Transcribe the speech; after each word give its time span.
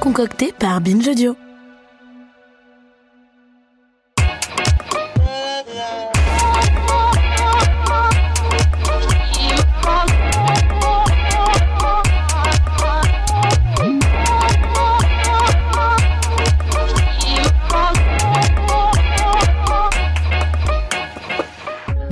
concocté 0.00 0.50
par 0.58 0.80
Binge 0.80 1.08
Audio. 1.08 1.49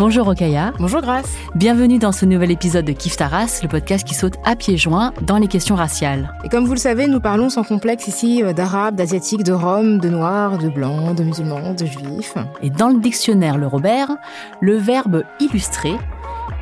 Bonjour 0.08 0.24
Rokaya. 0.24 0.72
Bonjour 0.78 1.02
Grace. 1.02 1.36
Bienvenue 1.54 1.98
dans 1.98 2.12
ce 2.12 2.24
nouvel 2.24 2.50
épisode 2.50 2.86
de 2.86 2.92
Kif 2.92 3.18
Taras, 3.18 3.60
le 3.62 3.68
podcast 3.68 4.08
qui 4.08 4.14
saute 4.14 4.36
à 4.42 4.56
pieds 4.56 4.78
joints 4.78 5.12
dans 5.20 5.36
les 5.36 5.48
questions 5.48 5.74
raciales. 5.74 6.34
Et 6.44 6.48
comme 6.48 6.64
vous 6.64 6.72
le 6.72 6.78
savez, 6.78 7.06
nous 7.08 7.20
parlons 7.20 7.50
sans 7.50 7.62
complexe 7.62 8.08
ici 8.08 8.42
euh, 8.42 8.54
d'arabes, 8.54 8.94
d'asiatiques, 8.94 9.42
de 9.42 9.52
roms, 9.52 9.98
de 9.98 10.08
noirs, 10.08 10.56
de 10.56 10.70
blancs, 10.70 11.14
de 11.14 11.24
musulmans, 11.24 11.74
de 11.74 11.84
juifs. 11.84 12.32
Et 12.62 12.70
dans 12.70 12.88
le 12.88 13.00
dictionnaire 13.00 13.58
Le 13.58 13.66
Robert, 13.66 14.16
le 14.62 14.76
verbe 14.76 15.24
illustrer 15.40 15.92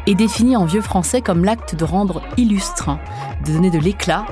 est 0.09 0.16
défini 0.16 0.57
en 0.57 0.65
vieux 0.65 0.80
français 0.80 1.21
comme 1.21 1.45
l'acte 1.45 1.77
de 1.77 1.85
rendre 1.85 2.23
illustre, 2.37 2.99
de 3.47 3.52
donner 3.52 3.71
de 3.71 3.79
l'éclat 3.79 4.27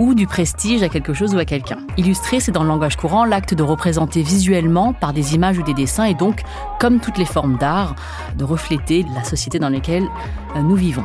ou 0.00 0.14
du 0.14 0.26
prestige 0.26 0.82
à 0.82 0.88
quelque 0.88 1.12
chose 1.12 1.34
ou 1.34 1.38
à 1.38 1.44
quelqu'un. 1.44 1.76
Illustrer, 1.98 2.40
c'est 2.40 2.52
dans 2.52 2.62
le 2.62 2.68
langage 2.68 2.96
courant 2.96 3.26
l'acte 3.26 3.52
de 3.52 3.62
représenter 3.62 4.22
visuellement 4.22 4.94
par 4.94 5.12
des 5.12 5.34
images 5.34 5.58
ou 5.58 5.62
des 5.62 5.74
dessins 5.74 6.04
et 6.04 6.14
donc, 6.14 6.40
comme 6.80 7.00
toutes 7.00 7.18
les 7.18 7.26
formes 7.26 7.58
d'art, 7.58 7.94
de 8.36 8.42
refléter 8.42 9.04
la 9.14 9.22
société 9.22 9.58
dans 9.58 9.68
laquelle 9.68 10.08
euh, 10.56 10.62
nous 10.62 10.74
vivons. 10.74 11.04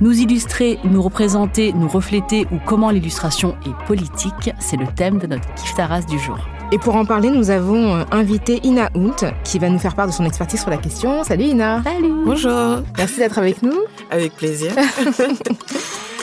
Nous 0.00 0.20
illustrer, 0.20 0.78
nous 0.84 1.02
représenter, 1.02 1.72
nous 1.72 1.88
refléter 1.88 2.46
ou 2.52 2.58
comment 2.64 2.90
l'illustration 2.90 3.56
est 3.66 3.86
politique, 3.86 4.50
c'est 4.60 4.76
le 4.76 4.86
thème 4.86 5.18
de 5.18 5.26
notre 5.26 5.52
Kiftaras 5.54 6.02
du 6.02 6.18
jour. 6.18 6.38
Et 6.70 6.78
pour 6.78 6.94
en 6.94 7.04
parler, 7.04 7.30
nous 7.30 7.50
avons 7.50 7.96
euh, 7.96 8.04
invité 8.12 8.60
Ina 8.62 8.88
Hunt, 8.94 9.32
qui 9.42 9.58
va 9.58 9.68
nous 9.68 9.80
faire 9.80 9.96
part 9.96 10.06
de 10.06 10.12
son 10.12 10.24
expertise 10.24 10.60
sur 10.60 10.70
la 10.70 10.76
question. 10.76 11.24
Salut 11.24 11.44
Ina 11.44 11.82
Salut 11.82 12.12
Bonjour 12.24 12.82
Merci 12.96 13.18
d'être 13.18 13.38
avec 13.38 13.62
nous. 13.62 13.80
Avec 14.12 14.34
plaisir. 14.34 14.72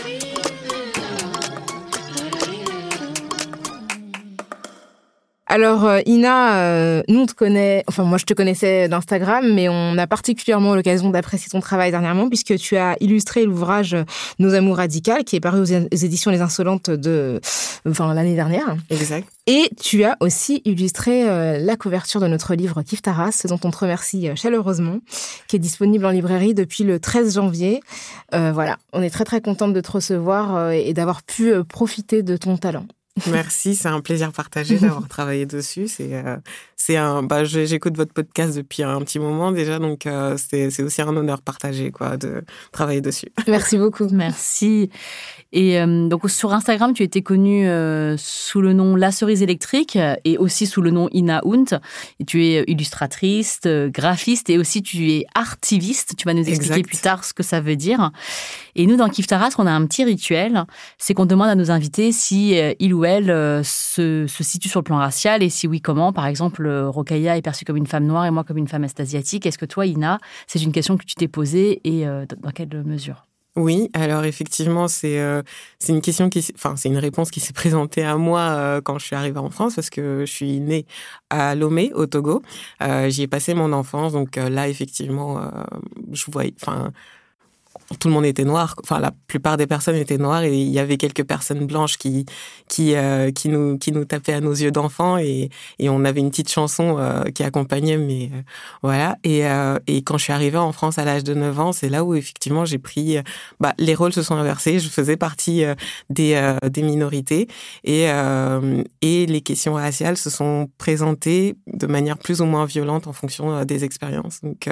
Alors 5.52 5.84
euh, 5.84 6.00
Ina, 6.06 6.62
euh, 6.62 7.04
nous 7.10 7.20
on 7.20 7.26
te 7.26 7.34
connaît, 7.34 7.84
enfin 7.90 8.06
moi 8.06 8.18
je 8.18 8.24
te 8.24 8.34
connaissais 8.34 8.88
d'Instagram, 8.88 9.54
mais 9.54 9.68
on 9.68 9.98
a 9.98 10.08
particulièrement 10.08 10.76
l'occasion 10.76 11.10
d'apprécier 11.10 11.50
ton 11.50 11.60
travail 11.60 11.92
dernièrement 11.92 12.30
puisque 12.30 12.56
tu 12.56 12.78
as 12.78 12.96
illustré 13.02 13.44
l'ouvrage 13.44 13.98
Nos 14.40 14.54
amours 14.54 14.78
radicales 14.78 15.26
qui 15.26 15.36
est 15.36 15.42
paru 15.42 15.60
aux 15.60 15.66
éditions 15.66 16.32
Les 16.32 16.40
Insolentes 16.40 16.90
de, 16.90 17.42
enfin 17.86 18.14
l'année 18.14 18.36
dernière. 18.36 18.78
Exact. 18.90 19.28
Et 19.46 19.70
tu 19.78 20.06
as 20.06 20.16
aussi 20.22 20.62
illustré 20.64 21.28
euh, 21.30 21.58
la 21.60 21.76
couverture 21.76 22.22
de 22.22 22.28
notre 22.28 22.56
livre 22.56 22.82
Kif 22.82 23.02
Taras, 23.02 23.44
dont 23.50 23.60
on 23.66 23.72
te 23.72 23.78
remercie 23.78 24.30
chaleureusement, 24.36 25.00
qui 25.50 25.58
est 25.58 25.60
disponible 25.60 26.06
en 26.06 26.12
librairie 26.12 26.54
depuis 26.54 26.86
le 26.86 26.98
13 26.98 27.36
janvier. 27.36 27.82
voilà, 28.32 28.78
on 28.94 29.04
est 29.04 29.10
très 29.10 29.26
très 29.26 29.42
contente 29.42 29.74
de 29.74 29.82
te 29.82 29.92
recevoir 29.92 30.72
et 30.72 30.94
d'avoir 30.94 31.24
pu 31.24 31.52
profiter 31.66 32.24
de 32.24 32.38
ton 32.38 32.56
talent. 32.56 32.86
Merci, 33.30 33.76
c'est 33.76 33.90
un 33.90 34.00
plaisir 34.00 34.32
partagé 34.32 34.78
d'avoir 34.78 35.08
travaillé 35.10 35.46
dessus. 35.46 35.88
C'est 35.88 36.14
euh, 36.14 36.38
c'est 36.78 36.96
un 36.96 37.24
bah 37.24 37.44
j'écoute 37.44 37.98
votre 37.98 38.14
podcast 38.14 38.56
depuis 38.56 38.84
un 38.84 39.00
petit 39.02 39.20
moment 39.20 39.52
déjà 39.52 39.78
donc 39.78 40.08
euh, 40.08 40.38
c'est 40.38 40.82
aussi 40.82 41.02
un 41.02 41.16
honneur 41.16 41.42
partagé 41.42 41.92
quoi 41.92 42.16
de 42.16 42.44
travailler 42.72 43.02
dessus. 43.02 43.28
Merci 43.48 43.78
beaucoup. 43.78 44.08
Merci. 44.12 44.90
Et 45.52 45.80
euh, 45.80 46.08
donc 46.08 46.30
sur 46.30 46.54
Instagram, 46.54 46.94
tu 46.94 47.04
étais 47.04 47.22
connue 47.22 47.68
sous 48.18 48.62
le 48.62 48.72
nom 48.72 48.96
La 48.96 49.12
Cerise 49.12 49.42
électrique 49.42 49.98
et 50.24 50.38
aussi 50.38 50.66
sous 50.66 50.82
le 50.82 50.92
nom 50.92 51.10
Ina 51.12 51.42
Hunt. 51.46 51.80
Et 52.22 52.26
tu 52.26 52.46
es 52.46 52.64
illustratrice, 52.68 53.60
graphiste 53.66 54.50
et 54.50 54.58
aussi 54.58 54.82
tu 54.82 55.12
es 55.12 55.26
artiviste. 55.36 56.16
Tu 56.18 56.26
vas 56.26 56.34
nous 56.34 56.48
expliquer 56.48 56.84
plus 56.84 56.98
tard 56.98 57.26
ce 57.26 57.34
que 57.34 57.44
ça 57.44 57.60
veut 57.60 57.76
dire. 57.76 58.12
Et 58.76 58.88
nous 58.88 58.96
dans 58.96 59.10
Kiftaras, 59.10 59.56
on 59.58 59.68
a 59.68 59.72
un 59.72 59.86
petit 59.86 60.06
rituel, 60.06 60.64
c'est 60.98 61.14
qu'on 61.14 61.26
demande 61.26 61.50
à 61.50 61.56
nos 61.56 61.70
invités 61.70 62.14
si 62.14 62.58
ils 62.80 62.94
ou 62.94 63.02
elle 63.04 63.11
euh, 63.20 63.62
se, 63.64 64.26
situe 64.28 64.70
sur 64.70 64.80
le 64.80 64.84
plan 64.84 64.98
racial 64.98 65.44
et 65.44 65.50
si 65.50 65.68
oui, 65.68 65.82
comment? 65.82 66.14
Par 66.14 66.26
exemple, 66.26 66.66
euh, 66.66 66.90
Rokaya 66.90 67.38
est 67.38 67.42
perçue 67.42 67.66
comme 67.66 67.78
une 67.78 67.88
femme 67.88 68.06
noire 68.06 68.26
et 68.26 68.32
moi 68.32 68.44
comme 68.44 68.58
une 68.58 68.68
femme 68.68 68.84
est-asiatique. 68.84 69.46
Est-ce 69.46 69.58
que 69.58 69.66
toi, 69.66 69.86
Ina, 69.86 70.20
c'est 70.48 70.62
une 70.62 70.72
question 70.72 70.98
que 70.98 71.06
tu 71.06 71.16
t'es 71.16 71.28
posée 71.28 71.82
et 71.84 72.08
euh, 72.08 72.26
dans 72.42 72.52
quelle 72.52 72.70
mesure? 72.84 73.26
Oui, 73.58 73.90
alors 73.94 74.24
effectivement, 74.24 74.88
c'est 74.88 75.20
une 75.90 76.02
question 76.02 76.30
qui, 76.30 76.48
enfin, 76.56 76.78
c'est 76.78 76.88
une 76.88 76.98
réponse 76.98 77.32
qui 77.32 77.42
s'est 77.42 77.52
présentée 77.52 78.02
à 78.02 78.16
moi 78.16 78.80
quand 78.86 78.98
je 78.98 79.06
suis 79.06 79.16
arrivée 79.16 79.40
en 79.40 79.50
France 79.50 79.76
parce 79.76 79.90
que 79.90 80.24
je 80.26 80.32
suis 80.32 80.62
née 80.62 80.86
à 81.30 81.54
Lomé, 81.54 81.92
au 81.94 82.06
Togo. 82.06 82.42
J'y 83.08 83.24
ai 83.24 83.28
passé 83.28 83.54
mon 83.54 83.74
enfance, 83.74 84.14
donc 84.14 84.38
là, 84.38 84.70
effectivement, 84.70 85.42
je 86.14 86.32
voyais, 86.32 86.54
enfin, 86.62 86.94
tout 88.00 88.08
le 88.08 88.14
monde 88.14 88.26
était 88.26 88.44
noir. 88.44 88.76
Enfin, 88.84 89.00
la 89.00 89.12
plupart 89.28 89.58
des 89.58 89.68
personnes 89.68 89.96
étaient 89.96 90.18
noires 90.18 90.44
et 90.44 90.56
il 90.56 90.70
y 90.70 90.80
avait 90.80 90.98
quelques 90.98 91.24
personnes 91.24 91.66
blanches 91.66 91.98
qui 91.98 92.26
qui 92.68 92.96
euh, 92.96 93.32
qui 93.32 93.50
nous 93.50 93.78
qui 93.78 93.92
nous 93.92 94.06
tapaient 94.06 94.34
à 94.34 94.42
nos 94.42 94.54
yeux 94.54 94.72
d'enfants 94.72 95.18
et 95.18 95.50
et 95.80 95.90
on 95.90 96.04
avait 96.06 96.20
une 96.20 96.30
petite 96.30 96.50
chanson 96.50 96.98
euh, 96.98 97.24
qui 97.26 97.44
accompagnait. 97.44 97.98
Mais 97.98 98.30
euh, 98.34 98.42
voilà. 98.82 99.18
Et 99.24 99.42
et 99.88 100.04
quand 100.04 100.18
je 100.18 100.24
suis 100.24 100.34
arrivée 100.34 100.58
en 100.58 100.72
France 100.72 100.98
à 100.98 101.06
l'âge 101.06 101.24
de 101.24 101.34
9 101.34 101.60
ans, 101.60 101.72
c'est 101.72 101.90
là 101.90 102.04
où 102.04 102.16
effectivement 102.16 102.66
j'ai 102.66 102.78
pris. 102.78 103.18
bah, 103.60 103.74
les 103.78 103.96
rôles 103.96 104.14
se 104.14 104.22
sont 104.24 104.36
inversés. 104.36 104.80
Je 104.80 104.90
faisais 104.90 105.18
partie 105.18 105.64
des 106.10 106.56
des 106.70 106.84
minorités 106.84 107.48
et 107.84 108.08
et 109.02 109.26
les 109.26 109.42
questions 109.42 109.74
raciales 109.74 110.18
se 110.18 110.30
sont 110.30 110.70
présentées 110.78 111.56
de 111.68 111.88
manière 111.88 112.18
plus 112.18 112.42
ou 112.42 112.46
moins 112.46 112.66
violente 112.66 113.08
en 113.08 113.14
fonction 113.14 113.64
des 113.66 113.84
expériences. 113.84 114.42
Donc 114.42 114.70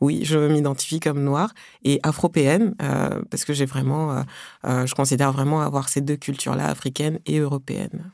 oui, 0.00 0.20
je 0.24 0.38
m'identifie 0.38 1.00
comme 1.00 1.22
noire 1.22 1.52
et 1.84 2.00
afropéenne 2.02 2.59
euh, 2.60 3.22
parce 3.30 3.44
que 3.44 3.52
j'ai 3.52 3.66
vraiment, 3.66 4.12
euh, 4.12 4.22
euh, 4.66 4.86
je 4.86 4.94
considère 4.94 5.32
vraiment 5.32 5.60
avoir 5.62 5.88
ces 5.88 6.00
deux 6.00 6.16
cultures-là, 6.16 6.66
africaines 6.66 7.18
et 7.26 7.38
européennes. 7.38 8.10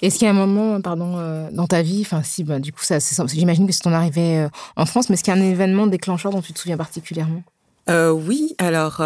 Est-ce 0.00 0.18
qu'il 0.18 0.26
y 0.26 0.28
a 0.28 0.30
un 0.30 0.46
moment, 0.46 0.80
pardon, 0.80 1.50
dans 1.50 1.66
ta 1.66 1.82
vie, 1.82 2.02
enfin 2.02 2.22
si, 2.22 2.44
bah, 2.44 2.60
du 2.60 2.72
coup, 2.72 2.84
ça, 2.84 2.98
j'imagine 3.26 3.66
que 3.66 3.72
c'est 3.72 3.80
ton 3.80 3.92
arrivée 3.92 4.46
en 4.76 4.86
France, 4.86 5.08
mais 5.08 5.14
est-ce 5.14 5.24
qu'il 5.24 5.34
y 5.34 5.36
a 5.36 5.40
un 5.40 5.44
événement 5.44 5.88
déclencheur 5.88 6.30
dont 6.30 6.40
tu 6.40 6.52
te 6.52 6.58
souviens 6.60 6.76
particulièrement? 6.76 7.42
Oui, 7.88 8.54
alors 8.58 9.02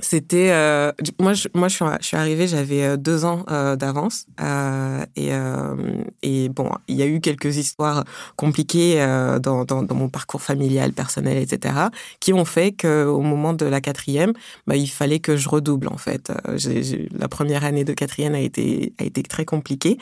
c'était 0.00 0.50
euh, 0.50 0.92
moi 1.18 1.32
je, 1.34 1.48
moi 1.54 1.68
je 1.68 1.76
suis 2.00 2.16
arrivée 2.16 2.46
j'avais 2.46 2.84
euh, 2.84 2.96
deux 2.96 3.24
ans 3.24 3.44
euh, 3.50 3.76
d'avance 3.76 4.26
euh, 4.40 5.04
et 5.16 5.32
euh, 5.32 5.74
et 6.22 6.48
bon 6.48 6.70
il 6.88 6.96
y 6.96 7.02
a 7.02 7.06
eu 7.06 7.20
quelques 7.20 7.56
histoires 7.56 8.04
compliquées 8.36 9.00
euh, 9.00 9.38
dans, 9.38 9.64
dans, 9.64 9.82
dans 9.82 9.94
mon 9.94 10.08
parcours 10.08 10.42
familial 10.42 10.92
personnel 10.92 11.38
etc 11.38 11.74
qui 12.20 12.32
ont 12.32 12.44
fait 12.44 12.72
que 12.72 13.04
au 13.04 13.20
moment 13.20 13.52
de 13.52 13.66
la 13.66 13.80
quatrième 13.80 14.32
bah 14.66 14.76
il 14.76 14.88
fallait 14.88 15.18
que 15.20 15.36
je 15.36 15.48
redouble 15.48 15.88
en 15.88 15.96
fait. 15.96 16.32
J'ai, 16.56 17.08
la 17.16 17.28
première 17.28 17.64
année 17.64 17.84
de 17.84 17.92
quatrième 17.92 18.34
a 18.34 18.40
été 18.40 18.92
a 18.98 19.04
été 19.04 19.22
très 19.22 19.44
compliquée 19.44 19.98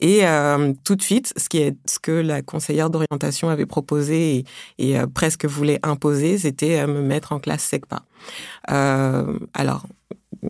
et 0.00 0.22
tout 0.84 0.96
de 0.96 1.02
suite 1.02 1.32
ce 1.36 1.48
qui 1.48 1.58
est 1.58 1.76
ce 1.86 1.98
que 1.98 2.12
la 2.12 2.42
conseillère 2.42 2.90
d'orientation 2.90 3.48
avait 3.48 3.66
proposé 3.66 4.44
et, 4.78 4.92
et 4.94 4.98
presque 5.14 5.44
voulait 5.44 5.80
imposer 5.82 6.38
c'était 6.38 6.86
me 6.86 7.02
mettre 7.02 7.32
en 7.32 7.38
classe 7.38 7.62
SECPA 7.62 8.02
alors, 8.66 9.86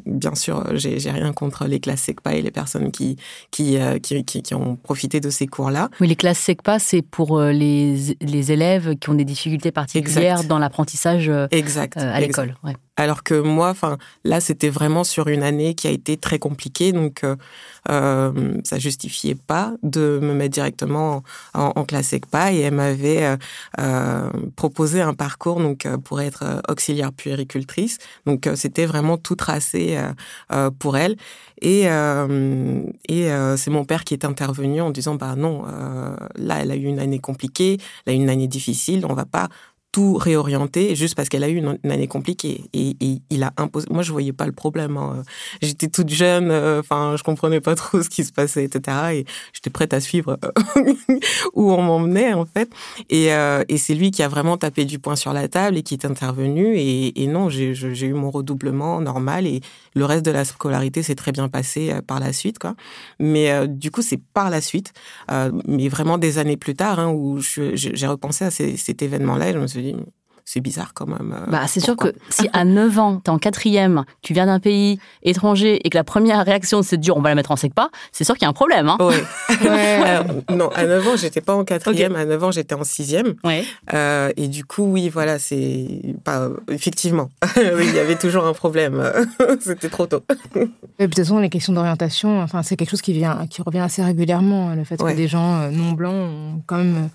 bien 0.07 0.35
sûr, 0.35 0.65
j'ai 0.75 1.11
rien 1.11 1.33
contre 1.33 1.67
les 1.67 1.81
classes 1.81 2.03
SECPA 2.03 2.35
et 2.35 2.43
les 2.43 2.51
personnes 2.51 2.91
qui, 2.91 3.17
euh, 3.61 3.99
qui, 3.99 4.25
qui, 4.25 4.43
qui, 4.43 4.55
ont 4.55 4.77
profité 4.77 5.21
de 5.21 5.31
ces 5.31 5.47
cours-là. 5.47 5.89
Oui, 6.01 6.09
les 6.09 6.17
classes 6.17 6.39
SECPA, 6.39 6.79
c'est 6.79 7.03
pour 7.03 7.39
euh, 7.39 7.53
les, 7.53 8.17
les 8.21 8.53
élèves 8.53 8.97
qui 8.97 9.11
ont 9.11 9.15
des 9.15 9.25
difficultés 9.25 9.73
particulières 9.73 10.45
dans 10.45 10.59
l'apprentissage 10.59 11.31
exact. 11.51 11.97
à 11.97 12.21
l'école. 12.21 12.57
Ouais. 12.65 12.75
Alors 12.99 13.23
que 13.23 13.41
moi, 13.41 13.71
enfin, 13.71 13.97
là, 14.25 14.41
c'était 14.41 14.69
vraiment 14.69 15.05
sur 15.05 15.29
une 15.29 15.45
année 15.45 15.75
qui 15.75 15.87
a 15.87 15.91
été 15.91 16.17
très 16.17 16.41
compliquée, 16.41 16.91
donc 16.91 17.23
euh, 17.23 17.37
euh 17.91 18.55
ça 18.65 18.79
justifiait 18.79 19.37
pas 19.37 19.75
de 19.85 20.19
me 20.21 20.35
mettre 20.35 20.55
directement 20.55 21.23
en, 21.55 21.85
classe 21.85 22.13
ECPA. 22.13 22.53
Et 22.53 22.59
elle 22.61 22.75
m'avait 22.75 23.25
euh, 23.25 23.37
euh 23.79 24.31
proposé 24.57 25.01
un 25.01 25.15
parcours 25.15 25.61
donc 25.61 25.87
euh, 25.87 25.97
pour 25.97 26.21
être 26.21 26.61
auxiliaire 26.69 27.13
puéricultrice. 27.13 27.99
Donc 28.27 28.49
c'était 28.57 28.87
vraiment 28.87 29.17
tout 29.17 29.37
tracé 29.37 29.97
pour 30.81 30.97
elle. 30.97 31.17
Et 31.61 31.83
et 33.09 33.29
c'est 33.57 33.71
mon 33.71 33.85
père 33.85 34.05
qui 34.05 34.15
est 34.15 34.25
intervenu 34.25 34.81
en 34.81 34.91
disant 34.91 35.15
bah 35.15 35.37
non, 35.37 35.63
là, 36.35 36.59
elle 36.61 36.73
a 36.73 36.77
eu 36.77 36.85
une 36.85 36.99
année 36.99 37.21
compliquée, 37.21 37.79
elle 38.07 38.15
a 38.15 38.17
eu 38.17 38.21
une 38.21 38.31
année 38.31 38.49
difficile, 38.49 39.07
on 39.07 39.15
va 39.15 39.25
pas 39.25 39.49
tout 39.93 40.15
réorienté 40.15 40.95
juste 40.95 41.15
parce 41.15 41.29
qu'elle 41.29 41.45
a 41.45 41.49
eu 41.49 41.57
une, 41.57 41.79
année 41.91 42.09
compliquée 42.09 42.65
et, 42.75 42.97
il 43.31 43.43
a 43.43 43.53
imposé. 43.57 43.87
Moi, 43.91 44.03
je 44.03 44.13
voyais 44.13 44.33
pas 44.33 44.47
le 44.47 44.53
problème. 44.53 44.97
Hein. 44.97 45.23
J'étais 45.63 45.89
toute 45.89 46.11
jeune, 46.11 46.51
euh, 46.51 46.81
enfin, 46.81 47.15
je 47.17 47.23
comprenais 47.23 47.61
pas 47.61 47.75
trop 47.77 48.03
ce 48.03 48.09
qui 48.09 48.25
se 48.25 48.33
passait, 48.33 48.65
etc. 48.65 48.97
Et 49.13 49.25
j'étais 49.53 49.71
prête 49.71 49.95
à 49.95 50.01
suivre 50.01 50.39
euh, 50.45 50.95
où 51.55 51.73
on 51.73 51.83
m'emmenait 51.83 52.35
en 52.35 52.45
fait. 52.45 52.71
Et, 53.09 53.33
euh, 53.33 53.65
et 53.69 53.79
c'est 53.79 53.95
lui 53.95 54.11
qui 54.11 54.23
a 54.23 54.29
vraiment 54.29 54.57
tapé 54.57 54.85
du 54.85 54.99
poing 54.99 55.17
sur 55.17 55.33
la 55.33 55.49
table 55.49 55.79
et 55.79 55.83
qui 55.83 55.95
est 55.95 56.05
intervenu. 56.05 56.75
Et, 56.77 57.27
non, 57.27 57.49
j'ai 57.49 58.07
eu 58.07 58.15
mon 58.15 58.31
redoublement 58.31 59.01
normal 59.01 59.47
et 59.47 59.61
le 59.95 60.05
reste 60.05 60.25
de 60.25 60.31
la 60.31 60.45
scolarité 60.45 61.03
s'est 61.03 61.15
très 61.15 61.33
bien 61.33 61.49
passé 61.49 61.93
par 62.07 62.21
la 62.21 62.33
suite, 62.33 62.59
quoi. 62.59 62.75
Mais 63.19 63.69
du 63.69 63.91
coup, 63.91 64.01
c'est 64.01 64.17
par 64.17 64.49
la 64.49 64.61
suite, 64.63 64.93
mais 65.67 65.89
vraiment 65.89 66.17
des 66.17 66.39
années 66.39 66.57
plus 66.57 66.75
tard, 66.75 66.99
hein, 66.99 67.11
où 67.11 67.39
j'ai 67.41 68.07
repensé 68.07 68.45
à 68.45 68.51
cet 68.51 69.03
événement-là 69.03 69.49
se 69.79 69.83
dit, 69.93 69.97
c'est 70.51 70.61
bizarre 70.61 70.95
quand 70.95 71.07
même. 71.07 71.35
Euh, 71.37 71.51
bah, 71.51 71.67
c'est 71.67 71.81
sûr 71.81 71.95
que 71.95 72.15
si 72.31 72.49
à 72.55 72.65
9 72.65 72.99
ans, 72.99 73.21
tu 73.23 73.31
es 73.31 73.35
en 73.35 73.39
quatrième, 73.39 74.05
tu 74.23 74.33
viens 74.33 74.47
d'un 74.47 74.61
pays 74.61 74.99
étranger 75.23 75.79
et 75.85 75.91
que 75.91 75.99
la 75.99 76.05
première 76.05 76.43
réaction 76.43 76.83
c'est 76.83 76.97
de 76.97 77.03
dire 77.03 77.19
on 77.19 77.21
va 77.21 77.29
la 77.29 77.35
mettre 77.35 77.51
en 77.51 77.57
pas, 77.75 77.91
c'est 78.13 78.25
sûr 78.25 78.35
qu'il 78.35 78.45
y 78.45 78.47
a 78.47 78.49
un 78.49 78.55
problème. 78.55 78.89
Hein 78.89 78.97
oui. 78.99 79.17
non, 80.57 80.71
à 80.71 80.87
9 80.87 81.09
ans, 81.09 81.17
j'étais 81.17 81.43
pas 81.43 81.55
en 81.55 81.65
quatrième, 81.65 82.17
à 82.17 82.25
9 82.25 82.45
ans, 82.45 82.51
j'étais 82.51 82.75
en 82.75 82.83
sixième. 82.83 83.35
Ouais. 83.45 83.63
Euh, 83.93 84.31
et 84.39 84.49
du 84.49 84.65
coup, 84.65 84.85
oui, 84.85 85.11
voilà, 85.11 85.39
c'est. 85.39 86.01
Pas... 86.25 86.49
Effectivement, 86.71 87.29
il 87.57 87.95
y 87.95 87.99
avait 87.99 88.17
toujours 88.17 88.47
un 88.47 88.55
problème. 88.55 89.05
C'était 89.61 89.91
trop 89.91 90.07
tôt. 90.07 90.23
Et 90.99 91.03
de 91.03 91.07
toute 91.07 91.17
façon, 91.17 91.41
les 91.41 91.51
questions 91.51 91.75
d'orientation, 91.75 92.41
enfin, 92.41 92.63
c'est 92.63 92.77
quelque 92.77 92.91
chose 92.91 93.03
qui, 93.03 93.13
vient, 93.13 93.47
qui 93.51 93.61
revient 93.61 93.81
assez 93.81 94.03
régulièrement. 94.03 94.75
Le 94.75 94.85
fait 94.85 94.97
que 94.97 95.13
des 95.13 95.29
gens 95.29 95.61
euh, 95.61 95.71
non 95.71 95.93
blancs 95.93 96.15
ont 96.15 96.63
quand 96.67 96.79
même 96.79 97.11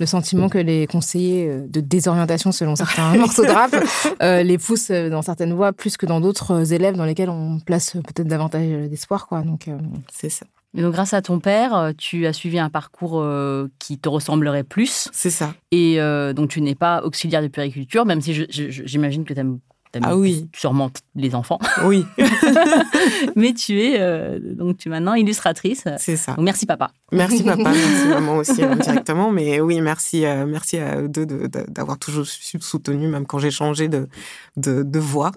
le 0.00 0.06
sentiment 0.06 0.50
que 0.50 0.58
les 0.58 0.86
conseillers 0.86 1.48
de 1.66 1.80
désorientation 1.80 2.52
selon 2.52 2.73
certains 2.76 3.16
morceaux 3.18 3.44
de 3.44 3.50
rap, 3.50 3.74
euh, 4.22 4.42
les 4.42 4.58
poussent 4.58 4.90
dans 4.90 5.22
certaines 5.22 5.52
voies 5.52 5.72
plus 5.72 5.96
que 5.96 6.06
dans 6.06 6.20
d'autres 6.20 6.72
élèves 6.72 6.96
dans 6.96 7.04
lesquels 7.04 7.30
on 7.30 7.60
place 7.60 7.92
peut-être 7.92 8.28
davantage 8.28 8.88
d'espoir. 8.88 9.26
Quoi. 9.26 9.42
Donc, 9.42 9.68
euh, 9.68 9.78
c'est 10.12 10.28
ça. 10.28 10.46
Donc, 10.74 10.92
grâce 10.92 11.14
à 11.14 11.22
ton 11.22 11.38
père, 11.38 11.92
tu 11.96 12.26
as 12.26 12.32
suivi 12.32 12.58
un 12.58 12.68
parcours 12.68 13.20
euh, 13.20 13.68
qui 13.78 13.98
te 13.98 14.08
ressemblerait 14.08 14.64
plus. 14.64 15.08
C'est 15.12 15.30
ça. 15.30 15.54
Et 15.70 15.98
donc, 16.34 16.50
tu 16.50 16.60
n'es 16.60 16.74
pas 16.74 17.02
auxiliaire 17.02 17.42
de 17.42 17.48
périculture, 17.48 18.04
même 18.06 18.20
si 18.20 18.46
j'imagine 18.50 19.24
que 19.24 19.34
tu 19.34 19.40
aimes 19.40 19.58
ah 20.02 20.16
oui. 20.16 20.48
Sûrement 20.54 20.90
les 21.14 21.34
enfants. 21.34 21.58
Oui. 21.84 22.06
Mais 23.36 23.52
tu 23.52 23.80
es 23.80 24.00
euh, 24.00 24.38
donc 24.40 24.78
tu 24.78 24.88
es 24.88 24.90
maintenant 24.90 25.14
illustratrice. 25.14 25.84
C'est 25.98 26.16
ça. 26.16 26.32
Donc 26.34 26.44
merci 26.44 26.66
papa. 26.66 26.92
Merci 27.12 27.42
papa, 27.42 27.62
merci 27.72 28.08
maman 28.08 28.36
aussi 28.36 28.54
directement. 28.80 29.30
Mais 29.30 29.60
oui, 29.60 29.80
merci, 29.80 30.24
euh, 30.24 30.46
merci 30.46 30.78
à 30.78 31.00
eux 31.00 31.08
deux 31.08 31.26
d'avoir 31.26 31.98
toujours 31.98 32.26
soutenu, 32.26 33.08
même 33.08 33.26
quand 33.26 33.38
j'ai 33.38 33.50
changé 33.50 33.88
de, 33.88 34.08
de, 34.56 34.98
voie 34.98 35.32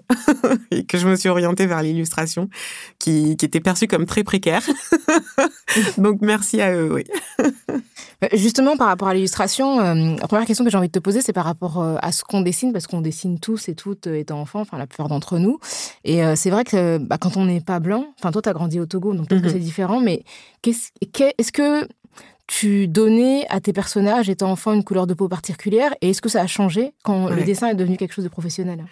et 0.70 0.84
que 0.84 0.96
je 0.96 1.06
me 1.06 1.16
suis 1.16 1.28
orientée 1.28 1.66
vers 1.66 1.82
l'illustration, 1.82 2.48
qui, 2.98 3.36
qui 3.36 3.44
était 3.44 3.60
perçue 3.60 3.88
comme 3.88 4.06
très 4.06 4.24
précaire. 4.24 4.62
donc 5.98 6.20
merci 6.22 6.60
à 6.60 6.72
eux, 6.72 6.92
oui. 6.92 7.04
Euh, 8.24 8.28
justement, 8.34 8.76
par 8.76 8.88
rapport 8.88 9.08
à 9.08 9.14
l'illustration, 9.14 9.78
la 9.78 10.26
première 10.26 10.46
question 10.46 10.64
que 10.64 10.70
j'ai 10.70 10.76
envie 10.76 10.88
de 10.88 10.92
te 10.92 10.98
poser, 10.98 11.20
c'est 11.20 11.32
par 11.32 11.44
rapport 11.44 11.80
à 11.80 12.12
ce 12.12 12.24
qu'on 12.24 12.40
dessine, 12.40 12.72
parce 12.72 12.86
qu'on 12.86 13.00
dessine 13.00 13.38
tous 13.38 13.68
et 13.68 13.74
toutes 13.74 14.06
étant 14.08 14.40
enfants, 14.40 14.60
enfin 14.60 14.78
la 14.78 14.86
plupart 14.86 15.08
d'entre 15.08 15.38
nous. 15.38 15.58
Et 16.04 16.20
c'est 16.34 16.50
vrai 16.50 16.64
que 16.64 16.98
bah, 16.98 17.16
quand 17.18 17.36
on 17.36 17.46
n'est 17.46 17.60
pas 17.60 17.78
blanc, 17.78 18.06
enfin 18.18 18.32
toi, 18.32 18.42
tu 18.42 18.48
as 18.48 18.52
grandi 18.52 18.80
au 18.80 18.86
Togo, 18.86 19.14
donc 19.14 19.28
peut-être 19.28 19.42
que 19.42 19.48
mmh 19.48 19.52
c'est 19.52 19.58
différent, 19.58 20.00
mais 20.00 20.24
est-ce 20.66 21.52
que 21.52 21.86
tu 22.48 22.88
donnais 22.88 23.46
à 23.50 23.60
tes 23.60 23.72
personnages 23.72 24.28
étant 24.28 24.50
enfant 24.50 24.72
une 24.72 24.82
couleur 24.82 25.06
de 25.06 25.14
peau 25.14 25.28
particulière? 25.28 25.94
Et 26.00 26.10
est-ce 26.10 26.22
que 26.22 26.28
ça 26.28 26.40
a 26.40 26.46
changé 26.46 26.92
quand 27.04 27.28
le 27.28 27.44
dessin 27.44 27.68
est 27.68 27.74
devenu 27.74 27.96
quelque 27.96 28.14
chose 28.14 28.24
de 28.24 28.30
professionnel? 28.30 28.84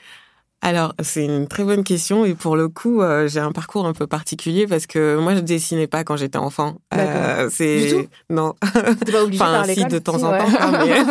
Alors, 0.62 0.94
c'est 1.00 1.24
une 1.24 1.46
très 1.46 1.62
bonne 1.64 1.84
question 1.84 2.24
et 2.24 2.34
pour 2.34 2.56
le 2.56 2.68
coup, 2.68 3.00
euh, 3.00 3.28
j'ai 3.28 3.40
un 3.40 3.52
parcours 3.52 3.86
un 3.86 3.92
peu 3.92 4.06
particulier 4.06 4.66
parce 4.66 4.86
que 4.86 5.16
moi, 5.16 5.34
je 5.34 5.40
dessinais 5.40 5.86
pas 5.86 6.02
quand 6.02 6.16
j'étais 6.16 6.38
enfant. 6.38 6.76
Euh, 6.94 7.48
c'est 7.52 7.80
du 7.82 7.90
tout? 7.90 8.06
non. 8.30 8.54
Pas 9.12 9.22
obligé 9.22 9.42
enfin, 9.42 9.64
si 9.64 9.84
de 9.84 9.98
temps 9.98 10.22
en 10.22 10.36
temps. 10.36 10.48
mais... 10.84 11.04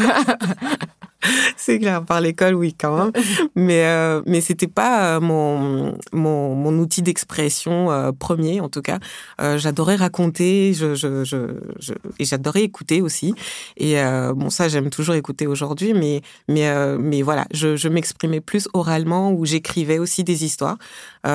c'est 1.56 1.78
clair, 1.78 2.04
par 2.04 2.20
l'école, 2.20 2.54
oui, 2.54 2.74
quand 2.78 2.96
même. 2.96 3.12
mais 3.56 3.84
euh, 3.84 4.22
mais 4.26 4.40
c'était 4.40 4.66
pas 4.66 5.16
euh, 5.16 5.20
mon, 5.20 5.96
mon, 6.12 6.54
mon 6.54 6.78
outil 6.78 7.02
d'expression 7.02 7.90
euh, 7.90 8.12
premier, 8.12 8.60
en 8.60 8.68
tout 8.68 8.82
cas. 8.82 8.98
Euh, 9.40 9.58
j'adorais 9.58 9.96
raconter, 9.96 10.74
je, 10.74 10.94
je, 10.94 11.24
je, 11.24 11.36
je 11.78 11.92
et 12.18 12.24
j'adorais 12.24 12.62
écouter 12.62 13.02
aussi. 13.02 13.34
Et 13.76 14.00
euh, 14.00 14.32
bon, 14.34 14.50
ça, 14.50 14.68
j'aime 14.68 14.90
toujours 14.90 15.14
écouter 15.14 15.46
aujourd'hui, 15.46 15.94
mais 15.94 16.22
mais 16.48 16.72
mais 16.98 17.22
voilà, 17.22 17.46
je, 17.52 17.76
je 17.76 17.88
m'exprimais 17.88 18.40
plus 18.40 18.68
oralement 18.72 19.32
ou 19.32 19.44
j'écrivais 19.44 19.98
aussi 19.98 20.24
des 20.24 20.44
histoires. 20.44 20.76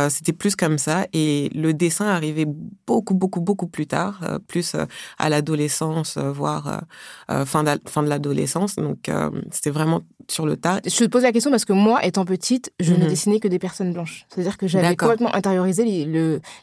C'était 0.10 0.34
plus 0.34 0.56
comme 0.56 0.78
ça. 0.78 1.06
Et 1.14 1.50
le 1.54 1.74
dessin 1.74 2.06
arrivait 2.06 2.48
beaucoup, 2.88 3.14
beaucoup, 3.14 3.42
beaucoup 3.42 3.68
plus 3.68 3.88
tard, 3.88 4.40
plus 4.48 4.76
à 5.18 5.30
l'adolescence, 5.30 6.18
voire 6.18 6.82
fin, 7.28 7.64
fin 7.88 8.04
de 8.04 8.10
l'adolescence. 8.10 8.76
Donc, 8.76 9.10
c'était 9.52 9.70
vraiment 9.70 10.02
sur 10.30 10.46
le 10.46 10.58
tard. 10.58 10.80
Je 10.86 10.98
te 10.98 11.06
pose 11.06 11.24
la 11.24 11.32
question 11.32 11.52
parce 11.52 11.66
que 11.66 11.74
moi, 11.74 12.04
étant 12.06 12.26
petite, 12.26 12.72
je 12.80 12.94
ne 12.94 13.04
mhm. 13.04 13.08
dessinais 13.08 13.40
que 13.40 13.48
des 13.48 13.60
personnes 13.60 13.94
blanches. 13.94 14.26
C'est-à-dire 14.30 14.58
que 14.58 14.68
j'avais 14.68 14.96
complètement 14.96 15.34
intériorisé 15.34 15.84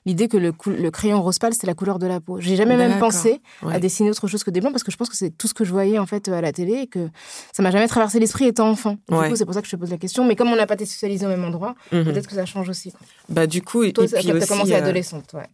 l'idée 0.07 0.29
que 0.29 0.37
le, 0.37 0.53
le, 0.67 0.91
crayon 0.91 1.23
rose 1.23 1.39
pâle, 1.39 1.53
c'était 1.53 1.67
la 1.67 1.75
couleur 1.75 1.99
de 1.99 2.07
la 2.07 2.21
peau. 2.21 2.41
J'ai 2.41 2.57
jamais 2.57 2.77
même 2.77 2.99
pensé 2.99 3.41
à 3.63 3.79
dessiner 3.79 4.11
autre 4.11 4.27
chose 4.27 4.45
que 4.45 4.51
des 4.51 4.61
blancs 4.61 4.73
parce 4.73 4.85
que 4.85 4.91
je 4.91 4.97
pense 4.97 5.09
que 5.09 5.17
c'est 5.17 5.31
tout 5.31 5.49
ce 5.49 5.55
que 5.55 5.65
je 5.65 5.73
voyais 5.73 5.99
en 5.99 6.07
fait 6.07 6.29
à 6.29 6.41
la 6.41 6.53
télé 6.53 6.75
et 6.75 6.87
que 6.87 7.09
ça 7.53 7.63
m'a 7.63 7.71
jamais 7.71 7.89
traversé 7.89 8.19
l'esprit 8.19 8.47
étant 8.47 8.69
enfant. 8.69 8.97
Du 9.09 9.15
coup, 9.15 9.37
c'est 9.37 9.45
pour 9.45 9.55
ça 9.55 9.61
que 9.61 9.67
je 9.67 9.73
te 9.73 9.81
pose 9.81 9.91
la 9.91 9.99
question. 9.99 10.25
Mais 10.25 10.37
comme 10.37 10.49
on 10.49 10.57
n'a 10.57 10.67
pas 10.67 10.75
été 10.75 10.87
socialisé 10.87 11.27
au 11.27 11.29
même 11.29 11.45
endroit, 11.45 11.75
mhm. 11.93 12.05
peut-être 12.05 12.27
que 12.27 12.35
ça 12.35 12.47
change 12.47 12.69
aussi. 12.69 12.93
Bah 13.29 13.47
du 13.47 13.61
coup, 13.61 13.83
et, 13.83 13.93
Toi, 13.93 14.05
et 14.05 14.09
puis 14.09 14.33
aussi, 14.33 14.49
commencé 14.49 14.73
euh. 14.73 15.03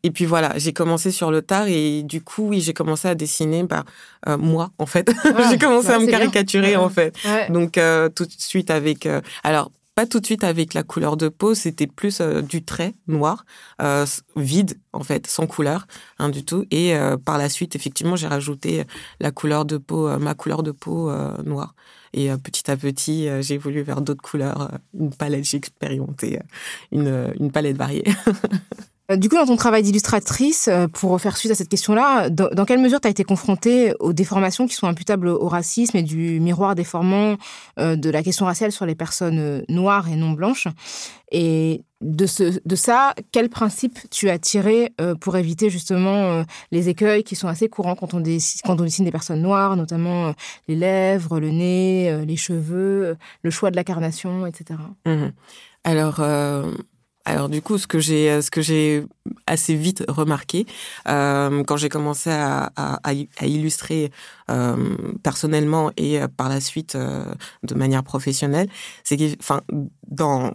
Et 0.05 0.11
puis 0.12 0.26
voilà, 0.26 0.52
j'ai 0.56 0.72
commencé 0.72 1.11
sur 1.11 1.32
le 1.32 1.43
tard 1.43 1.66
et 1.66 2.02
du 2.05 2.22
coup, 2.22 2.49
oui, 2.49 2.61
j'ai 2.61 2.72
commencé 2.72 3.08
à 3.08 3.16
dessiner 3.16 3.64
bah, 3.64 3.84
euh, 4.28 4.38
moi 4.38 4.70
en 4.78 4.87
fait. 4.87 5.11
j'ai 5.50 5.58
commencé 5.58 5.90
à 5.90 5.99
me 5.99 6.06
caricaturer 6.06 6.76
en 6.76 6.88
fait. 6.88 7.16
Donc 7.50 7.76
euh, 7.76 8.08
tout 8.08 8.26
de 8.26 8.32
suite 8.38 8.70
avec. 8.70 9.06
Euh, 9.06 9.20
alors, 9.43 9.72
pas 9.94 10.06
tout 10.06 10.20
de 10.20 10.26
suite 10.26 10.44
avec 10.44 10.75
la 10.75 10.82
couleur 10.82 11.17
de 11.17 11.29
peau, 11.29 11.55
c'était 11.55 11.87
plus 11.87 12.20
euh, 12.20 12.43
du 12.43 12.64
trait 12.64 12.94
noir, 13.06 13.44
vide 14.37 14.79
en 14.93 15.02
fait, 15.02 15.26
sans 15.26 15.46
couleur, 15.46 15.87
hein, 16.19 16.29
du 16.29 16.44
tout. 16.44 16.64
Et 16.70 16.94
par 17.25 17.38
la 17.38 17.49
suite, 17.49 17.76
effectivement, 17.76 18.17
j'ai 18.17 18.26
rajouté 18.26 18.85
la 19.20 19.31
couleur 19.31 19.64
de 19.64 19.76
peau, 19.76 20.19
ma 20.19 20.35
couleur 20.35 20.62
de 20.62 20.70
peau 20.70 21.11
noire. 21.44 21.75
Et 22.12 22.31
petit 22.37 22.70
à 22.70 22.76
petit, 22.76 23.29
j'ai 23.41 23.55
évolué 23.55 23.82
vers 23.82 24.00
d'autres 24.00 24.23
couleurs, 24.23 24.70
une 24.99 25.12
palette, 25.12 25.44
j'ai 25.44 25.56
expérimenté 25.56 26.38
une, 26.93 27.32
une 27.41 27.50
palette 27.50 27.76
variée. 27.76 28.05
Euh, 29.11 29.17
du 29.17 29.29
coup, 29.29 29.37
dans 29.37 29.45
ton 29.45 29.56
travail 29.56 29.83
d'illustratrice, 29.83 30.69
euh, 30.69 30.87
pour 30.89 31.21
faire 31.21 31.37
suite 31.37 31.53
à 31.53 31.55
cette 31.55 31.69
question-là, 31.69 32.31
dans, 32.31 32.65
quelle 32.65 32.81
mesure 32.81 33.01
tu 33.01 33.09
as 33.09 33.11
été 33.11 33.23
confrontée 33.23 33.93
aux 34.01 34.15
déformations 34.15 34.67
qui 34.67 34.75
sont 34.75 34.87
imputables 34.87 35.29
au 35.29 35.47
racisme 35.47 35.99
et 35.99 36.03
du 36.03 36.41
miroir 36.41 36.75
déformant 36.75 37.37
euh, 37.79 37.97
de 37.97 38.09
la 38.09 38.23
question 38.23 38.47
raciale 38.47 38.73
sur 38.73 38.87
les 38.87 38.95
personnes 38.95 39.62
noires 39.69 40.09
et 40.09 40.17
non 40.17 40.31
blanches? 40.31 40.69
Et 41.31 41.85
de, 42.01 42.25
ce, 42.27 42.61
de 42.65 42.77
ça, 42.77 43.15
quel 43.31 43.51
principe 43.51 43.99
tu 44.11 44.31
as 44.31 44.39
tiré 44.39 44.93
pour 45.20 45.37
éviter 45.37 45.69
justement 45.69 46.44
les 46.70 46.89
écueils 46.89 47.25
qui 47.25 47.34
sont 47.34 47.49
assez 47.49 47.69
courants 47.69 47.96
quand 47.96 48.15
on, 48.15 48.20
dessine, 48.20 49.05
des 49.05 49.11
personnes 49.11 49.43
noires, 49.43 49.75
notamment 49.75 50.32
les 50.69 50.77
lèvres, 50.77 51.41
le 51.41 51.51
nez, 51.51 52.25
les 52.25 52.37
cheveux, 52.37 53.17
le 53.43 53.51
choix 53.51 53.73
de 53.73 53.77
la 53.77 53.82
carnation, 53.82 54.46
etc. 54.46 54.79
Mmh 55.06 55.31
Alors, 55.82 56.20
alors 57.24 57.48
du 57.48 57.62
coup, 57.62 57.78
ce 57.78 57.86
que 57.86 57.98
j'ai, 57.98 58.43
ce 58.43 58.50
que 58.50 58.60
j'ai 58.60 59.04
assez 59.46 59.74
vite 59.74 60.04
remarqué 60.08 60.66
euh, 61.08 61.64
quand 61.64 61.76
j'ai 61.76 61.88
commencé 61.88 62.31
à, 62.31 62.70
illustrer 63.43 64.10
euh, 64.50 64.96
personnellement 65.22 65.90
et 65.96 66.20
euh, 66.20 66.28
par 66.28 66.48
la 66.48 66.60
suite 66.60 66.94
euh, 66.96 67.24
de 67.62 67.74
manière 67.74 68.02
professionnelle, 68.02 68.69
c'est 69.04 69.16
que, 69.16 69.24
enfin, 69.40 69.62
dans 70.06 70.52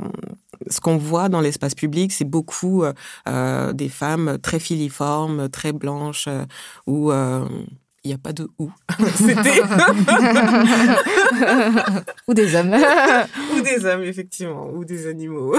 ce 0.70 0.80
qu'on 0.80 0.98
voit 0.98 1.30
dans 1.30 1.42
l'espace 1.42 1.74
public, 1.74 2.12
c'est 2.12 2.26
beaucoup 2.26 2.84
euh, 3.28 3.74
des 3.74 3.90
femmes 3.90 4.38
très 4.40 4.60
filiformes, 4.60 5.50
très 5.50 5.72
blanches, 5.72 6.30
ou 6.86 7.12
il 8.04 8.08
n'y 8.10 8.14
a 8.14 8.18
pas 8.18 8.34
de 8.34 8.48
ou. 8.60 8.72
C'était. 9.16 9.62
ou 12.28 12.34
des 12.34 12.56
hommes. 12.56 12.76
ou 13.56 13.62
des 13.62 13.86
hommes, 13.86 14.04
effectivement, 14.04 14.70
ou 14.74 14.86
des 14.86 15.08
animaux. 15.08 15.56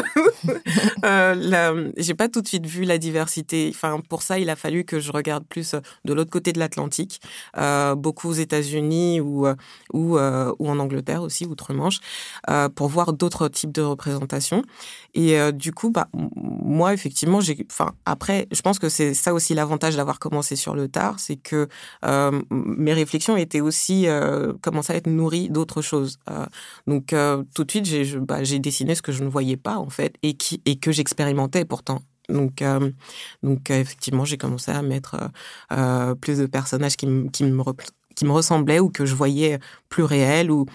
euh, 1.04 1.92
J'ai 1.97 2.14
pas 2.14 2.28
tout 2.28 2.40
de 2.40 2.49
suite 2.49 2.66
vu 2.66 2.85
la 2.85 2.99
diversité. 2.99 3.70
Enfin, 3.75 4.00
pour 4.09 4.23
ça, 4.23 4.38
il 4.38 4.50
a 4.50 4.56
fallu 4.56 4.85
que 4.85 5.00
je 5.00 5.12
regarde 5.12 5.44
plus 5.49 5.75
de 6.04 6.14
l'autre 6.14 6.30
côté 6.30 6.52
de 6.52 6.59
l'Atlantique, 6.59 7.20
euh, 7.56 7.94
beaucoup 7.94 8.28
aux 8.28 8.35
États-Unis 8.35 9.20
ou, 9.20 9.47
ou, 9.92 10.18
euh, 10.18 10.52
ou 10.59 10.68
en 10.68 10.78
Angleterre 10.78 11.23
aussi, 11.23 11.47
outre-Manche, 11.47 12.00
euh, 12.49 12.68
pour 12.68 12.88
voir 12.88 13.12
d'autres 13.12 13.49
types 13.49 13.73
de 13.73 13.82
représentations. 13.82 14.62
Et 15.14 15.38
euh, 15.38 15.52
du 15.52 15.73
coup, 15.73 15.90
bah, 15.90 16.09
moi, 16.14 16.94
effectivement, 16.94 17.40
j'ai. 17.40 17.66
Enfin, 17.70 17.92
après, 18.04 18.47
je 18.52 18.61
pense 18.62 18.78
que 18.78 18.88
c'est 18.88 19.14
ça 19.14 19.35
aussi 19.35 19.54
l'avantage 19.54 19.97
d'avoir 19.97 20.18
commencé 20.18 20.56
sur 20.56 20.75
le 20.75 20.88
tard, 20.88 21.16
c'est 21.18 21.37
que 21.37 21.68
mes 22.50 22.92
réflexions 22.92 23.37
étaient 23.37 23.60
aussi 23.60 24.06
commencé 24.62 24.92
à 24.92 24.96
être 24.96 25.06
nourries 25.08 25.49
d'autres 25.49 25.82
choses. 25.82 26.18
donc 26.87 27.14
tout 27.54 27.64
de 27.64 27.70
suite, 27.70 27.87
j'ai 27.87 28.18
bah, 28.18 28.40
dessiné 28.42 28.94
ce 28.94 29.02
que 29.02 29.12
je 29.12 29.22
ne 29.22 29.28
voyais 29.28 29.56
pas 29.56 29.76
en 29.76 29.90
fait 29.90 30.14
et, 30.22 30.37
que 30.76 30.92
j'expérimentais 30.92 31.64
pourtant. 31.64 32.02
Donc, 32.28 32.62
effectivement, 33.70 34.25
j'ai 34.25 34.37
commencé 34.38 34.70
à 34.70 34.82
mettre 34.82 35.16
plus 36.20 36.38
de 36.38 36.46
personnages 36.46 36.96
qui, 36.96 37.06
me, 37.06 38.32
ressemblaient 38.32 38.80
ou 38.80 38.90
que 38.90 39.06
je 39.06 39.14
voyais 39.14 39.58
plus 39.88 40.04
réels 40.04 40.50
ou 40.50 40.66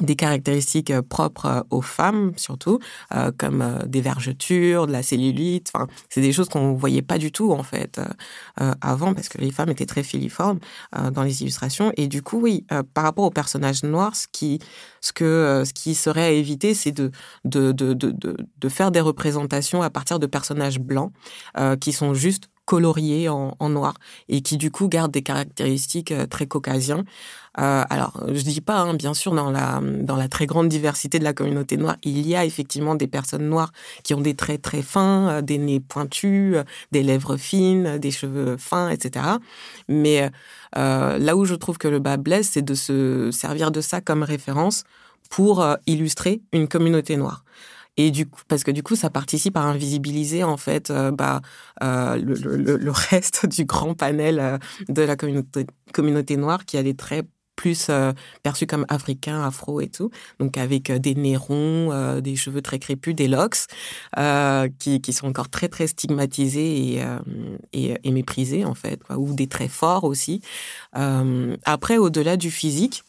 des 0.00 0.16
caractéristiques 0.16 0.90
euh, 0.90 1.02
propres 1.02 1.46
euh, 1.46 1.62
aux 1.70 1.82
femmes 1.82 2.32
surtout, 2.36 2.78
euh, 3.14 3.32
comme 3.36 3.80
des 3.86 4.00
vergetures, 4.00 4.86
de 4.86 4.92
la 4.92 5.02
cellulite. 5.02 5.70
Enfin, 5.74 5.86
c'est 6.08 6.20
des 6.20 6.32
choses 6.32 6.48
qu'on 6.48 6.74
voyait 6.74 7.02
pas 7.02 7.18
du 7.18 7.32
tout 7.32 7.52
en 7.52 7.62
fait 7.62 8.00
avant 8.80 9.14
parce 9.14 9.28
que 9.28 9.38
les 9.38 9.50
femmes 9.50 9.70
étaient 9.70 9.86
très 9.86 10.02
filiformes 10.02 10.58
dans 11.12 11.22
les 11.22 11.42
illustrations. 11.42 11.92
Et 11.96 12.08
du 12.08 12.22
coup, 12.22 12.40
oui, 12.40 12.66
par 12.94 13.04
rapport 13.04 13.24
aux 13.24 13.30
personnages 13.30 13.82
noirs, 13.82 14.16
ce 14.16 14.26
qui, 14.30 14.58
ce 15.00 15.12
que, 15.12 15.62
ce 15.66 15.72
qui 15.72 15.94
serait 15.94 16.24
à 16.24 16.30
éviter, 16.30 16.74
c'est 16.74 16.92
de 16.92 17.10
de, 17.44 17.72
de, 17.72 17.94
de, 17.94 18.12
de, 18.12 18.68
faire 18.68 18.90
des 18.90 19.00
représentations 19.00 19.82
à 19.82 19.90
partir 19.90 20.18
de 20.18 20.26
personnages 20.26 20.80
blancs 20.80 21.12
qui 21.80 21.92
sont 21.92 22.14
juste 22.14 22.48
coloriés 22.66 23.28
en, 23.28 23.54
noir 23.68 23.94
et 24.28 24.42
qui 24.42 24.58
du 24.58 24.70
coup 24.70 24.88
gardent 24.88 25.12
des 25.12 25.22
caractéristiques 25.22 26.12
très 26.28 26.46
caucasiens. 26.46 27.04
Euh, 27.58 27.84
alors, 27.88 28.22
je 28.28 28.42
dis 28.42 28.60
pas, 28.60 28.80
hein, 28.80 28.94
bien 28.94 29.14
sûr, 29.14 29.32
dans 29.34 29.50
la, 29.50 29.80
dans 29.82 30.16
la 30.16 30.28
très 30.28 30.46
grande 30.46 30.68
diversité 30.68 31.18
de 31.18 31.24
la 31.24 31.32
communauté 31.32 31.76
noire, 31.76 31.96
il 32.02 32.26
y 32.26 32.36
a 32.36 32.44
effectivement 32.44 32.94
des 32.94 33.06
personnes 33.06 33.48
noires 33.48 33.72
qui 34.02 34.12
ont 34.12 34.20
des 34.20 34.34
traits 34.34 34.60
très 34.62 34.82
fins, 34.82 35.28
euh, 35.30 35.42
des 35.42 35.58
nez 35.58 35.80
pointus, 35.80 36.56
euh, 36.56 36.64
des 36.92 37.02
lèvres 37.02 37.36
fines, 37.36 37.98
des 37.98 38.10
cheveux 38.10 38.56
fins, 38.58 38.90
etc. 38.90 39.24
Mais 39.88 40.30
là 40.74 41.36
où 41.36 41.46
je 41.46 41.54
trouve 41.54 41.78
que 41.78 41.88
le 41.88 42.00
bas 42.00 42.18
blesse, 42.18 42.50
c'est 42.52 42.62
de 42.62 42.74
se 42.74 43.30
servir 43.30 43.70
de 43.70 43.80
ça 43.80 44.00
comme 44.02 44.22
référence 44.22 44.84
pour 45.30 45.64
illustrer 45.86 46.42
une 46.52 46.68
communauté 46.68 47.16
noire. 47.16 47.44
Et 47.96 48.10
du 48.10 48.26
coup, 48.26 48.42
parce 48.48 48.62
que 48.64 48.70
du 48.70 48.82
coup, 48.82 48.96
ça 48.96 49.10
participe 49.10 49.56
à 49.56 49.62
invisibiliser 49.62 50.44
en 50.44 50.56
fait 50.56 50.92
bah, 51.12 51.40
le, 51.80 52.76
le, 52.76 52.90
reste 52.90 53.46
du 53.50 53.64
grand 53.64 53.94
panel 53.94 54.58
de 54.88 55.02
la 55.02 55.16
communauté, 55.16 56.36
noire 56.36 56.64
qui 56.64 56.76
a 56.76 56.82
des 56.82 56.94
traits 56.94 57.26
plus 57.56 57.88
euh, 57.90 58.12
perçus 58.42 58.66
comme 58.66 58.84
africains, 58.88 59.42
afro 59.42 59.80
et 59.80 59.88
tout, 59.88 60.10
donc 60.38 60.58
avec 60.58 60.90
euh, 60.90 60.98
des 60.98 61.14
nez 61.14 61.36
ronds, 61.36 61.90
euh, 61.90 62.20
des 62.20 62.36
cheveux 62.36 62.62
très 62.62 62.78
crépus, 62.78 63.14
des 63.14 63.26
locks, 63.26 63.66
qui, 64.78 65.12
sont 65.12 65.26
encore 65.26 65.48
très 65.48 65.68
très 65.68 65.86
stigmatisés 65.86 67.00
et, 67.72 67.94
et, 68.04 68.10
méprisés 68.12 68.66
en 68.66 68.74
fait, 68.74 69.00
ou 69.16 69.32
des 69.32 69.46
traits 69.46 69.70
forts 69.70 70.04
aussi. 70.04 70.42
après, 70.92 71.96
au-delà 71.96 72.36
du 72.36 72.50
physique, 72.50 73.02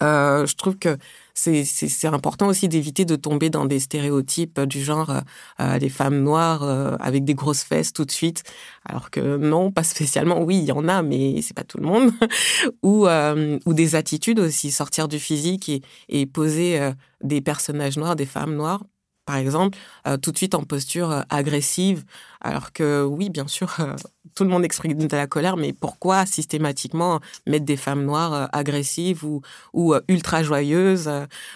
je 0.00 0.54
trouve 0.56 0.78
que 0.78 0.96
c'est 1.38 2.06
important 2.08 2.48
aussi 2.48 2.68
d'éviter 2.68 3.04
de 3.04 3.16
tomber 3.16 3.50
dans 3.50 3.64
des 3.64 3.78
stéréotypes 3.78 4.60
du 4.60 4.82
genre 4.82 5.10
euh, 5.10 5.20
euh 5.60 5.78
des 5.78 5.88
femmes 5.88 6.22
noires 6.22 6.64
euh, 6.64 6.96
avec 7.00 7.24
des 7.24 7.34
grosses 7.34 7.62
fesses 7.62 7.92
tout 7.92 8.04
de 8.04 8.10
suite, 8.10 8.42
alors 8.84 9.10
que 9.10 9.36
non, 9.36 9.70
pas 9.70 9.84
spécialement. 9.84 10.42
Oui, 10.42 10.58
il 10.58 10.64
y 10.64 10.72
en 10.72 10.88
a, 10.88 11.02
mais 11.02 11.40
c'est 11.42 11.54
pas 11.54 11.64
tout 11.64 11.78
le 11.78 11.86
monde. 11.86 12.12
ou 12.82 13.06
euh, 13.06 13.58
ou 13.66 13.74
des 13.74 13.94
attitudes 13.94 14.40
aussi, 14.40 14.70
sortir 14.70 15.08
du 15.08 15.18
physique 15.18 15.70
et 16.08 16.26
poser 16.26 16.80
des 17.22 17.40
personnages 17.40 17.96
noirs, 17.96 18.16
des 18.16 18.26
femmes 18.26 18.54
noires 18.54 18.82
par 19.28 19.36
exemple, 19.36 19.76
euh, 20.06 20.16
tout 20.16 20.32
de 20.32 20.38
suite 20.38 20.54
en 20.54 20.62
posture 20.62 21.10
euh, 21.10 21.20
agressive, 21.28 22.06
alors 22.40 22.72
que 22.72 23.04
oui, 23.04 23.28
bien 23.28 23.46
sûr, 23.46 23.76
euh, 23.78 23.94
tout 24.34 24.42
le 24.42 24.48
monde 24.48 24.64
exprime 24.64 24.94
de 24.94 25.16
la 25.16 25.26
colère, 25.26 25.58
mais 25.58 25.74
pourquoi 25.74 26.24
systématiquement 26.24 27.20
mettre 27.46 27.66
des 27.66 27.76
femmes 27.76 28.06
noires 28.06 28.48
agressives 28.54 29.26
ou, 29.26 29.42
ou 29.74 29.94
ultra 30.08 30.42
joyeuses 30.42 31.10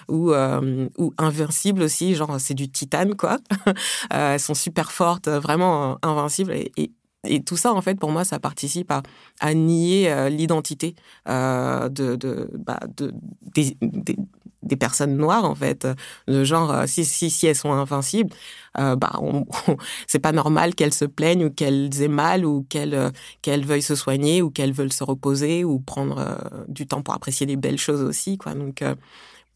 ou, 0.07 0.33
ou 0.33 1.13
invincibles 1.17 1.81
aussi, 1.81 2.13
genre 2.13 2.39
c'est 2.39 2.53
du 2.53 2.69
titane, 2.69 3.15
quoi. 3.15 3.39
elles 4.11 4.39
sont 4.39 4.53
super 4.53 4.91
fortes, 4.91 5.27
vraiment 5.27 5.97
invincibles. 6.03 6.53
Et, 6.53 6.91
et, 7.25 7.41
tout 7.43 7.57
ça, 7.57 7.73
en 7.73 7.81
fait, 7.81 7.95
pour 7.95 8.11
moi, 8.11 8.23
ça 8.23 8.39
participe 8.39 8.91
à, 8.91 9.53
nier 9.55 10.29
l'identité 10.29 10.93
de, 11.25 11.87
de, 11.89 12.51
bah, 12.53 12.81
de, 12.97 13.13
des, 13.55 13.77
des 13.81 14.17
personnes 14.75 15.17
noires 15.17 15.45
en 15.45 15.55
fait 15.55 15.87
le 16.27 16.43
genre 16.43 16.71
euh, 16.71 16.85
si 16.87 17.05
si 17.05 17.29
si 17.29 17.47
elles 17.47 17.55
sont 17.55 17.71
invincibles 17.71 18.33
euh, 18.79 18.95
bah 18.95 19.19
c'est 20.07 20.19
pas 20.19 20.31
normal 20.31 20.75
qu'elles 20.75 20.93
se 20.93 21.05
plaignent 21.05 21.45
ou 21.45 21.49
qu'elles 21.49 22.01
aient 22.01 22.07
mal 22.07 22.45
ou 22.45 22.65
qu'elles 22.69 22.95
euh, 22.95 23.09
qu'elles 23.41 23.65
veuillent 23.65 23.81
se 23.81 23.95
soigner 23.95 24.41
ou 24.41 24.49
qu'elles 24.49 24.73
veulent 24.73 24.93
se 24.93 25.03
reposer 25.03 25.63
ou 25.63 25.79
prendre 25.79 26.37
du 26.67 26.87
temps 26.87 27.01
pour 27.01 27.13
apprécier 27.13 27.45
les 27.45 27.55
belles 27.55 27.79
choses 27.79 28.01
aussi 28.01 28.37
quoi 28.37 28.53
donc 28.53 28.83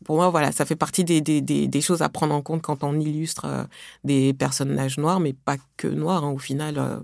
pour 0.05 0.17
moi, 0.17 0.29
voilà, 0.29 0.51
ça 0.51 0.63
fait 0.63 0.75
partie 0.75 1.03
des, 1.03 1.21
des, 1.21 1.41
des, 1.41 1.81
choses 1.81 2.03
à 2.03 2.09
prendre 2.09 2.35
en 2.35 2.43
compte 2.43 2.61
quand 2.61 2.83
on 2.83 2.99
illustre 2.99 3.67
des 4.03 4.31
personnages 4.31 4.99
noirs, 4.99 5.19
mais 5.19 5.33
pas 5.33 5.55
que 5.75 5.87
noirs. 5.87 6.23
Hein, 6.23 6.29
au 6.29 6.37
final, 6.37 7.01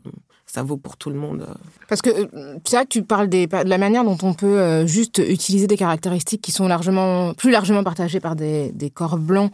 ça 0.54 0.62
vaut 0.62 0.78
pour 0.78 0.98
tout 0.98 1.10
le 1.10 1.16
monde. 1.16 1.48
Euh. 1.50 1.54
Parce 1.90 2.04
que 2.04 2.12
euh, 2.12 2.58
c'est 2.64 2.76
vrai 2.76 2.86
que 2.86 2.90
tu 2.90 3.02
parles 3.02 3.28
des, 3.28 3.48
de 3.48 3.68
la 3.68 3.78
manière 3.80 4.04
dont 4.04 4.18
on 4.22 4.34
peut 4.36 4.60
euh, 4.60 4.86
juste 4.86 5.18
utiliser 5.18 5.66
des 5.66 5.78
caractéristiques 5.78 6.42
qui 6.42 6.52
sont 6.52 6.68
largement, 6.68 7.34
plus 7.34 7.50
largement 7.50 7.84
partagées 7.84 8.20
par 8.20 8.36
des, 8.36 8.72
des 8.72 8.92
corps 8.92 9.18
blancs 9.18 9.52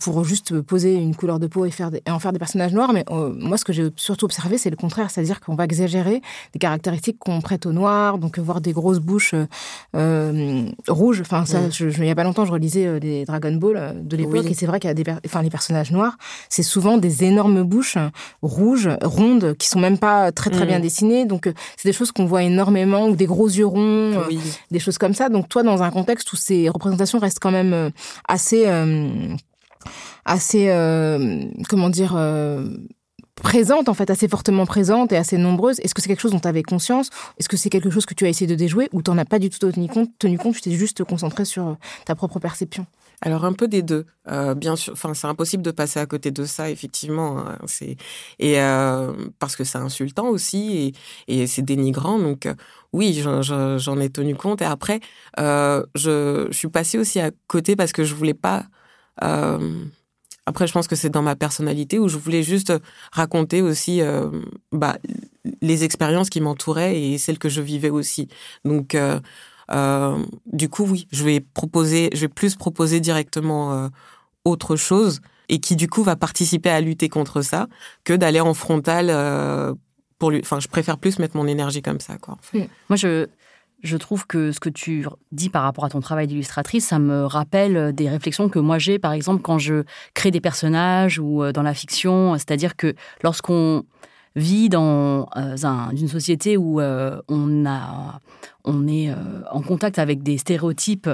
pour 0.00 0.24
juste 0.24 0.60
poser 0.60 0.94
une 0.94 1.14
couleur 1.14 1.38
de 1.38 1.46
peau 1.46 1.64
et, 1.64 1.70
faire 1.70 1.90
et 1.94 2.10
en 2.10 2.18
faire 2.18 2.32
des 2.32 2.38
personnages 2.38 2.72
noirs. 2.72 2.92
Mais 2.92 3.04
moi, 3.10 3.56
ce 3.56 3.64
que 3.64 3.72
j'ai 3.72 3.88
surtout 3.96 4.26
observé, 4.26 4.58
c'est 4.58 4.70
le 4.70 4.76
contraire, 4.76 5.10
c'est-à-dire 5.10 5.40
qu'on 5.40 5.54
va 5.54 5.64
exagérer 5.64 6.20
des 6.52 6.58
caractéristiques 6.58 7.18
qu'on 7.18 7.40
prête 7.40 7.66
au 7.66 7.72
noir, 7.72 8.18
donc 8.18 8.38
voir 8.38 8.60
des 8.60 8.72
grosses 8.72 8.98
bouches 8.98 9.34
rouges. 9.94 11.20
Enfin, 11.20 11.44
ça, 11.44 11.58
il 11.80 12.00
n'y 12.00 12.10
a 12.10 12.14
pas 12.14 12.24
longtemps, 12.24 12.44
je 12.44 12.52
relisais 12.52 13.00
les 13.00 13.24
Dragon 13.24 13.52
Ball 13.52 14.02
de 14.02 14.16
l'époque 14.16 14.46
et 14.46 14.54
c'est 14.54 14.66
vrai 14.66 14.80
qu'il 14.80 14.88
y 14.88 14.90
a 14.90 14.94
des, 14.94 15.04
enfin, 15.24 15.42
les 15.42 15.50
personnages 15.50 15.90
noirs, 15.90 16.16
c'est 16.48 16.62
souvent 16.62 16.98
des 16.98 17.24
énormes 17.24 17.62
bouches 17.62 17.98
rouges, 18.42 18.90
rondes, 19.02 19.54
qui 19.58 19.68
sont 19.68 19.80
même 19.80 19.98
pas 19.98 20.27
très 20.32 20.50
très 20.50 20.66
bien 20.66 20.78
mm. 20.78 20.82
dessiné. 20.82 21.24
Donc 21.26 21.46
euh, 21.46 21.52
c'est 21.76 21.88
des 21.88 21.92
choses 21.92 22.12
qu'on 22.12 22.26
voit 22.26 22.42
énormément, 22.42 23.08
ou 23.08 23.16
des 23.16 23.26
gros 23.26 23.48
yeux 23.48 23.66
ronds, 23.66 24.12
euh, 24.14 24.22
des 24.70 24.78
choses 24.78 24.98
comme 24.98 25.14
ça. 25.14 25.28
Donc 25.28 25.48
toi, 25.48 25.62
dans 25.62 25.82
un 25.82 25.90
contexte 25.90 26.32
où 26.32 26.36
ces 26.36 26.68
représentations 26.68 27.18
restent 27.18 27.40
quand 27.40 27.50
même 27.50 27.72
euh, 27.72 27.90
assez, 28.26 28.66
assez, 30.24 30.66
comment 31.68 31.90
dire 31.90 32.16
présentes, 33.42 33.88
en 33.88 33.94
fait, 33.94 34.10
assez 34.10 34.26
fortement 34.26 34.66
présentes 34.66 35.12
et 35.12 35.16
assez 35.16 35.38
nombreuses. 35.38 35.78
Est-ce 35.80 35.94
que 35.94 36.02
c'est 36.02 36.08
quelque 36.08 36.20
chose 36.20 36.32
dont 36.32 36.40
tu 36.40 36.48
avais 36.48 36.64
conscience? 36.64 37.10
Est-ce 37.38 37.48
que 37.48 37.56
c'est 37.56 37.70
quelque 37.70 37.88
chose 37.90 38.04
que 38.04 38.14
tu 38.14 38.26
as 38.26 38.28
essayé 38.28 38.48
de 38.48 38.56
déjouer 38.56 38.88
ou 38.92 39.00
tu 39.00 39.10
n'en 39.10 39.18
as 39.18 39.24
pas 39.24 39.38
du 39.38 39.48
tout 39.48 39.58
tenu 39.58 39.88
compte, 39.88 40.10
tenu 40.18 40.38
compte? 40.38 40.56
Tu 40.56 40.60
t'es 40.60 40.72
juste 40.72 41.04
concentré 41.04 41.44
sur 41.44 41.76
ta 42.04 42.16
propre 42.16 42.40
perception? 42.40 42.86
Alors 43.20 43.44
un 43.44 43.52
peu 43.52 43.66
des 43.66 43.82
deux, 43.82 44.06
euh, 44.28 44.54
bien 44.54 44.76
sûr. 44.76 44.92
Enfin, 44.92 45.12
c'est 45.12 45.26
impossible 45.26 45.62
de 45.62 45.72
passer 45.72 45.98
à 45.98 46.06
côté 46.06 46.30
de 46.30 46.44
ça, 46.44 46.70
effectivement. 46.70 47.38
Hein, 47.40 47.58
c'est 47.66 47.96
et 48.38 48.60
euh, 48.60 49.12
parce 49.40 49.56
que 49.56 49.64
c'est 49.64 49.78
insultant 49.78 50.28
aussi 50.28 50.94
et, 51.26 51.40
et 51.42 51.46
c'est 51.48 51.62
dénigrant. 51.62 52.18
Donc 52.20 52.46
euh, 52.46 52.54
oui, 52.92 53.20
j'en 53.22 54.00
ai 54.00 54.10
tenu 54.10 54.36
compte. 54.36 54.62
Et 54.62 54.64
après, 54.64 55.00
euh, 55.40 55.84
je, 55.96 56.46
je, 56.50 56.56
suis 56.56 56.68
passée 56.68 56.98
aussi 56.98 57.18
à 57.18 57.30
côté 57.48 57.74
parce 57.74 57.92
que 57.92 58.04
je 58.04 58.14
voulais 58.14 58.34
pas. 58.34 58.66
Euh, 59.24 59.84
après, 60.46 60.66
je 60.68 60.72
pense 60.72 60.86
que 60.86 60.96
c'est 60.96 61.10
dans 61.10 61.22
ma 61.22 61.36
personnalité 61.36 61.98
où 61.98 62.08
je 62.08 62.16
voulais 62.16 62.42
juste 62.42 62.72
raconter 63.12 63.62
aussi 63.62 64.00
bah, 64.72 64.96
les 65.60 65.84
expériences 65.84 66.30
qui 66.30 66.40
m'entouraient 66.40 67.00
et 67.00 67.18
celles 67.18 67.38
que 67.38 67.48
je 67.48 67.60
vivais 67.60 67.90
aussi. 67.90 68.28
Donc 68.64 68.94
euh, 68.94 69.20
du 69.70 70.68
coup, 70.68 70.84
oui, 70.84 71.06
je 71.12 71.24
vais 71.24 71.40
proposer, 71.40 72.10
je 72.12 72.20
vais 72.20 72.28
plus 72.28 72.56
proposer 72.56 73.00
directement 73.00 73.72
euh, 73.72 73.88
autre 74.44 74.76
chose 74.76 75.20
et 75.48 75.60
qui 75.60 75.76
du 75.76 75.88
coup 75.88 76.02
va 76.02 76.16
participer 76.16 76.70
à 76.70 76.80
lutter 76.80 77.08
contre 77.08 77.42
ça 77.42 77.68
que 78.04 78.12
d'aller 78.14 78.40
en 78.40 78.54
frontal 78.54 79.08
euh, 79.10 79.74
pour 80.18 80.30
lui. 80.30 80.40
Enfin, 80.42 80.60
je 80.60 80.68
préfère 80.68 80.98
plus 80.98 81.18
mettre 81.18 81.36
mon 81.36 81.46
énergie 81.46 81.82
comme 81.82 82.00
ça, 82.00 82.18
quoi. 82.18 82.38
Moi, 82.88 82.96
je 82.96 83.26
je 83.80 83.96
trouve 83.96 84.26
que 84.26 84.50
ce 84.50 84.58
que 84.58 84.68
tu 84.68 85.06
dis 85.30 85.50
par 85.50 85.62
rapport 85.62 85.84
à 85.84 85.88
ton 85.88 86.00
travail 86.00 86.26
d'illustratrice, 86.26 86.84
ça 86.84 86.98
me 86.98 87.24
rappelle 87.24 87.92
des 87.94 88.08
réflexions 88.08 88.48
que 88.48 88.58
moi 88.58 88.80
j'ai, 88.80 88.98
par 88.98 89.12
exemple, 89.12 89.40
quand 89.40 89.58
je 89.58 89.84
crée 90.14 90.32
des 90.32 90.40
personnages 90.40 91.20
ou 91.20 91.52
dans 91.52 91.62
la 91.62 91.74
fiction. 91.74 92.34
C'est-à-dire 92.34 92.74
que 92.74 92.96
lorsqu'on 93.22 93.84
vit 94.38 94.68
dans 94.68 95.28
euh, 95.36 95.56
une 95.92 96.08
société 96.08 96.56
où 96.56 96.80
euh, 96.80 97.20
on, 97.28 97.66
a, 97.66 98.20
on 98.64 98.86
est 98.86 99.10
euh, 99.10 99.14
en 99.50 99.60
contact 99.60 99.98
avec 99.98 100.22
des 100.22 100.38
stéréotypes 100.38 101.10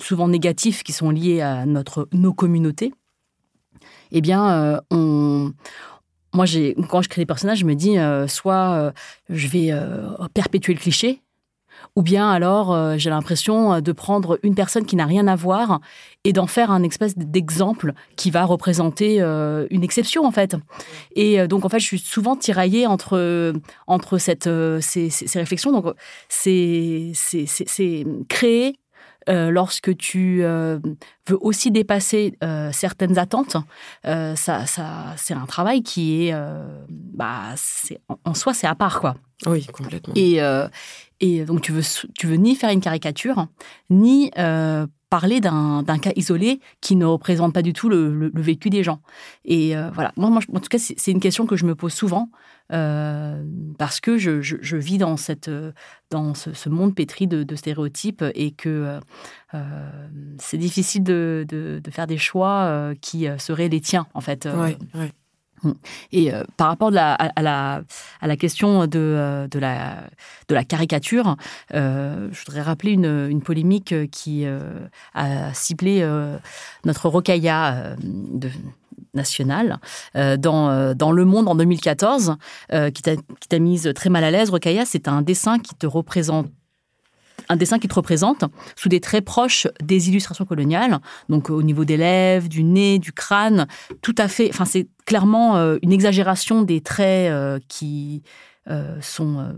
souvent 0.00 0.28
négatifs 0.28 0.82
qui 0.82 0.92
sont 0.92 1.10
liés 1.10 1.40
à 1.40 1.66
notre, 1.66 2.08
nos 2.12 2.32
communautés, 2.32 2.92
eh 4.12 4.20
bien, 4.20 4.80
on, 4.90 5.52
moi, 6.32 6.46
quand 6.88 7.02
je 7.02 7.08
crée 7.08 7.22
des 7.22 7.26
personnages, 7.26 7.58
je 7.58 7.64
me 7.64 7.74
dis 7.74 7.96
soit 8.28 8.92
je 9.28 9.48
vais 9.48 9.72
perpétuer 10.32 10.74
le 10.74 10.80
cliché, 10.80 11.22
ou 11.96 12.02
bien 12.02 12.30
alors 12.30 12.98
j'ai 12.98 13.10
l'impression 13.10 13.80
de 13.80 13.92
prendre 13.92 14.38
une 14.42 14.54
personne 14.54 14.86
qui 14.86 14.96
n'a 14.96 15.06
rien 15.06 15.26
à 15.26 15.36
voir 15.36 15.80
et 16.24 16.32
d'en 16.32 16.46
faire 16.46 16.70
un 16.70 16.82
espèce 16.82 17.16
d'exemple 17.16 17.92
qui 18.16 18.30
va 18.30 18.44
représenter 18.44 19.20
une 19.20 19.84
exception 19.84 20.24
en 20.24 20.30
fait. 20.30 20.56
Et 21.14 21.46
donc 21.46 21.64
en 21.64 21.68
fait, 21.68 21.80
je 21.80 21.86
suis 21.86 21.98
souvent 21.98 22.36
tiraillée 22.36 22.86
entre 22.86 23.52
entre 23.86 24.18
cette 24.18 24.48
ces, 24.80 25.10
ces 25.10 25.38
réflexions. 25.38 25.72
Donc 25.72 25.94
c'est 26.28 27.12
créer 28.28 28.76
euh, 29.28 29.50
lorsque 29.50 29.96
tu 29.96 30.42
euh, 30.42 30.78
veux 31.28 31.38
aussi 31.40 31.70
dépasser 31.70 32.36
euh, 32.42 32.70
certaines 32.72 33.18
attentes, 33.18 33.56
ça, 34.04 34.66
ça 34.66 35.14
c'est 35.16 35.34
un 35.34 35.46
travail 35.46 35.82
qui 35.82 36.26
est, 36.28 36.34
bah, 36.88 37.52
c'est 37.56 38.00
en, 38.24 38.34
soi, 38.34 38.54
c'est 38.54 38.66
à 38.66 38.74
part, 38.74 39.00
quoi. 39.00 39.16
Oui, 39.46 39.66
complètement. 39.66 40.14
Et, 40.16 40.40
et 41.20 41.44
donc, 41.44 41.62
tu 41.62 41.72
veux, 41.72 41.82
tu 42.16 42.26
veux 42.26 42.36
ni 42.36 42.54
faire 42.54 42.70
une 42.70 42.80
caricature, 42.80 43.46
ni 43.90 44.30
parler 45.14 45.38
d'un 45.40 45.98
cas 46.00 46.10
isolé 46.16 46.58
qui 46.80 46.96
ne 46.96 47.04
représente 47.04 47.54
pas 47.54 47.62
du 47.62 47.72
tout 47.72 47.88
le, 47.88 48.32
vécu 48.34 48.68
des 48.68 48.82
gens. 48.82 49.00
Et 49.44 49.74
voilà, 49.92 50.12
moi, 50.16 50.28
en 50.30 50.60
tout 50.60 50.68
cas, 50.68 50.78
c'est 50.78 51.10
une 51.12 51.20
question 51.20 51.46
que 51.46 51.54
je 51.54 51.64
me 51.66 51.76
pose 51.76 51.92
souvent. 51.92 52.30
Euh, 52.72 53.44
parce 53.78 54.00
que 54.00 54.16
je, 54.16 54.76
vis 54.76 54.98
dans, 54.98 55.16
cette, 55.16 55.50
dans 56.10 56.34
ce, 56.34 56.68
monde 56.68 56.94
pétri 56.94 57.26
de, 57.26 57.54
stéréotypes 57.54 58.24
et 58.34 58.52
que 58.52 58.98
euh, 59.52 60.08
c'est 60.38 60.56
difficile 60.56 61.04
de, 61.04 61.80
faire 61.90 62.06
des 62.06 62.18
choix 62.18 62.64
euh, 62.64 62.94
qui 63.00 63.26
seraient 63.38 63.68
les 63.68 63.80
tiens, 63.80 64.06
en 64.14 64.20
fait. 64.20 64.48
Et 66.12 66.30
par 66.56 66.68
rapport 66.68 66.92
à, 66.94 67.42
la, 67.42 68.36
question 68.36 68.86
de, 68.86 69.48
de, 69.50 69.58
la, 69.58 70.64
caricature, 70.64 71.36
je 71.72 72.44
voudrais 72.44 72.62
rappeler 72.62 72.92
une, 72.92 73.42
polémique 73.42 73.94
qui 74.10 74.46
a 75.14 75.54
ciblé 75.54 76.08
notre 76.84 77.08
Rocailla 77.08 77.96
de, 77.98 78.50
nationale 79.14 79.78
euh, 80.16 80.36
dans, 80.36 80.68
euh, 80.70 80.94
Le 81.12 81.24
Monde 81.24 81.48
en 81.48 81.54
2014, 81.54 82.36
euh, 82.72 82.90
qui 82.90 83.02
t'a 83.02 83.58
mise 83.58 83.92
très 83.94 84.10
mal 84.10 84.24
à 84.24 84.30
l'aise. 84.30 84.50
Rokaya, 84.50 84.84
c'est 84.84 85.08
un 85.08 85.22
dessin 85.22 85.58
qui 85.58 85.74
te 85.74 85.86
représente 85.86 86.48
un 87.48 87.56
dessin 87.56 87.78
qui 87.78 87.88
te 87.88 87.94
représente 87.94 88.44
sous 88.76 88.88
des 88.88 89.00
traits 89.00 89.24
proches 89.24 89.66
des 89.82 90.08
illustrations 90.08 90.44
coloniales, 90.44 91.00
donc 91.28 91.50
au 91.50 91.62
niveau 91.62 91.84
des 91.84 91.96
lèvres, 91.96 92.48
du 92.48 92.64
nez, 92.64 92.98
du 92.98 93.12
crâne, 93.12 93.66
tout 94.02 94.14
à 94.18 94.28
fait. 94.28 94.48
Enfin, 94.50 94.64
c'est 94.64 94.88
clairement 95.04 95.56
une 95.82 95.92
exagération 95.92 96.62
des 96.62 96.80
traits 96.80 97.62
qui 97.68 98.22
sont 99.00 99.54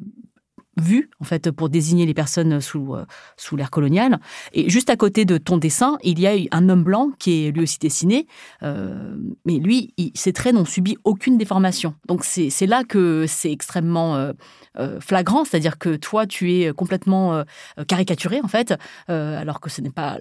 vu 0.76 1.10
en 1.20 1.24
fait 1.24 1.50
pour 1.50 1.68
désigner 1.68 2.06
les 2.06 2.14
personnes 2.14 2.60
sous 2.60 2.94
euh, 2.94 3.04
sous 3.36 3.56
l'ère 3.56 3.70
coloniale. 3.70 4.18
Et 4.52 4.68
juste 4.68 4.90
à 4.90 4.96
côté 4.96 5.24
de 5.24 5.38
ton 5.38 5.56
dessin, 5.56 5.98
il 6.02 6.20
y 6.20 6.26
a 6.26 6.34
un 6.52 6.68
homme 6.68 6.82
blanc 6.82 7.10
qui 7.18 7.46
est 7.46 7.50
lui 7.50 7.62
aussi 7.62 7.78
dessiné, 7.78 8.26
euh, 8.62 9.16
mais 9.44 9.58
lui, 9.58 9.94
ses 10.14 10.32
traits 10.32 10.54
n'ont 10.54 10.64
subi 10.64 10.96
aucune 11.04 11.38
déformation. 11.38 11.94
Donc 12.06 12.24
c'est 12.24 12.66
là 12.66 12.84
que 12.84 13.24
c'est 13.26 13.50
extrêmement 13.50 14.16
euh, 14.16 15.00
flagrant, 15.00 15.44
c'est-à-dire 15.44 15.78
que 15.78 15.96
toi, 15.96 16.26
tu 16.26 16.52
es 16.52 16.72
complètement 16.72 17.44
caricaturé 17.88 18.40
en 18.42 18.48
fait, 18.48 18.74
alors 19.08 19.60
que 19.60 19.70
ce 19.70 19.80
n'est 19.80 19.90
pas 19.90 20.18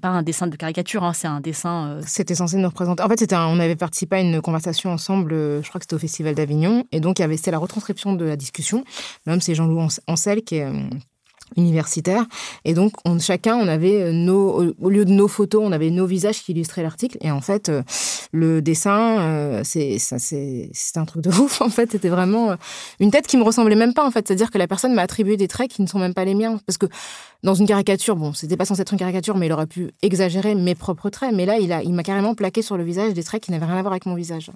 pas 0.00 0.08
un 0.08 0.22
dessin 0.22 0.46
de 0.46 0.56
caricature, 0.56 1.04
hein, 1.04 1.12
c'est 1.12 1.28
un 1.28 1.40
dessin. 1.40 1.98
C'était 2.06 2.34
censé 2.34 2.56
nous 2.56 2.68
représenter. 2.68 3.02
En 3.02 3.08
fait, 3.08 3.18
c'était 3.18 3.36
on 3.36 3.58
avait 3.58 3.76
participé 3.76 4.16
à 4.16 4.20
une 4.20 4.40
conversation 4.40 4.90
ensemble, 4.90 5.32
je 5.34 5.68
crois 5.68 5.78
que 5.78 5.84
c'était 5.84 5.94
au 5.94 5.98
Festival 5.98 6.34
d'Avignon, 6.34 6.84
et 6.92 7.00
donc 7.00 7.18
il 7.18 7.22
y 7.22 7.24
avait 7.24 7.36
c'était 7.36 7.50
la 7.50 7.58
retranscription 7.58 8.14
de 8.14 8.24
la 8.24 8.36
discussion. 8.36 8.84
Même 9.26 9.40
c'est 9.40 9.54
Jean 9.74 9.88
en 10.06 10.14
qui 10.40 10.56
est 10.56 10.64
euh, 10.64 10.72
universitaire. 11.56 12.24
Et 12.64 12.74
donc, 12.74 12.92
on, 13.04 13.18
chacun, 13.18 13.56
on 13.56 13.68
avait 13.68 14.02
euh, 14.02 14.72
au 14.80 14.90
lieu 14.90 15.04
de 15.04 15.12
nos 15.12 15.28
photos, 15.28 15.62
on 15.64 15.72
avait 15.72 15.90
nos 15.90 16.06
visages 16.06 16.42
qui 16.42 16.52
illustraient 16.52 16.82
l'article. 16.82 17.18
Et 17.20 17.30
en 17.30 17.40
fait, 17.40 17.68
euh, 17.68 17.82
le 18.32 18.62
dessin, 18.62 19.62
c'est, 19.64 19.98
c'est, 19.98 20.96
un 20.96 21.04
truc 21.04 21.22
de 21.22 21.30
ouf. 21.30 21.60
En 21.60 21.68
fait, 21.68 21.92
c'était 21.92 22.08
vraiment 22.08 22.56
une 22.98 23.10
tête 23.10 23.26
qui 23.26 23.36
me 23.36 23.42
ressemblait 23.42 23.76
même 23.76 23.94
pas. 23.94 24.06
En 24.06 24.10
fait, 24.10 24.26
c'est-à-dire 24.26 24.50
que 24.50 24.58
la 24.58 24.66
personne 24.66 24.94
m'a 24.94 25.02
attribué 25.02 25.36
des 25.36 25.48
traits 25.48 25.70
qui 25.70 25.82
ne 25.82 25.86
sont 25.86 25.98
même 25.98 26.14
pas 26.14 26.24
les 26.24 26.34
miens. 26.34 26.58
Parce 26.66 26.78
que 26.78 26.86
dans 27.42 27.54
une 27.54 27.66
caricature, 27.66 28.16
bon, 28.16 28.32
c'était 28.32 28.56
pas 28.56 28.64
censé 28.64 28.82
être 28.82 28.92
une 28.92 28.98
caricature, 28.98 29.36
mais 29.36 29.46
il 29.46 29.52
aurait 29.52 29.66
pu 29.66 29.90
exagérer 30.02 30.54
mes 30.54 30.74
propres 30.74 31.10
traits. 31.10 31.32
Mais 31.34 31.46
là, 31.46 31.58
il 31.58 31.74
il 31.84 31.92
m'a 31.92 32.02
carrément 32.02 32.34
plaqué 32.34 32.62
sur 32.62 32.76
le 32.76 32.84
visage 32.84 33.14
des 33.14 33.22
traits 33.22 33.42
qui 33.42 33.50
n'avaient 33.50 33.66
rien 33.66 33.76
à 33.76 33.82
voir 33.82 33.92
avec 33.92 34.06
mon 34.06 34.14
visage. 34.14 34.50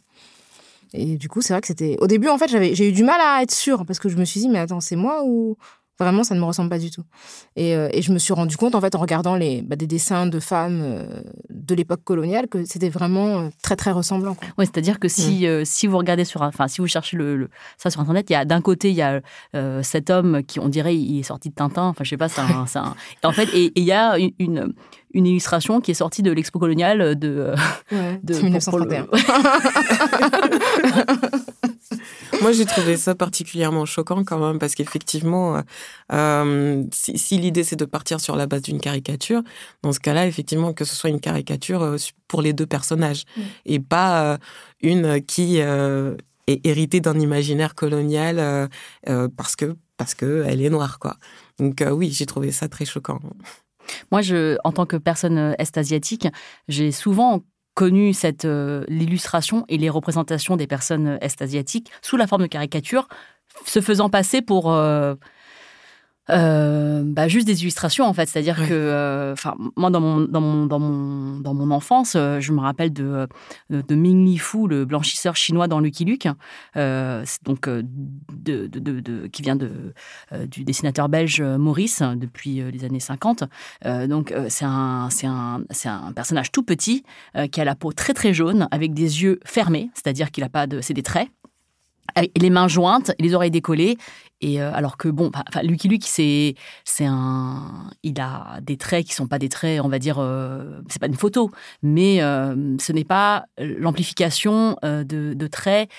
Et 0.95 1.17
du 1.17 1.29
coup, 1.29 1.43
c'est 1.43 1.53
vrai 1.53 1.61
que 1.61 1.67
c'était. 1.67 1.97
Au 2.01 2.07
début, 2.07 2.29
en 2.29 2.39
fait, 2.39 2.49
j'avais, 2.49 2.75
j'ai 2.75 2.89
eu 2.89 2.93
du 2.93 3.05
mal 3.05 3.21
à 3.21 3.43
être 3.43 3.51
sûre 3.53 3.85
parce 3.87 3.99
que 3.99 4.09
je 4.09 4.17
me 4.17 4.25
suis 4.25 4.41
dit, 4.41 4.49
mais 4.49 4.59
attends, 4.59 4.81
c'est 4.81 4.97
moi 4.97 5.23
ou 5.25 5.57
Vraiment, 5.99 6.23
ça 6.23 6.35
ne 6.37 6.41
me 6.41 6.45
ressemble 6.45 6.71
pas 6.71 6.79
du 6.79 6.91
tout. 6.91 7.03
Et, 7.57 7.75
euh, 7.75 7.89
et 7.93 8.03
je 8.03 8.13
me 8.13 8.19
suis 8.19 8.33
rendu 8.33 8.57
compte, 8.57 8.77
en 8.77 8.81
fait, 8.81 8.95
en 8.95 9.01
regardant 9.01 9.35
les, 9.35 9.63
bah, 9.63 9.75
des 9.75 9.89
dessins 9.89 10.27
de 10.27 10.39
femmes 10.39 10.81
euh, 10.83 11.23
de 11.51 11.75
l'époque 11.75 12.05
coloniale, 12.05 12.47
que 12.47 12.65
c'était 12.65 12.89
vraiment 12.89 13.41
euh, 13.41 13.49
très, 13.63 13.75
très 13.75 13.91
ressemblant. 13.91 14.37
Oui, 14.59 14.67
c'est-à-dire 14.67 15.01
que 15.01 15.09
si, 15.09 15.47
mm. 15.47 15.65
si 15.65 15.89
vous 15.89 15.99
regardez 15.99 16.25
sur, 16.25 16.43
enfin, 16.43 16.69
si 16.69 16.81
vous 16.81 16.87
cherchez 16.87 17.17
le, 17.17 17.51
ça 17.79 17.91
sur 17.91 18.01
Internet, 18.01 18.27
il 18.31 18.35
y 18.35 18.37
a 18.37 18.45
d'un 18.45 18.61
côté, 18.61 18.91
il 18.91 18.97
y 18.97 19.03
a 19.03 19.21
cet 19.83 20.11
homme 20.11 20.45
qui, 20.45 20.61
on 20.61 20.69
dirait, 20.69 20.97
il 20.97 21.19
est 21.19 21.25
sorti 21.25 21.51
de 21.51 21.55
Tintin. 21.55 21.89
Enfin, 21.89 22.05
je 22.05 22.11
sais 22.11 22.17
pas, 22.17 22.29
c'est 22.29 22.41
un, 22.41 22.67
un... 22.75 22.95
En 23.25 23.33
fait, 23.33 23.49
et 23.55 23.73
il 23.75 23.85
y 23.85 23.93
a 23.93 24.17
une, 24.19 24.73
une, 25.13 25.27
illustration 25.27 25.81
qui 25.81 25.91
est 25.91 25.95
sortie 25.95 26.23
de 26.23 26.31
l'expo 26.31 26.59
coloniale 26.59 27.19
de, 27.19 27.55
de 28.23 28.35
1931. 28.35 29.09
Moi, 32.41 32.53
j'ai 32.53 32.65
trouvé 32.67 32.97
ça 32.97 33.15
particulièrement 33.15 33.85
choquant 33.85 34.23
quand 34.25 34.39
même 34.39 34.59
parce 34.59 34.75
qu'effectivement, 34.75 35.57
euh, 35.57 35.63
euh 36.13 36.85
si, 36.93 37.19
si 37.19 37.39
l'idée 37.39 37.65
c'est 37.65 37.77
de 37.77 37.85
partir 37.85 38.21
sur 38.21 38.37
la 38.37 38.47
base 38.47 38.63
d'une 38.63 38.81
caricature, 38.81 39.43
dans 39.83 39.93
ce 39.93 40.01
cas-là, 40.01 40.27
effectivement, 40.27 40.73
que 40.73 40.85
ce 40.85 40.95
soit 40.95 41.11
une 41.11 41.21
caricature 41.21 41.83
euh, 41.83 41.97
pour 42.29 42.43
les 42.43 42.53
deux 42.53 42.67
personnages 42.67 43.25
mm. 43.37 43.43
et 43.67 43.81
pas 43.81 44.23
euh, 44.23 44.39
une 44.83 45.21
qui 45.25 45.59
est 45.59 46.61
héritée 46.65 47.01
d'un 47.01 47.19
imaginaire 47.19 47.75
colonial 47.75 48.69
parce 49.37 49.57
que 49.57 49.77
parce 49.97 50.15
que 50.15 50.45
elle 50.47 50.63
est 50.63 50.71
noire, 50.71 50.99
quoi. 50.99 51.17
Donc 51.59 51.85
oui, 51.91 52.11
j'ai 52.13 52.27
trouvé 52.27 52.53
ça 52.53 52.69
très 52.69 52.85
choquant. 52.85 53.21
Moi, 54.13 54.23
je, 54.23 54.57
en 54.65 54.73
tant 54.73 54.87
que 54.87 54.97
personne 54.97 55.55
est-asiatique, 55.59 56.29
j'ai 56.69 56.93
souvent 56.93 57.43
connu 57.79 58.13
cette 58.13 58.45
euh, 58.45 58.85
l'illustration 58.89 59.65
et 59.69 59.79
les 59.79 59.89
représentations 59.89 60.57
des 60.57 60.67
personnes 60.67 61.17
est-asiatiques 61.21 61.93
sous 62.03 62.17
la 62.17 62.27
forme 62.27 62.43
de 62.43 62.49
caricature, 62.49 63.07
se 63.67 63.81
faisant 63.81 64.11
passer 64.11 64.43
pour 64.43 64.77
euh, 66.31 67.03
bah, 67.05 67.29
juste 67.29 67.47
des 67.47 67.63
illustrations 67.63 68.05
en 68.05 68.13
fait. 68.13 68.27
C'est-à-dire 68.29 68.57
que, 68.57 68.75
euh, 68.75 69.33
enfin, 69.33 69.55
moi 69.77 69.91
dans 69.91 70.01
mon 70.01 70.21
dans 70.21 70.41
mon 70.41 70.67
dans 70.67 70.79
mon 70.79 71.41
dans 71.41 71.55
mon 71.55 71.71
enfance, 71.71 72.15
euh, 72.17 72.41
je 72.41 72.53
me 72.53 72.61
rappelle 72.61 72.93
de 72.93 73.27
de 73.71 73.95
Ming 73.95 74.27
Li 74.27 74.39
Fu, 74.39 74.67
le 74.69 74.85
blanchisseur 74.85 75.37
chinois 75.37 75.69
dans 75.69 75.81
Lucky 75.81 76.05
Luke, 76.05 76.29
donc 77.45 77.69
de, 77.69 77.83
de, 78.67 78.67
de, 78.67 79.27
qui 79.29 79.43
vient 79.43 79.57
de 79.57 79.95
du 80.47 80.65
dessinateur 80.65 81.09
belge 81.09 81.41
Maurice 81.41 82.03
depuis 82.17 82.63
les 82.71 82.85
années 82.85 83.01
50. 83.01 83.45
donc 84.07 84.35
c'est 84.49 84.65
un 84.65 85.09
c'est 85.11 85.27
un 85.27 85.63
c'est 85.71 85.89
un 85.89 86.13
personnage 86.13 86.53
tout 86.53 86.63
petit 86.63 87.05
qui 87.51 87.61
a 87.61 87.65
la 87.65 87.75
peau 87.75 87.93
très 87.93 88.15
très 88.15 88.35
jaune 88.35 88.69
avec 88.71 88.95
des 88.95 89.23
yeux 89.23 89.41
fermés, 89.45 89.91
c'est-à-dire 89.95 90.31
qu'il 90.31 90.45
a 90.45 90.49
pas 90.49 90.67
de 90.67 90.81
c'est 90.81 90.95
des 90.95 91.03
traits 91.03 91.29
les 92.37 92.51
mains 92.51 92.69
jointes, 92.69 93.13
les 93.19 93.35
oreilles 93.35 93.51
décollées. 93.51 93.97
Et 94.41 94.61
euh, 94.61 94.73
alors 94.73 94.97
que 94.97 95.09
bon, 95.09 95.31
enfin, 95.35 95.63
Lucky 95.63 95.89
Luke, 95.89 96.05
c'est 96.07 96.55
c'est 96.85 97.07
un, 97.07 97.91
il 98.03 98.21
a 98.21 98.61
des 98.63 98.77
traits 98.77 99.07
qui 99.07 99.15
sont 99.15 99.27
pas 99.27 99.39
des 99.39 99.49
traits, 99.49 99.81
on 99.83 99.89
va 99.89 99.99
dire, 99.99 100.19
euh, 100.19 100.81
c'est 100.89 101.01
pas 101.01 101.09
une 101.09 101.15
photo, 101.15 101.51
mais 101.83 102.23
euh, 102.23 102.77
ce 102.79 102.93
n'est 102.93 103.05
pas 103.05 103.47
l'amplification 103.59 104.77
de, 104.83 105.05
de, 105.35 105.47
traits 105.47 105.91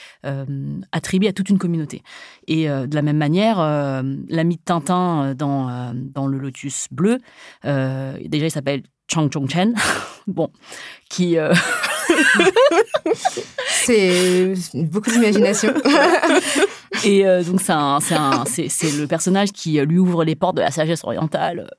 attribués 0.91 1.29
à 1.29 1.33
toute 1.33 1.49
une 1.49 1.57
communauté. 1.57 2.03
Et 2.47 2.67
de 2.67 2.95
la 2.95 3.01
même 3.01 3.17
manière, 3.17 3.57
l'ami 3.57 4.55
de 4.55 4.61
Tintin 4.63 5.33
dans 5.35 5.93
dans 5.93 6.27
le 6.27 6.37
Lotus 6.37 6.87
bleu, 6.91 7.17
déjà 7.63 8.45
il 8.45 8.51
s'appelle 8.51 8.83
Chang 9.11 9.29
Chong 9.29 9.49
Chen, 9.49 9.73
bon, 10.27 10.49
qui 11.09 11.35
c'est 13.67 14.53
beaucoup 14.73 15.09
d'imagination. 15.11 15.73
Et 17.03 17.25
euh, 17.25 17.43
donc, 17.43 17.61
c'est 17.61 18.97
le 18.97 19.05
personnage 19.05 19.51
qui 19.51 19.79
lui 19.81 19.97
ouvre 19.97 20.23
les 20.23 20.35
portes 20.35 20.55
de 20.55 20.61
la 20.61 20.71
sagesse 20.71 21.03
orientale 21.03 21.69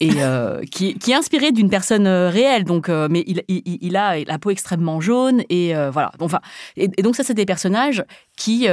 et 0.00 0.10
euh, 0.18 0.62
qui, 0.62 0.98
qui, 0.98 1.12
est 1.12 1.14
inspiré 1.14 1.52
d'une 1.52 1.70
personne 1.70 2.06
euh, 2.06 2.28
réelle. 2.28 2.64
Donc, 2.64 2.88
mais 2.88 3.24
il, 3.26 3.42
il, 3.48 3.96
a 3.96 4.18
la 4.24 4.38
peau 4.38 4.50
extrêmement 4.50 5.00
jaune 5.00 5.42
et 5.48 5.74
voilà. 5.92 6.12
Enfin, 6.20 6.40
et, 6.76 6.88
donc 6.88 7.16
ça, 7.16 7.24
c'est 7.24 7.34
des 7.34 7.46
personnages 7.46 8.04
qui 8.36 8.66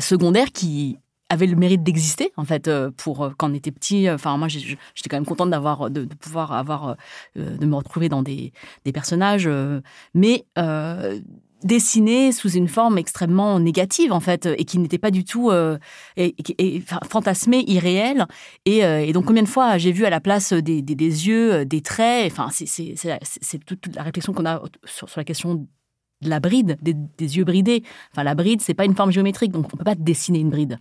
secondaires 0.00 0.52
qui 0.52 0.98
avait 1.30 1.46
le 1.46 1.56
mérite 1.56 1.82
d'exister 1.82 2.32
en 2.36 2.44
fait 2.44 2.68
euh, 2.68 2.90
pour 2.94 3.24
euh, 3.24 3.30
quand 3.38 3.50
on 3.50 3.54
était 3.54 3.70
petit 3.70 4.08
euh, 4.08 4.16
enfin 4.16 4.36
moi 4.36 4.48
j'étais 4.48 4.76
quand 5.08 5.16
même 5.16 5.24
contente 5.24 5.50
d'avoir 5.50 5.88
de, 5.88 6.04
pouvoir 6.04 6.52
avoir 6.52 6.96
de 7.36 7.64
me 7.64 7.76
retrouver 7.76 8.08
dans 8.08 8.22
des, 8.22 8.52
des 8.84 8.92
personnages 8.92 9.48
mais 10.12 10.44
dessiné 11.62 12.32
sous 12.32 12.50
une 12.50 12.68
forme 12.68 12.98
extrêmement 12.98 13.58
négative 13.58 14.12
en 14.12 14.20
fait 14.20 14.46
et 14.46 14.64
qui 14.64 14.78
n'était 14.78 14.98
pas 14.98 15.10
du 15.10 15.24
tout 15.24 15.50
euh, 15.50 15.78
et, 16.16 16.34
fantasmé 17.08 17.64
irréel 17.66 18.26
et, 18.64 18.84
euh, 18.84 19.00
et, 19.00 19.12
donc 19.12 19.26
combien 19.26 19.42
de 19.42 19.48
fois 19.48 19.78
j'ai 19.78 19.92
vu 19.92 20.04
à 20.04 20.10
la 20.10 20.20
place 20.20 20.52
des, 20.52 20.82
des, 20.82 20.94
yeux 20.94 21.64
des 21.64 21.80
traits 21.80 22.30
enfin 22.30 22.48
c'est 22.50 23.64
toute, 23.64 23.94
la 23.94 24.02
réflexion 24.02 24.32
qu'on 24.32 24.46
a 24.46 24.62
sur, 24.84 25.08
la 25.16 25.24
question 25.24 25.66
de 26.22 26.28
la 26.28 26.40
bride, 26.40 26.76
des, 26.82 27.36
yeux 27.36 27.44
bridés. 27.44 27.82
Enfin, 28.12 28.24
la 28.24 28.34
bride, 28.34 28.60
c'est 28.60 28.74
pas 28.74 28.84
une 28.84 28.94
forme 28.94 29.10
géométrique, 29.10 29.52
donc 29.52 29.66
on 29.72 29.76
peut 29.76 29.84
pas 29.84 29.94
dessiner 29.94 30.38
une 30.40 30.50
bride. 30.50 30.78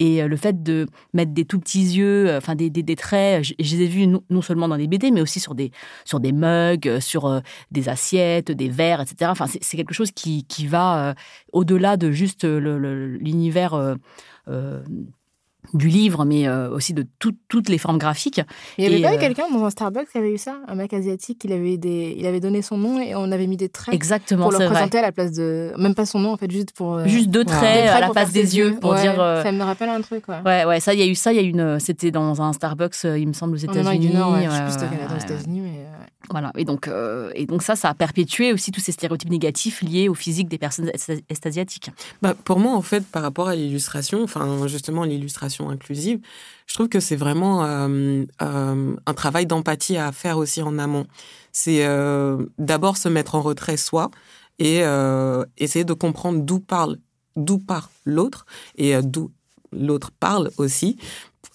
Et 0.00 0.22
euh, 0.22 0.28
le 0.28 0.36
fait 0.36 0.62
de 0.62 0.86
mettre 1.12 1.32
des 1.32 1.44
tout 1.44 1.60
petits 1.60 1.96
yeux, 1.96 2.28
euh, 2.28 2.38
enfin 2.38 2.54
des, 2.54 2.70
traits, 2.96 3.44
je, 3.44 3.54
les 3.58 3.82
ai 3.82 3.86
vus 3.86 4.06
non, 4.06 4.42
seulement 4.42 4.66
dans 4.66 4.76
des 4.76 4.88
BD, 4.88 5.10
mais 5.10 5.20
aussi 5.20 5.38
sur 5.38 5.54
des, 5.54 5.70
sur 6.04 6.18
des 6.18 6.32
mugs, 6.32 6.88
euh, 6.88 7.00
sur 7.00 7.40
des 7.70 7.88
assiettes, 7.88 8.50
des 8.50 8.68
verres, 8.68 9.00
etc. 9.00 9.30
Enfin, 9.30 9.46
c'est 9.46 9.76
quelque 9.76 9.94
chose 9.94 10.10
qui, 10.10 10.44
qui 10.44 10.66
va 10.66 11.14
au-delà 11.52 11.96
de 11.96 12.10
juste 12.10 12.44
l'univers 12.44 13.96
du 15.74 15.88
livre, 15.88 16.24
mais 16.24 16.48
euh, 16.48 16.70
aussi 16.70 16.94
de 16.94 17.06
toutes 17.18 17.68
les 17.68 17.78
formes 17.78 17.98
graphiques. 17.98 18.40
Il 18.78 18.86
n'y 18.88 18.94
avait 18.94 19.02
pas 19.02 19.14
eu 19.14 19.16
euh, 19.16 19.20
quelqu'un 19.20 19.44
dans 19.52 19.64
un 19.64 19.70
Starbucks 19.70 20.10
qui 20.10 20.18
avait 20.18 20.32
eu 20.32 20.38
ça, 20.38 20.58
un 20.68 20.74
mec 20.74 20.92
asiatique, 20.92 21.42
il 21.44 21.52
avait, 21.52 21.76
des, 21.76 22.14
il 22.18 22.26
avait 22.26 22.40
donné 22.40 22.62
son 22.62 22.76
nom 22.76 23.00
et 23.00 23.14
on 23.14 23.30
avait 23.32 23.46
mis 23.46 23.56
des 23.56 23.68
traits 23.68 23.94
Exactement, 23.94 24.48
pour 24.48 24.58
le 24.58 24.66
présenter 24.66 24.98
à 24.98 25.02
la 25.02 25.12
place 25.12 25.32
de... 25.32 25.72
Même 25.78 25.94
pas 25.94 26.06
son 26.06 26.18
nom, 26.18 26.32
en 26.32 26.36
fait, 26.36 26.50
juste 26.50 26.72
pour... 26.72 26.94
Euh, 26.94 27.06
juste 27.06 27.30
deux 27.30 27.44
traits, 27.44 27.88
à 27.88 28.00
la 28.00 28.10
place 28.10 28.32
des 28.32 28.56
yeux, 28.56 28.76
pour 28.80 28.94
dire... 28.94 29.14
Ça 29.16 29.52
me 29.52 29.62
rappelle 29.62 29.88
un 29.88 30.00
truc, 30.00 30.28
ouais. 30.28 30.40
Ouais, 30.44 30.64
ouais, 30.64 30.80
ça, 30.80 30.94
il 30.94 31.00
y 31.00 31.02
a 31.02 31.06
eu 31.06 31.14
ça, 31.14 31.32
il 31.32 31.36
y 31.36 31.40
a 31.40 31.42
une... 31.42 31.78
C'était 31.78 32.10
dans 32.10 32.42
un 32.42 32.52
Starbucks, 32.52 33.04
il 33.04 33.28
me 33.28 33.32
semble, 33.32 33.54
aux 33.54 33.58
États-Unis. 33.58 34.08
du 34.08 34.14
Nord, 34.14 34.32
ouais, 34.32 34.44
je 34.44 34.50
sais 34.50 34.62
plus 34.62 34.96
Canada, 34.96 35.14
aux 35.16 35.22
États-Unis, 35.22 35.60
mais... 35.60 35.86
Voilà, 36.28 36.52
et 36.56 36.64
donc, 36.64 36.88
et 37.34 37.46
donc 37.46 37.62
ça, 37.62 37.76
ça 37.76 37.88
a 37.88 37.94
perpétué 37.94 38.52
aussi 38.52 38.70
tous 38.70 38.80
ces 38.80 38.92
stéréotypes 38.92 39.30
négatifs 39.30 39.82
liés 39.82 40.08
au 40.08 40.14
physique 40.14 40.48
des 40.48 40.58
personnes 40.58 40.90
est-asiatiques. 41.28 41.90
Bah, 42.22 42.34
pour 42.44 42.58
moi, 42.58 42.74
en 42.74 42.82
fait, 42.82 43.04
par 43.06 43.22
rapport 43.22 43.48
à 43.48 43.56
l'illustration, 43.56 44.22
enfin, 44.22 44.66
justement, 44.68 45.04
l'illustration 45.04 45.70
inclusive, 45.70 46.20
je 46.70 46.74
trouve 46.74 46.88
que 46.88 47.00
c'est 47.00 47.16
vraiment 47.16 47.64
euh, 47.64 48.24
euh, 48.42 48.96
un 49.04 49.14
travail 49.14 49.44
d'empathie 49.44 49.96
à 49.96 50.12
faire 50.12 50.38
aussi 50.38 50.62
en 50.62 50.78
amont. 50.78 51.04
C'est 51.50 51.84
euh, 51.84 52.46
d'abord 52.58 52.96
se 52.96 53.08
mettre 53.08 53.34
en 53.34 53.42
retrait 53.42 53.76
soi 53.76 54.12
et 54.60 54.82
essayer 55.56 55.86
de 55.86 55.94
comprendre 55.94 56.42
d'où 56.42 56.60
parle, 56.60 56.98
d'où 57.34 57.58
part 57.58 57.90
l'autre 58.04 58.44
et 58.76 59.00
d'où 59.02 59.32
l'autre 59.72 60.10
parle 60.10 60.50
aussi 60.58 60.98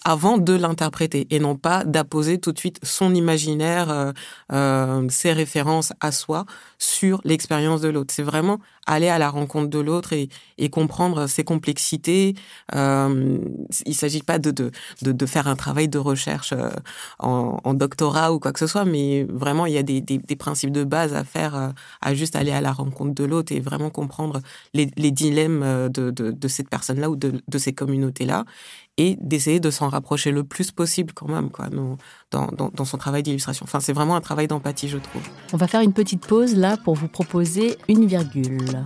avant 0.05 0.37
de 0.37 0.53
l'interpréter 0.53 1.27
et 1.31 1.39
non 1.39 1.57
pas 1.57 1.83
d'apposer 1.83 2.39
tout 2.39 2.51
de 2.51 2.59
suite 2.59 2.79
son 2.83 3.13
imaginaire, 3.13 3.89
euh, 3.89 4.11
euh, 4.53 5.09
ses 5.09 5.33
références 5.33 5.91
à 5.99 6.11
soi 6.11 6.45
sur 6.77 7.19
l'expérience 7.25 7.81
de 7.81 7.89
l'autre. 7.89 8.13
C'est 8.13 8.23
vraiment 8.23 8.59
aller 8.85 9.09
à 9.09 9.17
la 9.17 9.29
rencontre 9.29 9.69
de 9.69 9.79
l'autre 9.79 10.13
et, 10.13 10.29
et, 10.57 10.69
comprendre 10.69 11.27
ses 11.27 11.43
complexités. 11.43 12.35
Euh, 12.75 13.39
il 13.85 13.89
ne 13.89 13.93
s'agit 13.93 14.21
pas 14.21 14.39
de, 14.39 14.51
de, 14.51 14.71
de, 15.01 15.25
faire 15.25 15.47
un 15.47 15.55
travail 15.55 15.87
de 15.87 15.97
recherche 15.97 16.53
euh, 16.53 16.69
en, 17.19 17.59
en, 17.63 17.73
doctorat 17.73 18.31
ou 18.33 18.39
quoi 18.39 18.53
que 18.53 18.59
ce 18.59 18.67
soit, 18.67 18.85
mais 18.85 19.25
vraiment 19.29 19.65
il 19.65 19.73
y 19.73 19.77
a 19.77 19.83
des, 19.83 20.01
des, 20.01 20.17
des 20.17 20.35
principes 20.35 20.71
de 20.71 20.83
base 20.83 21.13
à 21.13 21.23
faire, 21.23 21.55
euh, 21.55 21.69
à 22.01 22.13
juste 22.13 22.35
aller 22.35 22.51
à 22.51 22.61
la 22.61 22.71
rencontre 22.71 23.15
de 23.15 23.23
l'autre 23.23 23.51
et 23.51 23.59
vraiment 23.59 23.89
comprendre 23.89 24.41
les, 24.73 24.89
les 24.97 25.11
dilemmes 25.11 25.89
de, 25.89 26.11
de, 26.11 26.47
cette 26.47 26.69
personne-là 26.69 27.09
ou 27.09 27.15
de, 27.15 27.41
de 27.47 27.57
ces 27.57 27.73
communautés-là 27.73 28.45
et 28.97 29.17
d'essayer 29.19 29.59
de 29.59 29.69
s'en 29.69 29.89
rapprocher 29.89 30.31
le 30.31 30.43
plus 30.43 30.71
possible 30.71 31.13
quand 31.13 31.27
même 31.27 31.49
quoi, 31.49 31.67
dans, 31.69 31.97
dans, 32.31 32.69
dans 32.69 32.85
son 32.85 32.97
travail 32.97 33.23
d'illustration. 33.23 33.65
Enfin, 33.65 33.79
c'est 33.79 33.93
vraiment 33.93 34.15
un 34.15 34.21
travail 34.21 34.47
d'empathie, 34.47 34.89
je 34.89 34.97
trouve. 34.97 35.21
On 35.53 35.57
va 35.57 35.67
faire 35.67 35.81
une 35.81 35.93
petite 35.93 36.25
pause 36.25 36.55
là 36.55 36.77
pour 36.77 36.95
vous 36.95 37.07
proposer 37.07 37.77
une 37.87 38.05
virgule. 38.05 38.85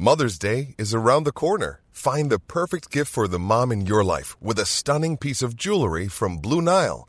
Mother's 0.00 0.38
Day 0.38 0.76
is 0.78 0.94
around 0.94 1.24
the 1.24 1.32
corner. 1.32 1.80
Find 1.90 2.30
the 2.30 2.38
perfect 2.38 2.92
gift 2.92 3.10
for 3.10 3.26
the 3.26 3.38
mom 3.38 3.72
in 3.72 3.84
your 3.84 4.04
life 4.04 4.36
with 4.40 4.58
a 4.60 4.64
stunning 4.64 5.16
piece 5.16 5.42
of 5.42 5.56
jewelry 5.56 6.06
from 6.06 6.38
Blue 6.38 6.62
Nile. 6.62 7.08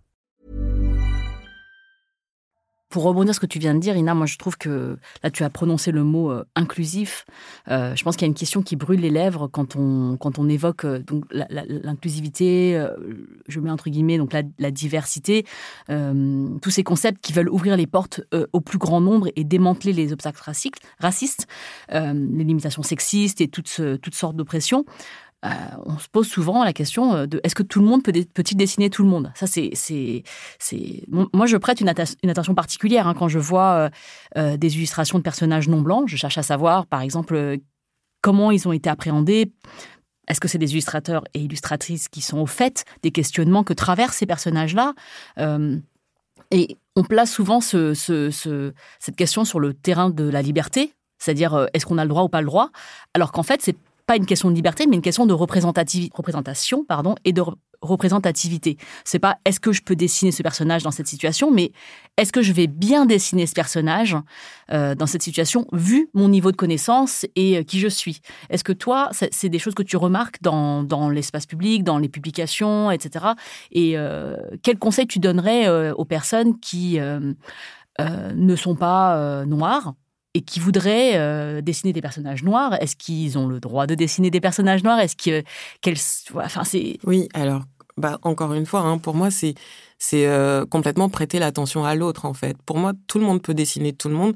pour 2.91 3.03
rebondir 3.03 3.33
sur 3.33 3.41
ce 3.41 3.47
que 3.47 3.51
tu 3.51 3.57
viens 3.57 3.73
de 3.73 3.79
dire, 3.79 3.95
Ina, 3.95 4.13
moi 4.13 4.27
je 4.27 4.37
trouve 4.37 4.57
que 4.57 4.97
là 5.23 5.31
tu 5.31 5.43
as 5.43 5.49
prononcé 5.49 5.91
le 5.91 6.03
mot 6.03 6.29
euh, 6.29 6.43
inclusif. 6.55 7.25
Euh, 7.69 7.95
je 7.95 8.03
pense 8.03 8.15
qu'il 8.15 8.23
y 8.23 8.29
a 8.29 8.31
une 8.31 8.35
question 8.35 8.61
qui 8.61 8.75
brûle 8.75 8.99
les 8.99 9.09
lèvres 9.09 9.47
quand 9.47 9.75
on, 9.75 10.17
quand 10.17 10.37
on 10.37 10.47
évoque 10.49 10.85
euh, 10.85 10.99
donc 10.99 11.23
l'inclusivité, 11.31 12.85
je 13.47 13.59
mets 13.59 13.71
entre 13.71 13.89
guillemets 13.89 14.17
donc 14.17 14.33
la, 14.33 14.71
diversité, 14.71 15.45
tous 15.87 16.69
ces 16.69 16.83
concepts 16.83 17.21
qui 17.21 17.31
veulent 17.31 17.49
ouvrir 17.49 17.77
les 17.77 17.87
portes 17.87 18.21
au 18.51 18.59
plus 18.59 18.77
grand 18.77 18.99
nombre 18.99 19.29
et 19.35 19.43
démanteler 19.45 19.93
les 19.93 20.11
obstacles 20.11 20.41
racistes, 20.99 21.47
les 21.89 22.43
limitations 22.43 22.83
sexistes 22.83 23.39
et 23.39 23.47
toutes, 23.47 23.81
toutes 24.01 24.15
sortes 24.15 24.35
d'oppressions. 24.35 24.85
Euh, 25.43 25.49
on 25.85 25.97
se 25.97 26.07
pose 26.07 26.27
souvent 26.27 26.63
la 26.63 26.71
question 26.71 27.15
euh, 27.15 27.25
de 27.25 27.41
est-ce 27.43 27.55
que 27.55 27.63
tout 27.63 27.79
le 27.79 27.85
monde 27.85 28.03
peut 28.03 28.11
peut-il 28.11 28.55
dessiner 28.55 28.89
tout 28.89 29.03
le 29.03 29.09
monde? 29.09 29.31
Ça, 29.35 29.47
c'est, 29.47 29.71
c'est, 29.73 30.23
c'est. 30.59 31.03
Moi, 31.07 31.47
je 31.47 31.57
prête 31.57 31.81
une, 31.81 31.89
attention 31.89 32.53
particulière 32.53 33.07
hein, 33.07 33.15
quand 33.17 33.27
je 33.27 33.39
vois 33.39 33.89
euh, 34.37 34.57
des 34.57 34.75
illustrations 34.75 35.17
de 35.17 35.23
personnages 35.23 35.67
non 35.67 35.81
blancs. 35.81 36.07
Je 36.07 36.15
cherche 36.15 36.37
à 36.37 36.43
savoir, 36.43 36.85
par 36.85 37.01
exemple, 37.01 37.57
comment 38.21 38.51
ils 38.51 38.67
ont 38.67 38.71
été 38.71 38.89
appréhendés. 38.89 39.51
Est-ce 40.27 40.39
que 40.39 40.47
c'est 40.47 40.59
des 40.59 40.71
illustrateurs 40.73 41.23
et 41.33 41.39
illustratrices 41.39 42.07
qui 42.07 42.21
sont 42.21 42.37
au 42.37 42.45
fait 42.45 42.85
des 43.01 43.11
questionnements 43.11 43.63
que 43.63 43.73
traversent 43.73 44.17
ces 44.17 44.27
personnages-là? 44.27 44.93
Et 46.51 46.77
on 46.95 47.03
place 47.03 47.31
souvent 47.31 47.59
ce, 47.59 47.93
cette 48.99 49.15
question 49.15 49.43
sur 49.43 49.59
le 49.59 49.73
terrain 49.73 50.09
de 50.09 50.23
la 50.23 50.41
liberté, 50.41 50.93
c'est-à-dire 51.17 51.67
est-ce 51.73 51.85
qu'on 51.85 51.97
a 51.97 52.05
le 52.05 52.09
droit 52.09 52.23
ou 52.23 52.29
pas 52.29 52.41
le 52.41 52.47
droit, 52.47 52.69
alors 53.13 53.31
qu'en 53.31 53.43
fait, 53.43 53.61
c'est 53.61 53.75
pas 54.05 54.15
une 54.15 54.25
question 54.25 54.49
de 54.49 54.55
liberté, 54.55 54.87
mais 54.87 54.95
une 54.95 55.01
question 55.01 55.25
de 55.25 55.33
représentation 55.33 56.85
pardon, 56.85 57.15
et 57.23 57.33
de 57.33 57.43
représentativité. 57.81 58.77
C'est 59.03 59.19
pas 59.19 59.37
est-ce 59.45 59.59
que 59.59 59.71
je 59.71 59.81
peux 59.81 59.95
dessiner 59.95 60.31
ce 60.31 60.43
personnage 60.43 60.83
dans 60.83 60.91
cette 60.91 61.07
situation, 61.07 61.51
mais 61.51 61.71
est-ce 62.17 62.31
que 62.31 62.41
je 62.41 62.53
vais 62.53 62.67
bien 62.67 63.05
dessiner 63.05 63.47
ce 63.47 63.53
personnage 63.53 64.15
euh, 64.71 64.93
dans 64.95 65.07
cette 65.07 65.23
situation 65.23 65.65
vu 65.71 66.09
mon 66.13 66.29
niveau 66.29 66.51
de 66.51 66.57
connaissance 66.57 67.25
et 67.35 67.57
euh, 67.57 67.63
qui 67.63 67.79
je 67.79 67.87
suis? 67.87 68.21
Est-ce 68.49 68.63
que 68.63 68.73
toi, 68.73 69.09
c'est 69.11 69.49
des 69.49 69.59
choses 69.59 69.73
que 69.73 69.83
tu 69.83 69.97
remarques 69.97 70.41
dans, 70.41 70.83
dans 70.83 71.09
l'espace 71.09 71.45
public, 71.45 71.83
dans 71.83 71.97
les 71.97 72.09
publications, 72.09 72.91
etc. 72.91 73.25
Et 73.71 73.97
euh, 73.97 74.37
quels 74.61 74.77
conseils 74.77 75.07
tu 75.07 75.19
donnerais 75.19 75.91
aux 75.91 76.05
personnes 76.05 76.59
qui 76.59 76.99
ne 76.99 78.55
sont 78.55 78.75
pas 78.75 79.45
noires 79.45 79.93
et 80.33 80.41
qui 80.41 80.59
voudraient 80.59 81.17
euh, 81.17 81.61
dessiner 81.61 81.93
des 81.93 82.01
personnages 82.01 82.43
noirs, 82.43 82.75
est-ce 82.81 82.95
qu'ils 82.95 83.37
ont 83.37 83.47
le 83.47 83.59
droit 83.59 83.87
de 83.87 83.95
dessiner 83.95 84.31
des 84.31 84.39
personnages 84.39 84.83
noirs? 84.83 84.99
Est-ce 84.99 85.15
que 85.15 85.43
enfin 86.35 86.63
c'est 86.63 86.97
oui 87.03 87.27
alors 87.33 87.63
bah 87.97 88.19
encore 88.23 88.53
une 88.53 88.65
fois 88.65 88.81
hein, 88.81 88.97
pour 88.97 89.13
moi 89.13 89.29
c'est 89.31 89.55
c'est 90.03 90.25
euh, 90.25 90.65
complètement 90.65 91.09
prêter 91.09 91.37
l'attention 91.37 91.85
à 91.85 91.93
l'autre 91.93 92.25
en 92.25 92.33
fait. 92.33 92.57
Pour 92.65 92.77
moi 92.77 92.93
tout 93.05 93.19
le 93.19 93.25
monde 93.25 93.41
peut 93.41 93.53
dessiner 93.53 93.93
tout 93.93 94.09
le 94.09 94.15
monde 94.15 94.33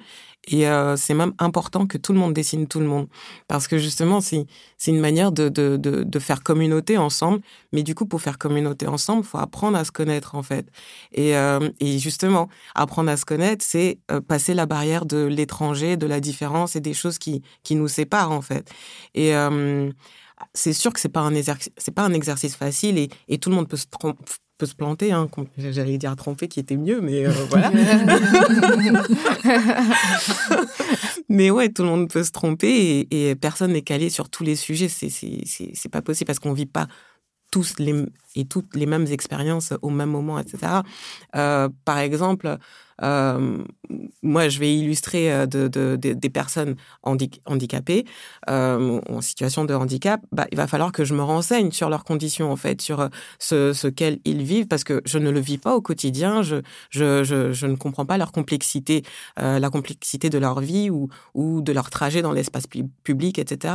et 0.47 0.67
euh, 0.67 0.95
c'est 0.95 1.13
même 1.13 1.33
important 1.39 1.87
que 1.87 1.97
tout 1.97 2.13
le 2.13 2.19
monde 2.19 2.33
dessine 2.33 2.67
tout 2.67 2.79
le 2.79 2.85
monde. 2.85 3.07
Parce 3.47 3.67
que 3.67 3.77
justement, 3.77 4.21
c'est, 4.21 4.45
une 4.87 4.99
manière 4.99 5.31
de, 5.31 5.49
de, 5.49 5.77
de, 5.77 6.03
de, 6.03 6.19
faire 6.19 6.43
communauté 6.43 6.97
ensemble. 6.97 7.41
Mais 7.73 7.83
du 7.83 7.95
coup, 7.95 8.05
pour 8.05 8.21
faire 8.21 8.37
communauté 8.37 8.87
ensemble, 8.87 9.23
faut 9.23 9.39
apprendre 9.39 9.77
à 9.77 9.83
se 9.83 9.91
connaître, 9.91 10.35
en 10.35 10.43
fait. 10.43 10.67
Et, 11.13 11.35
euh, 11.35 11.69
et 11.79 11.97
justement, 11.97 12.47
apprendre 12.75 13.09
à 13.09 13.17
se 13.17 13.25
connaître, 13.25 13.65
c'est 13.65 13.99
euh, 14.11 14.21
passer 14.21 14.53
la 14.53 14.65
barrière 14.67 15.05
de 15.05 15.25
l'étranger, 15.25 15.97
de 15.97 16.05
la 16.05 16.19
différence 16.19 16.75
et 16.75 16.81
des 16.81 16.93
choses 16.93 17.17
qui, 17.17 17.41
qui 17.63 17.75
nous 17.75 17.87
séparent, 17.87 18.31
en 18.31 18.41
fait. 18.41 18.69
Et 19.15 19.33
c'est 20.53 20.73
sûr 20.73 20.93
que 20.93 20.99
c'est 20.99 21.09
pas 21.09 21.21
un 21.21 21.33
exercice, 21.33 21.71
c'est 21.77 21.93
pas 21.93 22.03
un 22.03 22.13
exercice 22.13 22.55
facile 22.55 22.97
et, 22.97 23.09
et 23.29 23.37
tout 23.37 23.49
le 23.49 23.55
monde 23.55 23.69
peut 23.69 23.77
se 23.77 23.85
tromper, 23.87 24.21
peut 24.57 24.65
se 24.65 24.75
planter, 24.75 25.11
hein, 25.11 25.29
j'allais 25.57 25.97
dire 25.97 26.15
tromper 26.15 26.47
qui 26.47 26.59
était 26.59 26.77
mieux, 26.77 27.01
mais 27.01 27.25
euh, 27.25 27.31
voilà. 27.49 27.71
mais 31.29 31.51
ouais, 31.51 31.69
tout 31.69 31.83
le 31.83 31.89
monde 31.89 32.09
peut 32.09 32.23
se 32.23 32.31
tromper 32.31 33.07
et, 33.11 33.35
personne 33.35 33.73
n'est 33.73 33.81
calé 33.81 34.09
sur 34.09 34.29
tous 34.29 34.43
les 34.43 34.55
sujets. 34.55 34.87
C'est 34.87 35.89
pas 35.91 36.01
possible 36.01 36.27
parce 36.27 36.39
qu'on 36.39 36.53
vit 36.53 36.65
pas 36.65 36.87
tous 37.51 37.75
les, 37.79 38.05
et 38.35 38.45
toutes 38.45 38.75
les 38.75 38.85
mêmes 38.85 39.07
expériences 39.07 39.73
au 39.81 39.89
même 39.89 40.09
moment, 40.09 40.39
etc. 40.39 40.81
Euh, 41.35 41.69
par 41.85 41.99
exemple, 41.99 42.57
moi, 43.01 44.47
je 44.47 44.59
vais 44.59 44.73
illustrer 44.73 45.45
de, 45.47 45.95
des 45.97 46.29
personnes 46.29 46.75
handicapées 47.03 48.05
en 48.47 49.21
situation 49.21 49.65
de 49.65 49.73
handicap, 49.73 50.21
bah, 50.31 50.47
il 50.51 50.57
va 50.57 50.67
falloir 50.67 50.91
que 50.91 51.03
je 51.03 51.13
me 51.13 51.21
renseigne 51.21 51.71
sur 51.71 51.89
leurs 51.89 52.03
conditions, 52.03 52.51
en 52.51 52.55
fait, 52.55 52.81
sur 52.81 53.09
ce, 53.39 53.73
ce 53.73 53.87
qu'elles 53.87 54.19
ils 54.25 54.43
vivent, 54.43 54.67
parce 54.67 54.83
que 54.83 55.01
je 55.05 55.17
ne 55.17 55.29
le 55.29 55.39
vis 55.39 55.57
pas 55.57 55.75
au 55.75 55.81
quotidien, 55.81 56.41
je, 56.41 56.61
ne 56.95 57.75
comprends 57.75 58.05
pas 58.05 58.17
leur 58.17 58.31
complexité, 58.31 59.03
la 59.37 59.69
complexité 59.69 60.29
de 60.29 60.37
leur 60.37 60.61
vie 60.61 60.89
ou, 60.89 61.09
de 61.35 61.71
leur 61.71 61.89
trajet 61.89 62.21
dans 62.21 62.31
l'espace 62.31 62.65
public, 63.03 63.39
etc. 63.39 63.73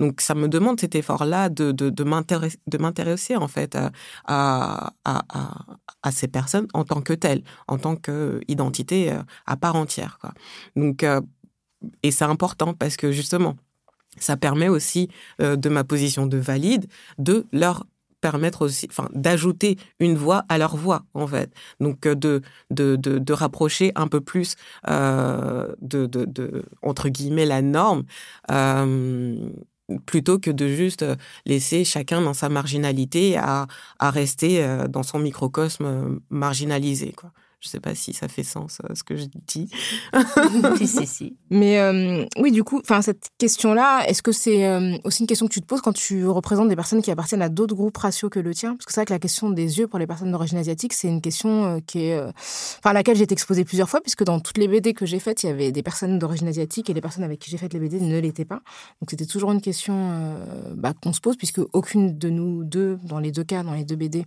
Donc, 0.00 0.20
ça 0.20 0.34
me 0.34 0.48
demande 0.48 0.80
cet 0.80 0.94
effort-là 0.94 1.48
de, 1.50 1.72
de 1.72 2.78
m'intéresser, 2.78 3.36
en 3.36 3.48
fait, 3.48 3.76
à, 3.76 3.90
à, 4.26 4.90
ces 6.10 6.28
personnes 6.28 6.68
en 6.74 6.84
tant 6.84 7.00
que 7.00 7.12
telles, 7.12 7.42
en 7.68 7.78
tant 7.78 7.96
qu'identité 7.96 9.12
euh, 9.12 9.22
à 9.46 9.56
part 9.56 9.76
entière. 9.76 10.18
Donc, 10.76 11.02
euh, 11.02 11.20
et 12.02 12.10
c'est 12.10 12.24
important 12.24 12.74
parce 12.74 12.96
que 12.96 13.12
justement, 13.12 13.56
ça 14.18 14.36
permet 14.36 14.68
aussi 14.68 15.08
euh, 15.40 15.56
de 15.56 15.68
ma 15.68 15.84
position 15.84 16.26
de 16.26 16.38
valide 16.38 16.86
de 17.18 17.46
leur 17.52 17.86
permettre 18.20 18.62
aussi, 18.62 18.86
enfin, 18.88 19.08
d'ajouter 19.14 19.78
une 19.98 20.16
voix 20.16 20.44
à 20.48 20.56
leur 20.56 20.76
voix, 20.76 21.04
en 21.12 21.26
fait. 21.26 21.52
Donc, 21.80 22.02
de, 22.02 22.40
de, 22.70 22.94
de, 22.94 23.18
de 23.18 23.32
rapprocher 23.32 23.90
un 23.96 24.06
peu 24.06 24.20
plus 24.20 24.54
de, 24.86 25.76
de, 25.80 26.64
entre 26.82 27.08
guillemets, 27.08 27.46
la 27.46 27.62
norme 27.62 28.04
plutôt 30.06 30.38
que 30.38 30.50
de 30.50 30.68
juste 30.68 31.02
euh, 31.02 31.16
laisser 31.46 31.84
chacun 31.84 32.20
dans 32.22 32.34
sa 32.34 32.48
marginalité 32.48 33.36
à, 33.36 33.66
rester 34.00 34.62
euh, 34.64 34.88
dans 34.88 35.02
son 35.02 35.18
microcosme 35.18 35.84
euh, 35.84 36.18
marginalisé. 36.30 37.14
Je 37.62 37.68
ne 37.68 37.70
sais 37.70 37.80
pas 37.80 37.94
si 37.94 38.12
ça 38.12 38.26
fait 38.26 38.42
sens 38.42 38.80
euh, 38.82 38.92
ce 38.96 39.04
que 39.04 39.16
je 39.16 39.26
dis. 39.46 39.70
si, 40.78 40.88
si, 40.88 41.06
si. 41.06 41.36
Mais 41.48 41.78
euh, 41.78 42.26
oui, 42.40 42.50
du 42.50 42.64
coup, 42.64 42.82
cette 43.02 43.28
question-là, 43.38 44.04
est-ce 44.08 44.20
que 44.20 44.32
c'est 44.32 44.66
euh, 44.66 44.96
aussi 45.04 45.22
une 45.22 45.28
question 45.28 45.46
que 45.46 45.52
tu 45.52 45.60
te 45.60 45.66
poses 45.66 45.80
quand 45.80 45.92
tu 45.92 46.26
représentes 46.26 46.68
des 46.68 46.74
personnes 46.74 47.02
qui 47.02 47.12
appartiennent 47.12 47.40
à 47.40 47.48
d'autres 47.48 47.76
groupes 47.76 47.96
raciaux 47.96 48.30
que 48.30 48.40
le 48.40 48.52
tien? 48.52 48.74
Parce 48.74 48.86
que 48.86 48.92
c'est 48.92 48.98
vrai 48.98 49.06
que 49.06 49.12
la 49.12 49.20
question 49.20 49.48
des 49.48 49.78
yeux 49.78 49.86
pour 49.86 50.00
les 50.00 50.08
personnes 50.08 50.32
d'origine 50.32 50.58
asiatique, 50.58 50.92
c'est 50.92 51.06
une 51.06 51.20
question 51.20 51.80
qui 51.86 52.06
est, 52.06 52.20
enfin, 52.20 52.90
à 52.90 52.92
laquelle 52.94 53.14
j'ai 53.14 53.22
été 53.22 53.32
exposée 53.34 53.64
plusieurs 53.64 53.88
fois, 53.88 54.00
puisque 54.00 54.24
dans 54.24 54.40
toutes 54.40 54.58
les 54.58 54.66
BD 54.66 54.92
que 54.92 55.06
j'ai 55.06 55.20
faites, 55.20 55.44
il 55.44 55.46
y 55.46 55.50
avait 55.50 55.70
des 55.70 55.84
personnes 55.84 56.18
d'origine 56.18 56.48
asiatique 56.48 56.90
et 56.90 56.94
les 56.94 57.00
personnes 57.00 57.22
avec 57.22 57.38
qui 57.38 57.48
j'ai 57.48 57.58
fait 57.58 57.72
les 57.72 57.78
BD 57.78 58.00
ne 58.00 58.18
l'étaient 58.18 58.44
pas. 58.44 58.60
Donc 59.00 59.10
c'était 59.10 59.26
toujours 59.26 59.52
une 59.52 59.60
question 59.60 60.36
bah, 60.74 60.94
qu'on 61.00 61.12
se 61.12 61.20
pose, 61.20 61.36
puisque 61.36 61.60
aucune 61.72 62.18
de 62.18 62.28
nous 62.28 62.64
deux, 62.64 62.98
dans 63.04 63.20
les 63.20 63.30
deux 63.30 63.44
cas, 63.44 63.62
dans 63.62 63.74
les 63.74 63.84
deux 63.84 63.94
BD, 63.96 64.24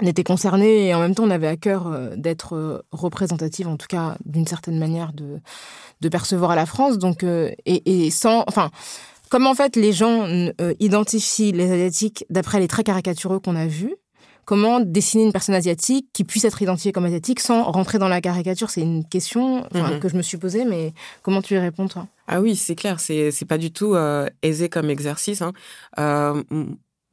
on 0.00 0.06
était 0.06 0.24
concernés 0.24 0.88
et 0.88 0.94
en 0.94 1.00
même 1.00 1.14
temps 1.14 1.24
on 1.24 1.30
avait 1.30 1.46
à 1.46 1.56
cœur 1.56 1.86
euh, 1.86 2.14
d'être 2.16 2.54
euh, 2.54 2.82
représentative, 2.92 3.68
en 3.68 3.76
tout 3.76 3.86
cas 3.88 4.16
d'une 4.24 4.46
certaine 4.46 4.78
manière 4.78 5.12
de, 5.12 5.40
de 6.00 6.08
percevoir 6.08 6.50
à 6.50 6.56
la 6.56 6.66
France. 6.66 6.98
Donc, 6.98 7.24
euh, 7.24 7.50
et, 7.64 8.06
et 8.06 8.10
sans, 8.10 8.44
enfin, 8.46 8.70
comme 9.30 9.46
en 9.46 9.54
fait 9.54 9.76
les 9.76 9.92
gens 9.92 10.28
identifient 10.78 11.52
les 11.52 11.70
asiatiques 11.72 12.24
d'après 12.30 12.60
les 12.60 12.68
traits 12.68 12.86
caricatureux 12.86 13.40
qu'on 13.40 13.56
a 13.56 13.66
vus, 13.66 13.94
comment 14.44 14.78
dessiner 14.78 15.24
une 15.24 15.32
personne 15.32 15.56
asiatique 15.56 16.08
qui 16.12 16.22
puisse 16.22 16.44
être 16.44 16.62
identifiée 16.62 16.92
comme 16.92 17.06
asiatique 17.06 17.40
sans 17.40 17.64
rentrer 17.64 17.98
dans 17.98 18.08
la 18.08 18.20
caricature? 18.20 18.70
C'est 18.70 18.82
une 18.82 19.04
question 19.04 19.62
mm-hmm. 19.72 19.98
que 19.98 20.08
je 20.08 20.16
me 20.16 20.22
suis 20.22 20.36
posée, 20.36 20.64
mais 20.64 20.92
comment 21.22 21.42
tu 21.42 21.54
y 21.54 21.58
réponds 21.58 21.88
toi? 21.88 22.06
Ah 22.28 22.40
oui, 22.40 22.54
c'est 22.54 22.76
clair, 22.76 23.00
c'est 23.00 23.32
c'est 23.32 23.46
pas 23.46 23.58
du 23.58 23.72
tout 23.72 23.96
aisé 24.42 24.68
comme 24.68 24.90
exercice. 24.90 25.42
Hein. 25.42 25.52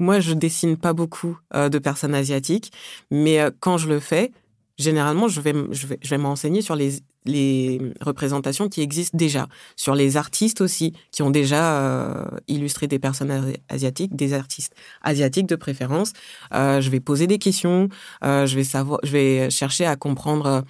Moi, 0.03 0.19
je 0.19 0.33
dessine 0.33 0.75
pas 0.75 0.91
beaucoup 0.91 1.39
euh, 1.55 1.69
de 1.69 1.79
personnes 1.79 2.13
asiatiques, 2.13 2.73
mais 3.09 3.39
euh, 3.39 3.51
quand 3.61 3.77
je 3.77 3.87
le 3.87 4.01
fais, 4.01 4.33
généralement, 4.77 5.29
je 5.29 5.39
vais, 5.39 5.53
je 5.71 5.87
vais, 5.87 5.97
je 6.01 6.09
vais 6.09 6.17
m'enseigner 6.17 6.61
sur 6.61 6.75
les, 6.75 6.99
les 7.25 7.79
représentations 8.01 8.69
qui 8.69 8.81
existent 8.81 9.17
déjà, 9.17 9.47
sur 9.75 9.95
les 9.95 10.17
artistes 10.17 10.61
aussi, 10.61 10.93
qui 11.11 11.21
ont 11.21 11.29
déjà 11.29 11.81
euh, 11.81 12.25
illustré 12.47 12.87
des 12.87 12.99
personnes 12.99 13.53
asiatiques, 13.69 14.15
des 14.15 14.33
artistes 14.33 14.73
asiatiques 15.01 15.47
de 15.47 15.55
préférence. 15.55 16.13
Euh, 16.53 16.81
je 16.81 16.89
vais 16.89 16.99
poser 16.99 17.27
des 17.27 17.37
questions, 17.37 17.89
euh, 18.23 18.45
je 18.45 18.55
vais 18.55 18.63
savoir, 18.63 18.99
je 19.03 19.11
vais 19.11 19.49
chercher 19.49 19.85
à 19.85 19.95
comprendre 19.95 20.63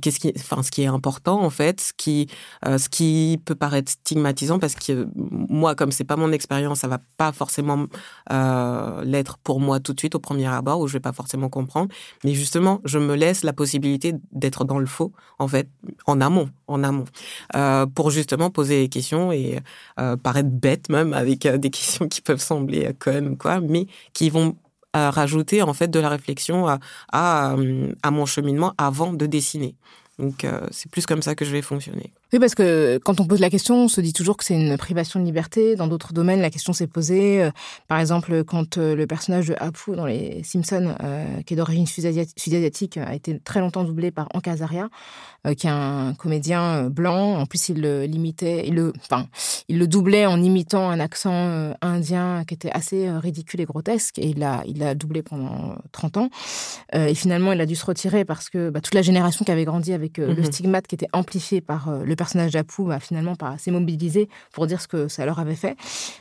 qu'est-ce 0.00 0.20
qui, 0.20 0.32
ce 0.36 0.70
qui 0.70 0.82
est 0.82 0.86
important 0.86 1.42
en 1.42 1.50
fait, 1.50 1.80
ce 1.80 1.92
qui, 1.96 2.28
ce 2.64 2.88
qui 2.88 3.40
peut 3.44 3.54
paraître 3.54 3.92
stigmatisant 3.92 4.58
parce 4.58 4.74
que 4.74 5.08
moi, 5.14 5.74
comme 5.74 5.92
c'est 5.92 6.04
pas 6.04 6.16
mon 6.16 6.32
expérience, 6.32 6.80
ça 6.80 6.88
va 6.88 6.98
pas 7.16 7.32
forcément 7.32 7.86
l'être 8.30 9.38
pour 9.38 9.60
moi 9.60 9.80
tout 9.80 9.92
de 9.92 10.00
suite 10.00 10.14
au 10.14 10.18
premier 10.18 10.46
abord 10.46 10.80
où 10.80 10.88
je 10.88 10.94
vais 10.94 11.00
pas 11.00 11.12
forcément 11.12 11.48
comprendre. 11.48 11.88
Mais 12.24 12.34
justement, 12.34 12.80
je 12.84 12.98
me 12.98 13.14
laisse 13.14 13.44
la 13.44 13.52
possibilité 13.52 14.14
d'être 14.32 14.64
dans 14.64 14.78
le 14.78 14.86
faux 14.86 15.12
en 15.38 15.48
fait 15.48 15.68
en 16.06 16.20
amont, 16.20 16.48
en 16.66 16.82
amont, 16.84 17.04
euh, 17.56 17.86
pour 17.86 18.10
justement 18.10 18.50
poser 18.50 18.82
des 18.82 18.88
questions 18.88 19.32
et 19.32 19.58
euh, 19.98 20.16
paraître 20.16 20.50
bête 20.50 20.88
même 20.88 21.12
avec 21.12 21.46
euh, 21.46 21.58
des 21.58 21.70
questions 21.78 22.08
qui 22.08 22.20
peuvent 22.20 22.40
sembler 22.40 22.92
connes 22.98 23.36
quoi, 23.36 23.60
mais 23.60 23.86
qui 24.12 24.30
vont 24.30 24.56
rajouter 24.94 25.62
en 25.62 25.74
fait 25.74 25.88
de 25.88 26.00
la 26.00 26.08
réflexion 26.08 26.66
à, 26.66 26.80
à, 27.12 27.54
à 28.02 28.10
mon 28.10 28.26
cheminement 28.26 28.74
avant 28.78 29.12
de 29.12 29.26
dessiner. 29.26 29.76
Donc 30.18 30.44
c'est 30.72 30.90
plus 30.90 31.06
comme 31.06 31.22
ça 31.22 31.36
que 31.36 31.44
je 31.44 31.52
vais 31.52 31.62
fonctionner. 31.62 32.12
Oui, 32.30 32.38
parce 32.38 32.54
que 32.54 32.98
quand 32.98 33.20
on 33.20 33.26
pose 33.26 33.40
la 33.40 33.48
question, 33.48 33.84
on 33.84 33.88
se 33.88 34.02
dit 34.02 34.12
toujours 34.12 34.36
que 34.36 34.44
c'est 34.44 34.54
une 34.54 34.76
privation 34.76 35.18
de 35.18 35.24
liberté. 35.24 35.76
Dans 35.76 35.86
d'autres 35.86 36.12
domaines, 36.12 36.42
la 36.42 36.50
question 36.50 36.74
s'est 36.74 36.86
posée. 36.86 37.42
Euh, 37.42 37.50
par 37.86 37.98
exemple, 38.00 38.44
quand 38.44 38.76
euh, 38.76 38.94
le 38.94 39.06
personnage 39.06 39.46
de 39.46 39.54
Apu 39.58 39.96
dans 39.96 40.04
les 40.04 40.42
Simpsons, 40.44 40.94
euh, 41.02 41.40
qui 41.46 41.54
est 41.54 41.56
d'origine 41.56 41.86
sud-asiatique, 41.86 42.98
a 42.98 43.14
été 43.14 43.40
très 43.40 43.60
longtemps 43.60 43.82
doublé 43.82 44.10
par 44.10 44.28
Hank 44.34 44.46
Azaria, 44.46 44.90
qui 45.56 45.66
est 45.66 45.70
un 45.70 46.12
comédien 46.18 46.90
blanc. 46.90 47.38
En 47.38 47.46
plus, 47.46 47.70
il 47.70 47.80
le 47.80 48.04
limitait, 48.04 48.64
il 48.66 48.74
le, 48.74 48.92
enfin, 48.98 49.28
il 49.68 49.78
le 49.78 49.86
doublait 49.86 50.26
en 50.26 50.42
imitant 50.42 50.90
un 50.90 51.00
accent 51.00 51.72
indien 51.80 52.44
qui 52.46 52.52
était 52.54 52.70
assez 52.72 53.08
ridicule 53.10 53.60
et 53.60 53.64
grotesque. 53.64 54.18
Et 54.18 54.26
il 54.28 54.40
l'a, 54.40 54.62
il 54.66 54.78
l'a 54.78 54.94
doublé 54.94 55.22
pendant 55.22 55.76
30 55.92 56.16
ans. 56.18 56.30
et 56.92 57.14
finalement, 57.14 57.52
il 57.52 57.60
a 57.60 57.66
dû 57.66 57.76
se 57.76 57.86
retirer 57.86 58.26
parce 58.26 58.50
que 58.50 58.68
bah, 58.68 58.80
toute 58.80 58.94
la 58.94 59.02
génération 59.02 59.44
qui 59.44 59.52
avait 59.52 59.64
grandi 59.64 59.94
avec 59.94 60.18
le 60.18 60.34
mhm. 60.34 60.44
stigmate 60.44 60.86
qui 60.86 60.96
était 60.96 61.08
amplifié 61.14 61.62
par 61.62 61.90
le 61.90 62.16
personnage 62.18 62.52
d'Apu 62.52 62.92
a 62.92 63.00
finalement 63.00 63.34
pas 63.34 63.52
assez 63.52 63.70
mobilisé 63.70 64.28
pour 64.52 64.66
dire 64.66 64.82
ce 64.82 64.88
que 64.88 65.08
ça 65.08 65.24
leur 65.24 65.38
avait 65.38 65.54
fait. 65.54 65.76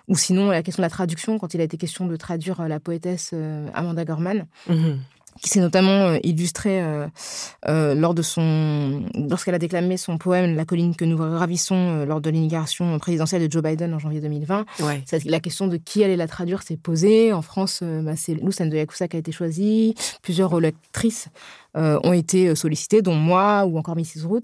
Ou 0.08 0.16
sinon, 0.16 0.50
la 0.50 0.64
question 0.64 0.82
de 0.82 0.86
la 0.86 0.90
traduction, 0.90 1.38
quand 1.38 1.54
il 1.54 1.60
a 1.60 1.66
été 1.66 1.76
question 1.76 2.06
de 2.06 2.16
traduire 2.16 2.62
euh, 2.62 2.68
la 2.70 2.80
poétesse 2.80 3.32
euh, 3.34 3.68
Amanda 3.74 4.06
Gorman. 4.06 4.46
Mhm. 4.70 5.00
qui 5.42 5.50
s'est 5.50 5.60
notamment 5.60 6.08
euh, 6.08 6.18
illustrée 6.24 6.82
lors 7.68 8.16
de 8.16 8.22
son 8.24 9.04
lorsqu'elle 9.30 9.54
a 9.54 9.60
déclamé 9.60 9.98
son 9.98 10.18
poème 10.18 10.56
La 10.56 10.66
colline 10.66 10.96
que 10.96 11.06
nous 11.06 11.18
ravissons 11.18 12.06
lors 12.06 12.22
de 12.22 12.30
l'inauguration 12.32 12.98
présidentielle 12.98 13.48
de 13.48 13.52
Joe 13.52 13.62
Biden 13.62 13.94
en 13.94 14.00
janvier 14.00 14.22
2020. 14.22 14.66
La 15.26 15.40
question 15.40 15.68
de 15.68 15.78
qui 15.78 16.04
allait 16.04 16.16
la 16.16 16.28
traduire 16.28 16.64
s'est 16.64 16.78
posée. 16.78 17.34
En 17.34 17.42
France, 17.44 17.84
bah, 17.84 18.16
c'est 18.16 18.34
Lucène 18.34 18.70
de 18.70 18.78
Yakusa 18.78 19.08
qui 19.08 19.18
a 19.18 19.20
été 19.20 19.32
choisie. 19.32 19.94
Plusieurs 20.24 20.60
lectrices 20.60 21.30
euh, 21.78 22.00
ont 22.04 22.14
été 22.14 22.48
euh, 22.48 22.56
sollicités, 22.56 23.02
dont 23.02 23.16
moi 23.16 23.66
ou 23.66 23.78
encore 23.78 23.96
Mrs. 23.96 24.26
Root. 24.26 24.42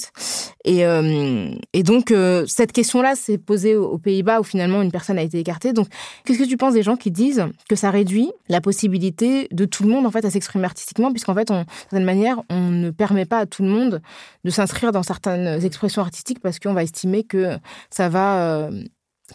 Et, 0.66 0.86
euh, 0.86 1.50
et 1.74 1.84
donc, 1.84 2.14
cette 2.48 2.72
question-là 2.72 3.16
s'est 3.16 3.38
posée 3.38 3.76
aux, 3.76 3.98
Pays-Bas 3.98 4.40
où 4.40 4.44
finalement 4.44 4.82
une 4.82 4.92
personne 4.92 5.18
a 5.18 5.22
été 5.22 5.40
écartée. 5.40 5.74
Donc, 5.74 5.88
qu'est-ce 6.26 6.40
que 6.40 6.48
tu 6.48 6.58
penses 6.58 6.74
des 6.74 6.84
gens 6.84 6.96
qui 6.96 7.12
disent 7.12 7.46
que 7.70 7.76
ça 7.76 7.90
réduit 7.90 8.32
la 8.50 8.62
possibilité 8.62 9.48
de 9.52 9.66
tout 9.66 9.84
le 9.84 9.90
monde 9.90 10.06
en 10.06 10.12
fait 10.12 10.26
à 10.26 10.30
s'exprimer 10.30 10.66
artistiquement, 10.66 11.12
puisqu'en 11.12 11.34
fait, 11.34 11.48
d'une 11.50 11.66
certaine 11.90 12.06
manière, 12.06 12.42
on 12.50 12.70
ne 12.70 12.92
permet 12.92 13.26
pas 13.26 13.40
à 13.40 13.46
tout 13.46 13.64
le 13.64 13.70
monde 13.70 14.02
de 14.44 14.50
s'inscrire 14.50 14.92
dans 14.92 15.04
certaines 15.04 15.64
expressions 15.66 16.02
artistiques 16.02 16.40
parce 16.40 16.60
qu'on 16.60 16.74
va 16.74 16.84
estimer 16.84 17.24
que 17.24 17.58
ça 17.90 18.10
va 18.10 18.70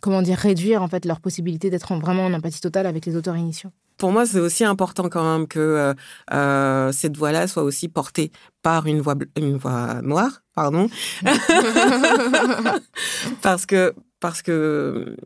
comment 0.00 0.22
dire, 0.22 0.38
réduire 0.38 0.82
en 0.82 0.88
fait 0.88 1.04
leur 1.04 1.20
possibilité 1.20 1.70
d'être 1.70 1.94
vraiment 1.96 2.26
en 2.26 2.32
empathie 2.32 2.60
totale 2.60 2.86
avec 2.86 3.06
les 3.06 3.16
auteurs 3.16 3.36
initiaux? 3.36 3.70
Pour 3.98 4.12
moi, 4.12 4.24
c'est 4.24 4.40
aussi 4.40 4.64
important 4.64 5.08
quand 5.08 5.38
même 5.38 5.46
que 5.48 5.58
euh, 5.58 5.94
euh, 6.32 6.92
cette 6.92 7.16
voix-là 7.16 7.48
soit 7.48 7.64
aussi 7.64 7.88
portée 7.88 8.30
par 8.62 8.86
une 8.86 9.00
voix, 9.00 9.16
noire, 10.02 10.42
pardon, 10.54 10.88
parce 13.42 13.66
que 13.66 13.94
parce 14.20 14.42
que, 14.42 15.16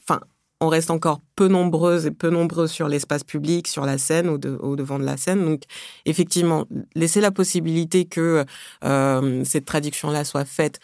enfin, 0.00 0.20
on 0.60 0.68
reste 0.68 0.90
encore 0.90 1.20
peu 1.36 1.48
nombreuses 1.48 2.06
et 2.06 2.10
peu 2.10 2.30
nombreux 2.30 2.66
sur 2.66 2.88
l'espace 2.88 3.24
public, 3.24 3.66
sur 3.66 3.84
la 3.84 3.98
scène, 3.98 4.28
au, 4.28 4.38
au, 4.60 4.76
devant 4.76 4.98
de 4.98 5.04
la 5.04 5.16
scène. 5.16 5.44
Donc, 5.44 5.62
effectivement, 6.04 6.66
laisser 6.94 7.20
la 7.20 7.32
possibilité 7.32 8.04
que 8.04 8.44
euh, 8.84 9.44
cette 9.44 9.64
traduction-là 9.64 10.24
soit 10.24 10.44
faite 10.44 10.78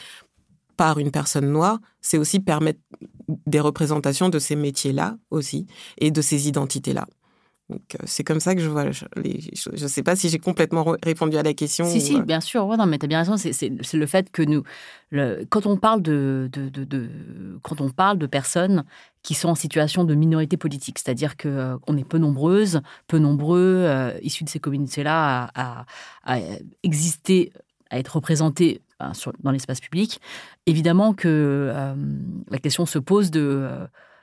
par 0.77 0.99
une 0.99 1.11
personne 1.11 1.51
noire, 1.51 1.79
c'est 2.01 2.19
aussi 2.19 2.41
permettre 2.41 2.81
des 3.47 3.61
représentations 3.61 4.29
de 4.29 4.39
ces 4.39 4.57
métiers-là 4.57 5.19
aussi 5.31 5.67
et 5.99 6.11
de 6.11 6.21
ces 6.23 6.49
identités-là. 6.49 7.07
Donc 7.69 7.83
euh, 7.95 7.99
c'est 8.07 8.25
comme 8.25 8.41
ça 8.41 8.55
que 8.55 8.63
je 8.63 8.69
vois. 8.69 8.91
Je 8.91 9.05
ne 9.71 9.89
sais 9.89 10.03
pas 10.03 10.17
si 10.17 10.29
j'ai 10.31 10.39
complètement 10.39 10.97
répondu 11.03 11.37
à 11.37 11.43
la 11.43 11.53
question. 11.53 11.85
Si, 11.85 12.01
si, 12.01 12.17
euh. 12.17 12.23
bien 12.23 12.41
sûr. 12.41 12.67
Ouais, 12.67 12.77
non, 12.77 12.87
mais 12.87 12.99
tu 12.99 13.05
as 13.05 13.09
bien 13.09 13.19
raison. 13.19 13.37
C'est 13.37 13.69
le 13.69 14.07
fait 14.07 14.31
que 14.31 14.43
nous, 14.43 14.63
quand, 15.51 15.67
on 15.67 15.77
parle 15.77 16.01
de, 16.01 16.49
de, 16.51 16.69
de, 16.69 17.09
quand 17.63 17.81
on 17.81 17.91
parle 17.91 18.19
de 18.19 18.27
personnes 18.27 18.85
qui 19.23 19.35
sont 19.35 19.51
en 19.51 19.55
situation 19.55 20.05
de 20.05 20.15
minorité 20.15 20.57
politique, 20.57 20.99
c'est-à-dire 20.99 21.37
qu'on 21.37 21.49
euh, 21.49 21.77
on 21.87 21.97
est 21.99 22.09
peu 22.09 22.19
nombreuses, 22.19 22.81
peu 23.07 23.19
nombreux, 23.19 23.87
issus 24.23 24.45
de 24.45 24.49
ces 24.49 24.61
communautés-là, 24.61 25.51
à, 25.55 25.85
à, 26.25 26.39
exister 26.83 27.53
à 27.91 27.99
être 27.99 28.17
représentés 28.17 28.81
dans 29.41 29.51
l'espace 29.51 29.81
public, 29.81 30.21
évidemment 30.67 31.15
que 31.15 31.73
la 32.51 32.59
question 32.59 32.87
se 32.87 32.99
pose 32.99 33.31
de 33.31 33.69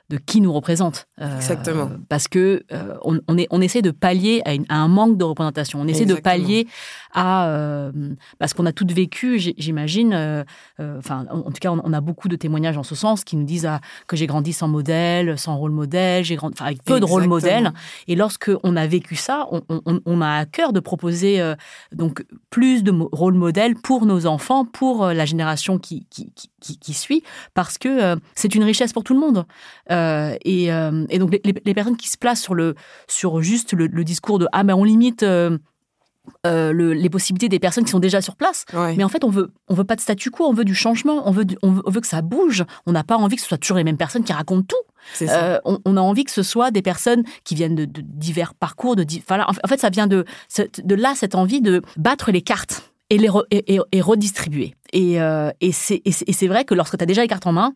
de 0.08 0.18
qui 0.18 0.40
nous 0.40 0.52
représente. 0.52 1.08
Euh, 1.20 1.36
Exactement. 1.36 1.90
Parce 2.08 2.28
que 2.28 2.62
euh, 2.72 2.96
on, 3.02 3.38
est, 3.38 3.48
on 3.50 3.60
essaie 3.60 3.82
de 3.82 3.90
pallier 3.90 4.40
à, 4.44 4.74
un 4.74 4.88
manque 4.88 5.18
de 5.18 5.24
représentation. 5.24 5.80
On 5.80 5.88
essaie 5.88 6.04
de 6.04 6.14
pallier 6.14 6.68
à 7.12 7.48
euh, 7.48 7.90
parce 8.38 8.54
qu'on 8.54 8.66
a 8.66 8.72
toutes 8.72 8.92
vécu, 8.92 9.38
j'imagine. 9.38 10.44
Enfin, 10.78 11.26
en, 11.30 11.50
tout 11.50 11.60
cas, 11.60 11.70
on, 11.70 11.92
a 11.92 12.00
beaucoup 12.00 12.28
de 12.28 12.36
témoignages 12.36 12.78
en 12.78 12.82
ce 12.82 12.94
sens 12.94 13.24
qui 13.24 13.36
nous 13.36 13.44
disent 13.44 13.66
ah, 13.66 13.80
que 14.06 14.16
j'ai 14.16 14.26
grandi 14.26 14.52
sans 14.52 14.68
modèle, 14.68 15.36
sans 15.38 15.56
rôle 15.56 15.72
modèle, 15.72 16.24
j'ai 16.24 16.36
grandi, 16.36 16.56
avec 16.60 16.84
peu 16.84 17.00
de 17.00 17.04
rôle 17.04 17.26
modèle. 17.26 17.72
Et 18.06 18.14
lorsque 18.14 18.50
on 18.62 18.76
a 18.76 18.86
vécu 18.86 19.16
ça, 19.16 19.48
on, 19.50 20.20
a 20.20 20.38
à 20.38 20.44
cœur 20.46 20.72
de 20.72 20.80
proposer 20.80 21.42
donc 21.92 22.24
plus 22.50 22.84
de 22.84 22.92
rôle 23.12 23.34
modèle 23.34 23.74
pour 23.74 24.06
nos 24.06 24.26
enfants, 24.26 24.64
pour 24.64 25.06
la 25.06 25.24
génération 25.24 25.78
qui, 25.78 26.06
qui, 26.10 26.32
qui, 26.60 26.78
qui 26.78 26.94
suit, 26.94 27.22
parce 27.54 27.78
que 27.78 28.16
c'est 28.34 28.54
une 28.54 28.64
richesse 28.64 28.92
pour 28.92 29.02
tout 29.02 29.14
le 29.14 29.20
monde. 29.20 29.46
Euh, 29.96 30.36
euh, 30.46 31.06
et, 31.08 31.18
donc 31.18 31.36
les, 31.44 31.74
personnes 31.74 31.96
qui 31.96 32.08
se 32.08 32.16
placent 32.16 32.42
sur 32.42 32.54
le 32.54 32.74
sur 33.08 33.42
juste 33.42 33.72
le, 33.72 33.88
discours 34.04 34.38
de 34.38 34.46
ah 34.52 34.64
mais 34.64 34.72
on 34.72 34.84
limite 34.84 35.22
euh, 35.22 35.58
les 36.44 37.10
possibilités 37.10 37.48
des 37.48 37.58
personnes 37.58 37.84
qui 37.84 37.90
sont 37.90 38.00
déjà 38.00 38.20
sur 38.20 38.36
place. 38.36 38.64
Mais 38.74 39.04
en 39.04 39.08
fait, 39.08 39.24
on 39.24 39.30
veut, 39.30 39.52
on 39.68 39.74
veut 39.74 39.84
pas 39.84 39.96
de 39.96 40.00
statu 40.00 40.30
quo, 40.30 40.44
on 40.44 40.52
veut 40.52 40.64
du 40.64 40.74
changement, 40.74 41.28
on 41.28 41.30
veut, 41.30 41.44
on 41.62 41.70
veut, 41.70 42.00
que 42.00 42.06
ça 42.06 42.22
bouge. 42.22 42.64
On 42.86 42.92
n'a 42.92 43.04
pas 43.04 43.16
envie 43.16 43.36
que 43.36 43.42
ce 43.42 43.48
soit 43.48 43.58
toujours 43.58 43.76
les 43.76 43.84
mêmes 43.84 43.96
personnes 43.96 44.24
qui 44.24 44.32
racontent 44.32 44.66
tout. 44.66 45.26
on, 45.64 45.96
a 45.96 46.00
envie 46.00 46.24
que 46.24 46.32
ce 46.32 46.42
soit 46.42 46.70
des 46.70 46.82
personnes 46.82 47.22
qui 47.44 47.54
viennent 47.54 47.76
de, 47.76 47.86
divers 47.86 48.54
parcours. 48.54 48.96
De, 48.96 49.04
en 49.30 49.68
fait, 49.68 49.80
ça 49.80 49.90
vient 49.90 50.06
de, 50.06 50.24
de 50.82 50.94
là, 50.94 51.14
cette 51.14 51.34
envie 51.34 51.60
de 51.60 51.82
battre 51.96 52.32
les 52.32 52.42
cartes 52.42 52.92
et 53.08 53.18
les 53.18 53.28
et, 53.50 54.00
redistribuer. 54.00 54.74
Et, 54.92 55.18
et 55.60 55.72
c'est 55.72 56.48
vrai 56.48 56.64
que 56.64 56.74
lorsque 56.74 56.98
tu 56.98 57.02
as 57.02 57.06
déjà 57.06 57.22
les 57.22 57.28
cartes 57.28 57.46
en 57.46 57.52
main 57.52 57.72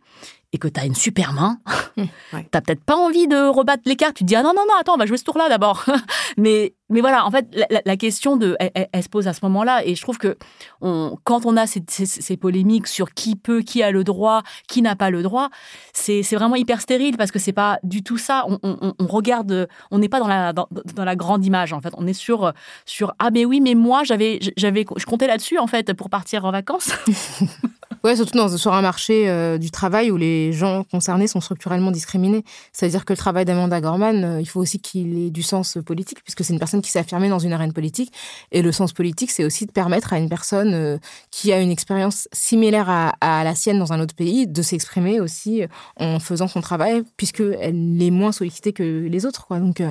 et 0.53 0.59
que 0.59 0.67
tu 0.69 0.81
as 0.81 0.85
une 0.85 0.95
super 0.95 1.33
main, 1.33 1.59
tu 1.97 2.03
n'as 2.33 2.61
peut-être 2.61 2.83
pas 2.83 2.97
envie 2.97 3.29
de 3.29 3.49
rebattre 3.49 3.83
les 3.87 3.97
cartes. 3.97 4.17
Tu 4.17 4.25
te 4.25 4.29
dis, 4.29 4.37
ah 4.37 4.43
non, 4.43 4.53
non, 4.55 4.65
non, 4.69 4.75
attends, 4.81 4.95
on 4.95 4.99
va 4.99 5.07
jouer 5.07 5.17
ce 5.17 5.25
tour-là 5.25 5.49
d'abord. 5.49 5.85
mais, 6.37 6.75
mais 6.89 7.01
voilà, 7.01 7.25
en 7.25 7.31
fait, 7.31 7.47
la, 7.85 7.97
question 7.97 8.37
de, 8.37 8.57
elle, 8.59 9.03
se 9.03 9.09
pose 9.09 9.29
à 9.29 9.33
ce 9.33 9.41
moment-là. 9.45 9.87
Et 9.87 9.95
je 9.95 10.03
trouve 10.03 10.19
que 10.19 10.37
on, 10.81 11.17
quand 11.23 11.47
on 11.47 11.57
a 11.57 11.67
ces, 11.69 11.85
ces, 11.87 12.37
polémiques 12.37 12.89
sur 12.89 13.15
qui 13.15 13.37
peut, 13.37 13.63
qui 13.63 13.83
a 13.83 13.93
le 13.93 14.03
droit, 14.03 14.43
qui 14.67 14.83
n'a 14.83 14.97
pas 14.97 15.11
le 15.11 15.23
droit, 15.23 15.51
c'est 15.93 16.23
vraiment 16.33 16.57
hyper 16.57 16.81
stérile 16.81 17.17
parce 17.17 17.31
que 17.31 17.39
c'est 17.39 17.53
pas 17.53 17.79
du 17.85 18.03
tout 18.03 18.19
ça. 18.19 18.45
On, 18.49 18.59
on, 18.65 18.95
on 18.99 19.07
regarde, 19.07 19.69
on 19.93 19.99
n'est 19.99 20.09
pas 20.09 20.19
dans 20.19 20.29
la, 20.29 20.53
dans, 20.53 20.69
dans, 20.71 21.05
la 21.05 21.15
grande 21.15 21.45
image, 21.45 21.73
en 21.73 21.81
fait. 21.81 21.95
On 21.97 22.09
est 22.09 22.13
sur, 22.13 22.53
sur 22.87 23.15
ah, 23.21 23.31
mais 23.31 23.45
oui, 23.45 23.61
mais 23.61 23.77
moi, 23.77 24.03
j'avais, 24.03 24.41
j'avais, 24.57 24.85
je 24.97 25.07
comptais 25.07 25.29
là-dessus, 25.29 25.59
en 25.59 25.69
fait, 25.69 25.93
pour 25.93 26.11
partir 26.11 26.45
en 26.45 26.51
vacances. 26.51 26.91
Ouais, 28.03 28.17
surtout 28.17 28.39
dans, 28.39 28.49
sur 28.57 28.73
un 28.73 28.81
marché 28.81 29.29
euh, 29.29 29.59
du 29.59 29.71
travail 29.71 30.11
où 30.11 30.17
les 30.17 30.55
gens 30.55 30.85
concernés 30.85 31.27
sont 31.27 31.43
structurellement 31.43 31.91
discriminés. 31.91 32.45
C'est-à-dire 32.73 33.05
que 33.05 33.13
le 33.13 33.17
travail 33.19 33.45
d'Amanda 33.45 33.79
Gorman, 33.83 34.25
euh, 34.25 34.41
il 34.41 34.47
faut 34.47 34.59
aussi 34.59 34.81
qu'il 34.81 35.27
ait 35.27 35.31
du 35.31 35.43
sens 35.43 35.77
politique, 35.85 36.23
puisque 36.23 36.43
c'est 36.43 36.55
une 36.55 36.59
personne 36.59 36.81
qui 36.81 36.91
s'est 36.91 36.99
affirmée 36.99 37.29
dans 37.29 37.39
une 37.39 37.53
arène 37.53 37.75
politique. 37.75 38.11
Et 38.53 38.63
le 38.63 38.73
sens 38.73 38.95
politique, 38.95 39.31
c'est 39.31 39.45
aussi 39.45 39.67
de 39.67 39.71
permettre 39.71 40.15
à 40.15 40.19
une 40.19 40.31
personne 40.31 40.73
euh, 40.73 40.99
qui 41.31 41.53
a 41.53 41.61
une 41.61 41.71
expérience 41.71 42.27
similaire 42.33 42.89
à, 42.89 43.45
la 43.45 43.55
sienne 43.55 43.79
dans 43.79 43.93
un 43.93 44.01
autre 44.01 44.15
pays 44.15 44.47
de 44.47 44.63
s'exprimer 44.63 45.21
aussi 45.21 45.63
en 45.99 46.21
faisant 46.21 46.49
son 46.49 46.63
travail, 46.63 47.03
puisqu'elle 47.19 48.03
est 48.03 48.11
moins 48.11 48.33
sollicitée 48.33 48.73
que 48.73 48.83
les 48.83 49.27
autres. 49.27 49.47
Donc, 49.51 49.83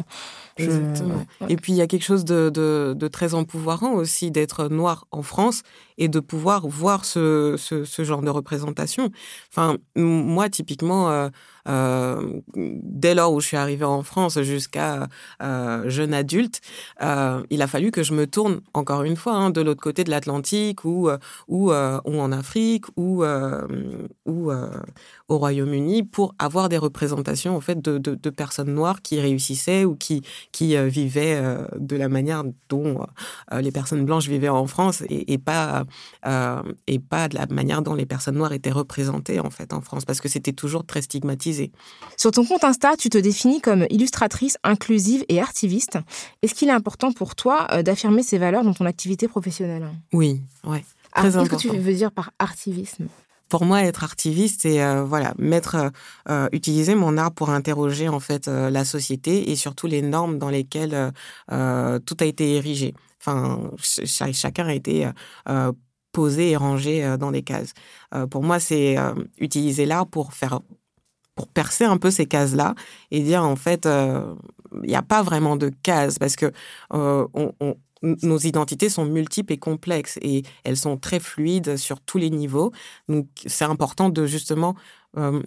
Exactement. 0.63 1.25
Et 1.47 1.55
puis 1.55 1.73
il 1.73 1.75
y 1.77 1.81
a 1.81 1.87
quelque 1.87 2.03
chose 2.03 2.25
de, 2.25 2.49
de, 2.49 2.93
de 2.95 3.07
très 3.07 3.33
empouvoirant 3.33 3.93
aussi 3.93 4.31
d'être 4.31 4.67
noir 4.67 5.05
en 5.11 5.21
France 5.21 5.61
et 5.97 6.07
de 6.07 6.19
pouvoir 6.19 6.67
voir 6.67 7.05
ce, 7.05 7.55
ce, 7.57 7.83
ce 7.85 8.03
genre 8.03 8.21
de 8.21 8.29
représentation. 8.29 9.09
Enfin, 9.51 9.77
moi, 9.95 10.49
typiquement, 10.49 11.09
euh, 11.09 11.29
euh, 11.67 12.41
dès 12.55 13.15
lors 13.15 13.33
où 13.33 13.41
je 13.41 13.47
suis 13.47 13.57
arrivée 13.57 13.85
en 13.85 14.03
France 14.03 14.41
jusqu'à 14.41 15.07
euh, 15.41 15.89
jeune 15.89 16.13
adulte, 16.13 16.61
euh, 17.01 17.43
il 17.49 17.61
a 17.61 17.67
fallu 17.67 17.91
que 17.91 18.03
je 18.03 18.13
me 18.13 18.27
tourne 18.27 18.61
encore 18.73 19.03
une 19.03 19.15
fois 19.15 19.33
hein, 19.33 19.49
de 19.49 19.61
l'autre 19.61 19.81
côté 19.81 20.03
de 20.03 20.09
l'Atlantique 20.09 20.85
ou, 20.85 21.09
ou, 21.47 21.71
ou 21.71 21.73
en 21.73 22.31
Afrique 22.31 22.85
ou, 22.97 23.23
ou 24.25 24.51
au 24.51 25.37
Royaume-Uni 25.37 26.03
pour 26.03 26.35
avoir 26.39 26.69
des 26.69 26.77
représentations 26.77 27.55
en 27.55 27.61
fait 27.61 27.81
de, 27.81 27.97
de, 27.97 28.29
personnes 28.29 28.73
noires 28.73 29.01
qui 29.01 29.19
réussissaient 29.19 29.85
ou 29.85 29.95
qui, 29.95 30.21
qui 30.51 30.77
vivaient 30.87 31.41
de 31.77 31.95
la 31.95 32.09
manière 32.09 32.43
dont 32.69 33.05
les 33.51 33.71
personnes 33.71 34.05
blanches 34.05 34.27
vivaient 34.27 34.49
en 34.49 34.67
France 34.67 35.03
et, 35.09 35.33
et 35.33 35.37
pas, 35.37 35.85
et 36.87 36.99
pas 36.99 37.27
de 37.27 37.35
la 37.35 37.45
manière 37.47 37.81
dont 37.81 37.95
les 37.95 38.05
personnes 38.05 38.35
noires 38.35 38.53
étaient 38.53 38.71
représentées 38.71 39.39
en 39.39 39.49
fait 39.49 39.73
en 39.73 39.81
France. 39.81 40.05
Parce 40.05 40.21
que 40.21 40.29
c'était 40.29 40.53
toujours 40.53 40.85
très 40.85 41.01
stigmatisé 41.01 41.48
sur 42.19 42.31
ton 42.31 42.43
compte 42.43 42.65
Insta, 42.65 42.97
tu 42.97 43.09
te 43.09 43.17
définis 43.17 43.62
comme 43.62 43.85
illustratrice 43.89 44.57
inclusive 44.65 45.23
et 45.29 45.39
artiviste. 45.39 45.99
Est-ce 46.41 46.53
qu'il 46.53 46.67
est 46.67 46.73
important 46.73 47.13
pour 47.13 47.33
toi 47.33 47.65
euh, 47.71 47.81
d'affirmer 47.81 48.23
ces 48.23 48.38
valeurs 48.38 48.65
dans 48.65 48.73
ton 48.73 48.85
activité 48.85 49.29
professionnelle? 49.29 49.88
Oui, 50.12 50.41
ouais. 50.65 50.83
Ah, 51.13 51.21
qu'est-ce 51.21 51.49
que 51.49 51.55
tu 51.55 51.69
veux 51.69 51.93
dire 51.93 52.12
par 52.12 52.31
artivisme? 52.38 53.07
Pour 53.47 53.63
moi, 53.63 53.83
être 53.83 54.03
artiviste, 54.03 54.63
c'est 54.63 54.83
euh, 54.83 55.05
voilà 55.05 55.33
mettre, 55.38 55.91
euh, 56.27 56.49
utiliser 56.51 56.93
mon 56.93 57.17
art 57.17 57.31
pour 57.31 57.51
interroger 57.51 58.09
en 58.09 58.19
fait 58.19 58.47
la 58.49 58.83
société 58.83 59.49
et 59.49 59.55
surtout 59.55 59.88
les 59.88 60.01
normes 60.01 60.39
dans 60.39 60.49
lesquelles 60.49 61.13
tout 61.47 62.17
a 62.19 62.25
été 62.25 62.57
érigé. 62.57 62.93
Enfin, 63.21 63.71
chacun 63.77 64.67
a 64.67 64.73
été 64.73 65.09
posé 66.12 66.51
et 66.51 66.57
rangé 66.57 67.15
dans 67.17 67.31
des 67.31 67.43
cases. 67.43 67.73
pour 68.29 68.43
moi, 68.43 68.59
c'est 68.59 68.97
utiliser 69.39 69.85
l'art 69.85 70.05
pour 70.05 70.33
faire 70.33 70.59
pour 71.39 71.47
percer 71.47 71.86
un 71.86 71.95
peu 71.95 72.12
ces 72.12 72.25
cases-là 72.25 72.75
et 73.12 73.21
dire 73.21 73.45
en 73.45 73.56
fait, 73.56 73.86
euh, 73.86 74.36
il 74.84 74.89
n'y 74.89 74.95
a 74.95 75.02
pas 75.02 75.23
vraiment 75.23 75.56
de 75.56 75.69
cases 75.69 76.19
parce 76.19 76.36
que 76.36 76.52
euh, 76.93 77.25
nos 78.02 78.38
identités 78.39 78.89
sont 78.89 79.06
multiples 79.06 79.54
et 79.54 79.58
complexes 79.58 80.19
et 80.21 80.43
elles 80.65 80.75
sont 80.75 80.97
très 80.97 81.21
fluides 81.21 81.78
sur 81.78 82.02
tous 82.02 82.17
les 82.17 82.30
niveaux. 82.30 82.73
Donc 83.08 83.28
c'est 83.45 83.63
important 83.63 84.10
de 84.10 84.25
justement 84.25 84.75
euh, 85.17 85.41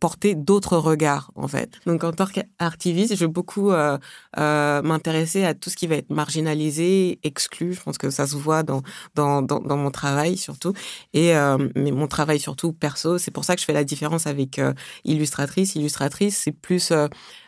porter 0.00 0.34
d'autres 0.34 0.76
regards 0.76 1.30
en 1.34 1.48
fait. 1.48 1.78
Donc 1.86 2.04
en 2.04 2.12
tant 2.12 2.26
qu'artiviste, 2.26 3.16
je 3.16 3.24
veux 3.24 3.30
beaucoup 3.30 3.70
euh, 3.70 3.98
euh, 4.38 4.82
m'intéresser 4.82 5.44
à 5.44 5.54
tout 5.54 5.70
ce 5.70 5.76
qui 5.76 5.86
va 5.86 5.96
être 5.96 6.10
marginalisé, 6.10 7.18
exclu. 7.22 7.74
Je 7.74 7.82
pense 7.82 7.98
que 7.98 8.10
ça 8.10 8.26
se 8.26 8.36
voit 8.36 8.62
dans 8.62 8.82
dans, 9.14 9.42
dans, 9.42 9.76
mon 9.76 9.90
travail 9.90 10.36
surtout 10.36 10.72
et 11.12 11.36
euh, 11.36 11.58
mais 11.74 11.90
mon 11.90 12.06
travail 12.06 12.38
surtout 12.38 12.72
perso. 12.72 13.18
C'est 13.18 13.30
pour 13.30 13.44
ça 13.44 13.54
que 13.54 13.60
je 13.60 13.66
fais 13.66 13.72
la 13.72 13.84
différence 13.84 14.26
avec 14.26 14.60
illustratrice. 15.04 15.74
Illustratrice, 15.74 16.38
c'est 16.44 16.52
plus 16.52 16.92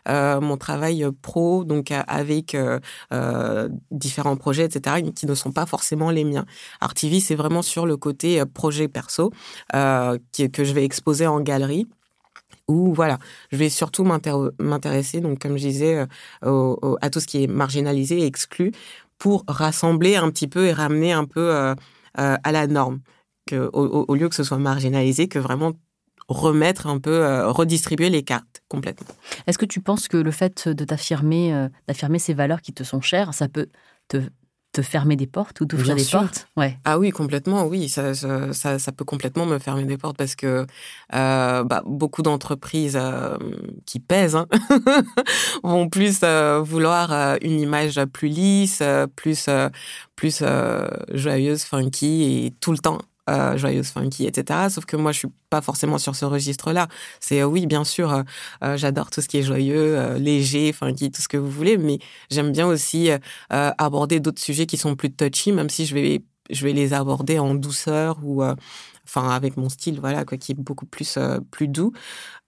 mon 0.07 0.57
travail 0.57 1.07
pro, 1.23 1.65
donc 1.65 1.93
avec 2.07 2.57
différents 3.91 4.37
projets, 4.37 4.65
etc., 4.65 5.03
qui 5.15 5.27
ne 5.27 5.35
sont 5.35 5.53
pas 5.53 5.67
forcément 5.67 6.11
les 6.11 6.25
miens. 6.25 6.47
Artiviste, 6.81 7.29
c'est 7.29 7.35
vraiment 7.35 7.63
sur 7.63 7.87
le 7.87 7.97
côté 7.97 8.43
projet 8.47 8.89
perso 8.89 9.31
que 9.73 10.19
je 10.65 10.73
vais 10.73 10.85
exposer 10.85 11.27
en 11.27 11.41
galerie 11.41 11.87
ou 12.71 12.95
voilà, 12.95 13.19
je 13.51 13.57
vais 13.57 13.69
surtout 13.69 14.05
m'intéresser, 14.05 15.21
donc 15.21 15.41
comme 15.41 15.57
je 15.57 15.67
disais, 15.67 16.07
euh, 16.45 16.97
à 17.01 17.11
tout 17.11 17.21
ce 17.21 17.27
qui 17.27 17.43
est 17.43 17.47
marginalisé 17.47 18.21
et 18.21 18.27
exclu 18.27 18.73
pour 19.19 19.45
rassembler 19.49 20.17
un 20.17 20.31
petit 20.31 20.49
peu 20.49 20.67
et 20.67 20.73
ramener 20.73 21.13
un 21.13 21.25
peu 21.25 21.55
euh, 21.55 21.75
euh, 22.19 22.37
à 22.43 22.53
la 22.53 22.67
norme, 22.67 23.01
que, 23.47 23.69
au, 23.73 24.15
lieu 24.15 24.29
que 24.29 24.35
ce 24.35 24.45
soit 24.45 24.59
marginalisé, 24.59 25.29
que 25.29 25.39
vraiment 25.39 25.73
remettre 26.29 26.87
un 26.87 27.01
peu, 27.01 27.45
redistribuer 27.49 28.09
les 28.09 28.23
cartes 28.23 28.63
complètement. 28.69 29.09
Est-ce 29.49 29.59
que 29.59 29.67
tu 29.67 29.81
penses 29.81 30.07
que 30.07 30.17
le 30.17 30.31
fait 30.31 30.69
de 30.69 30.85
t'affirmer, 30.85 31.69
d'affirmer 31.89 32.21
ces 32.21 32.35
valeurs 32.35 32.61
qui 32.61 32.73
te 32.73 32.85
sont 32.85 33.01
chères, 33.01 33.35
ça 33.35 33.49
peut 33.49 33.69
te 34.07 34.23
te 34.73 34.83
fermer 34.83 35.17
des 35.17 35.27
portes 35.27 35.61
ou 35.61 35.67
t'ouvrir 35.67 35.97
des 35.97 36.05
portes 36.05 36.49
ouais. 36.57 36.79
Ah 36.85 36.99
oui, 36.99 37.11
complètement, 37.11 37.67
oui. 37.67 37.89
Ça, 37.89 38.15
ça, 38.15 38.79
ça, 38.79 38.93
peut 38.93 39.05
complètement 39.05 39.47
me 39.47 39.59
fermer 39.59 39.85
des 39.85 39.99
portes 39.99 40.17
parce 40.17 40.37
que 40.37 40.67
euh, 41.15 41.65
bah, 41.65 41.83
beaucoup 41.87 42.23
d'entreprises 42.23 42.97
euh, 43.01 43.37
qui 43.85 43.99
pèsent 43.99 44.37
hein, 44.37 44.47
vont 45.65 45.89
plus 45.89 46.21
euh, 46.23 46.61
vouloir 46.61 47.37
une 47.43 47.61
image 47.61 48.01
plus 48.13 48.29
lisse, 48.29 48.83
plus, 49.17 49.49
plus 50.15 50.43
joyeuse, 51.13 51.65
funky 51.65 52.47
et 52.47 52.51
tout 52.61 52.73
le 52.73 52.79
temps 52.79 52.99
euh, 53.31 53.57
joyeuse 53.57 53.89
funky, 53.89 54.27
etc. 54.27 54.69
Sauf 54.71 54.85
que 54.85 54.97
moi, 54.97 55.13
je 55.13 55.19
suis 55.21 55.29
pas 55.51 55.61
forcément 55.61 55.99
sur 55.99 56.15
ce 56.17 56.25
registre-là. 56.25 56.89
C'est 57.21 57.41
euh, 57.41 57.47
oui, 57.47 57.67
bien 57.67 57.85
sûr, 57.85 58.13
euh, 58.13 58.23
euh, 58.65 58.77
j'adore 58.77 59.11
tout 59.11 59.21
ce 59.21 59.29
qui 59.29 59.39
est 59.39 59.43
joyeux, 59.43 60.15
léger, 60.17 60.73
funky, 60.73 61.11
tout 61.11 61.23
ce 61.23 61.29
que 61.29 61.37
vous 61.37 61.51
voulez, 61.51 61.79
mais 61.79 61.99
j'aime 62.31 62.53
bien 62.53 62.67
aussi 62.67 63.11
aborder 63.51 64.21
d'autres 64.21 64.41
sujets 64.41 64.67
qui 64.67 64.77
sont 64.77 64.97
plus 64.97 65.11
touchy, 65.13 65.53
même 65.53 65.71
si 65.71 65.87
je 65.87 65.95
vais 65.95 66.23
je 66.51 66.65
vais 66.65 66.73
les 66.73 66.93
aborder 66.95 67.39
en 67.39 67.55
douceur 67.55 68.19
ou 68.25 68.43
enfin 69.13 69.31
avec 69.31 69.57
mon 69.57 69.69
style 69.69 70.01
voilà 70.01 70.25
qui 70.25 70.53
est 70.53 70.55
beaucoup 70.55 70.87
plus 70.87 71.19
plus 71.51 71.69
doux. 71.69 71.93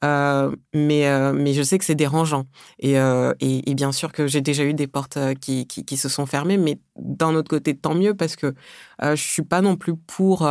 Euh, 0.04 0.54
mais 0.74 1.32
mais 1.32 1.52
je 1.54 1.62
sais 1.62 1.78
que 1.78 1.84
c'est 1.84 1.94
dérangeant. 1.94 2.46
Et, 2.78 2.94
et, 3.40 3.74
bien 3.74 3.92
sûr 3.92 4.12
que 4.12 4.26
j'ai 4.26 4.40
déjà 4.40 4.64
eu 4.64 4.74
des 4.74 4.86
portes 4.86 5.18
qui, 5.40 5.66
qui, 5.66 5.84
qui 5.84 5.96
se 5.96 6.08
sont 6.08 6.26
fermées 6.26 6.56
mais 6.56 6.78
d'un 6.96 7.34
autre 7.34 7.48
côté 7.48 7.76
tant 7.76 7.94
mieux 7.94 8.14
parce 8.14 8.36
que 8.36 8.54
je 9.02 9.14
suis 9.14 9.42
pas 9.42 9.60
non 9.60 9.76
plus 9.76 9.96
pour 9.96 10.48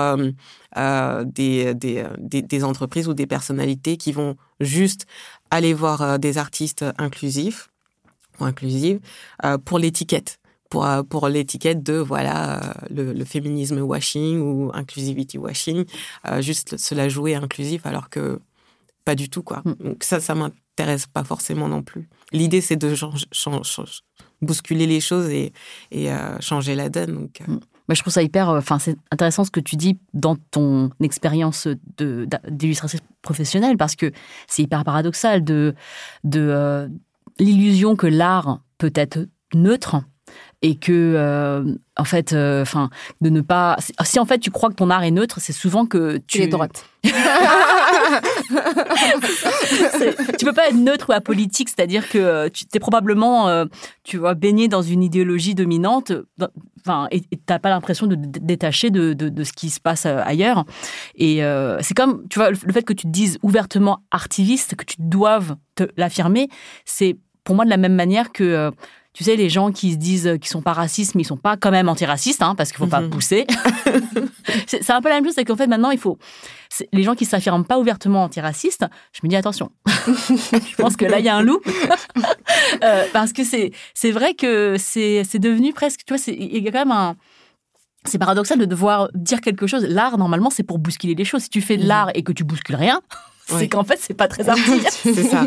des, 0.76 1.74
des, 1.74 2.06
des, 2.18 2.42
des 2.42 2.64
entreprises 2.64 3.08
ou 3.08 3.14
des 3.14 3.28
personnalités 3.28 3.98
qui 3.98 4.12
vont 4.12 4.36
juste 4.60 5.06
aller 5.50 5.74
voir 5.74 6.20
des 6.20 6.38
artistes 6.38 6.86
inclusifs 6.98 7.70
ou 8.40 8.46
inclusives 8.46 9.00
pour 9.66 9.80
l'étiquette 9.80 10.41
pour, 10.72 10.86
euh, 10.86 11.04
pour 11.04 11.28
l'étiquette 11.28 11.84
de 11.84 11.96
voilà 11.96 12.64
euh, 12.64 12.74
le, 12.90 13.14
le, 13.14 13.26
féminisme 13.26 13.80
washing 13.82 14.40
ou 14.40 14.72
inclusivity 14.74 15.38
washing, 15.38 15.86
euh, 16.28 16.42
juste 16.42 16.78
se 16.78 16.96
la 16.96 17.10
jouer 17.10 17.36
inclusif 17.36 17.86
alors 17.86 18.10
que 18.10 18.40
pas 19.06 19.14
du 19.14 19.30
tout 19.30 19.44
quoi. 19.44 19.62
Mm. 19.66 19.74
Donc 19.84 20.04
ça, 20.04 20.20
ça 20.20 20.34
m'intéresse 20.34 21.06
pas 21.06 21.26
forcément 21.26 21.68
non 21.68 21.84
plus. 21.84 22.10
L'idée 22.32 22.62
c'est 22.62 22.78
de 22.78 22.96
changer, 22.96 23.28
bousculer 24.42 24.88
les 24.88 25.02
choses 25.02 25.30
et, 25.30 25.52
et 25.92 26.10
changer 26.40 26.74
la 26.74 26.90
donne. 26.90 27.14
Donc, 27.14 27.42
mm. 27.46 27.60
Mais 27.90 27.96
je 27.96 28.02
trouve 28.02 28.14
ça 28.14 28.24
hyper, 28.24 28.48
enfin 28.48 28.80
c'est 28.80 28.96
intéressant 29.12 29.44
ce 29.44 29.52
que 29.52 29.60
tu 29.60 29.76
dis 29.76 30.00
dans 30.14 30.38
ton 30.52 30.92
expérience 31.02 31.68
d'illustratrice 31.98 33.02
professionnelle 33.22 33.76
parce 33.76 33.98
que 33.98 34.14
c'est 34.48 34.64
hyper 34.64 34.86
paradoxal 34.86 35.44
de 35.44 35.76
de 36.24 36.90
l'illusion 37.40 37.98
que 37.98 38.08
l'art 38.08 38.62
peut 38.78 38.94
être 38.96 39.28
neutre 39.54 40.02
et 40.62 40.76
que 40.76 40.92
euh, 40.92 41.64
en 41.98 42.04
fait 42.04 42.34
euh, 42.34 42.62
enfin 42.62 42.90
de 43.20 43.30
ne 43.30 43.42
pas 43.42 43.78
si 44.04 44.20
en 44.20 44.26
fait 44.26 44.40
tu 44.40 44.52
crois 44.52 44.70
que 44.70 44.76
ton 44.76 44.90
art 44.90 45.04
est 45.04 45.12
neutre 45.12 45.40
c'est 45.40 45.54
souvent 45.54 45.86
que 45.86 46.20
tu 46.28 46.42
es 46.42 46.48
droite. 46.48 46.86
Tu 50.38 50.46
peux 50.46 50.54
pas 50.54 50.68
être 50.68 50.76
neutre 50.76 51.10
ou 51.10 51.14
apolitique 51.14 51.70
c'est-à-dire 51.70 52.10
que 52.10 52.18
euh, 52.18 52.50
tu 52.50 52.66
es 52.74 52.80
probablement 52.80 53.66
tu 54.04 54.18
vois 54.18 54.34
baigné 54.34 54.68
dans 54.68 54.82
une 54.82 55.04
idéologie 55.04 55.56
dominante 55.56 56.12
enfin 56.80 57.08
et 57.12 57.22
t'as 57.46 57.60
pas 57.60 57.70
l'impression 57.70 58.08
de 58.08 58.16
te 58.16 58.40
détacher 58.40 58.90
de, 58.90 59.14
de, 59.14 59.30
de, 59.30 59.44
ce 59.44 59.54
qui 59.54 59.70
se 59.70 59.80
passe 59.80 60.06
ailleurs. 60.06 60.66
Et 61.16 61.42
c'est 61.82 61.96
comme 61.96 62.28
tu 62.30 62.40
vois 62.40 62.52
le 62.52 62.74
fait 62.74 62.84
que 62.84 62.94
tu 62.94 63.06
te 63.06 63.12
dises 63.12 63.40
ouvertement 63.42 64.04
artiviste 64.12 64.76
que 64.76 64.86
tu 64.86 64.96
doives 65.00 65.56
te 65.76 65.84
l'affirmer 65.98 66.50
c'est 66.86 67.18
pour 67.44 67.56
moi 67.56 67.66
de 67.66 67.70
la 67.70 67.78
même 67.78 67.96
manière 67.96 68.32
que 68.32 68.72
tu 69.14 69.26
sais, 69.26 69.36
les 69.36 69.50
gens 69.50 69.72
qui 69.72 69.92
se 69.92 69.98
disent 69.98 70.38
qu'ils 70.40 70.50
sont 70.50 70.62
pas 70.62 70.72
racistes, 70.72 71.16
mais 71.16 71.24
ils 71.24 71.26
sont 71.26 71.38
pas 71.38 71.58
quand 71.58 71.72
même 71.72 71.90
antiracistes, 71.90 72.42
hein, 72.42 72.56
parce 72.56 72.72
qu'il 72.72 72.78
faut 72.78 72.88
pas 72.88 73.02
mhm. 73.02 73.10
pousser. 73.10 73.46
c'est 74.68 74.90
un 74.90 75.02
peu 75.02 75.10
la 75.10 75.16
même 75.16 75.26
chose, 75.26 75.34
c'est 75.36 75.44
qu'en 75.44 75.58
fait, 75.58 75.68
maintenant, 75.68 75.92
il 75.92 76.00
faut. 76.00 76.18
Les 76.94 77.04
gens 77.04 77.16
qui 77.16 77.26
s'affirment 77.26 77.66
pas 77.66 77.78
ouvertement 77.78 78.24
antiracistes, 78.24 78.86
je 79.12 79.20
me 79.24 79.30
dis 79.30 79.36
attention. 79.36 79.72
je 79.88 80.76
pense 80.78 80.96
que 80.96 81.04
là, 81.04 81.20
il 81.20 81.26
y 81.26 81.30
a 81.30 81.36
un 81.36 81.42
loup. 81.42 81.60
euh, 82.84 83.06
parce 83.12 83.34
que 83.34 83.44
c'est 83.44 84.12
vrai 84.12 84.34
que 84.34 84.78
c'est 84.80 85.40
devenu 85.40 85.74
presque. 85.74 86.02
Tu 86.06 86.14
vois, 86.14 86.24
il 86.28 86.64
y 86.64 86.68
a 86.68 86.72
quand 86.72 86.80
même 86.80 86.92
un 86.92 87.16
c'est 88.06 88.18
paradoxal 88.18 88.58
de 88.58 88.66
devoir 88.66 89.10
dire 89.14 89.42
quelque 89.42 89.68
chose. 89.68 89.86
L'art, 89.86 90.18
normalement, 90.18 90.50
c'est 90.50 90.64
pour 90.64 90.80
bousculer 90.80 91.14
les 91.14 91.26
choses. 91.26 91.44
Si 91.44 91.50
tu 91.50 91.62
fais 91.62 91.78
de 91.78 91.84
mhm. 91.84 91.88
l'art 91.88 92.10
et 92.16 92.24
que 92.24 92.32
tu 92.32 92.44
bouscules 92.44 92.76
rien, 92.76 93.02
c'est 93.46 93.68
qu'en 93.68 93.84
fait, 93.84 94.00
c'est 94.00 94.14
pas 94.14 94.28
très 94.28 94.48
artistique. 94.48 94.88
c'est 94.90 95.24
ça. 95.24 95.46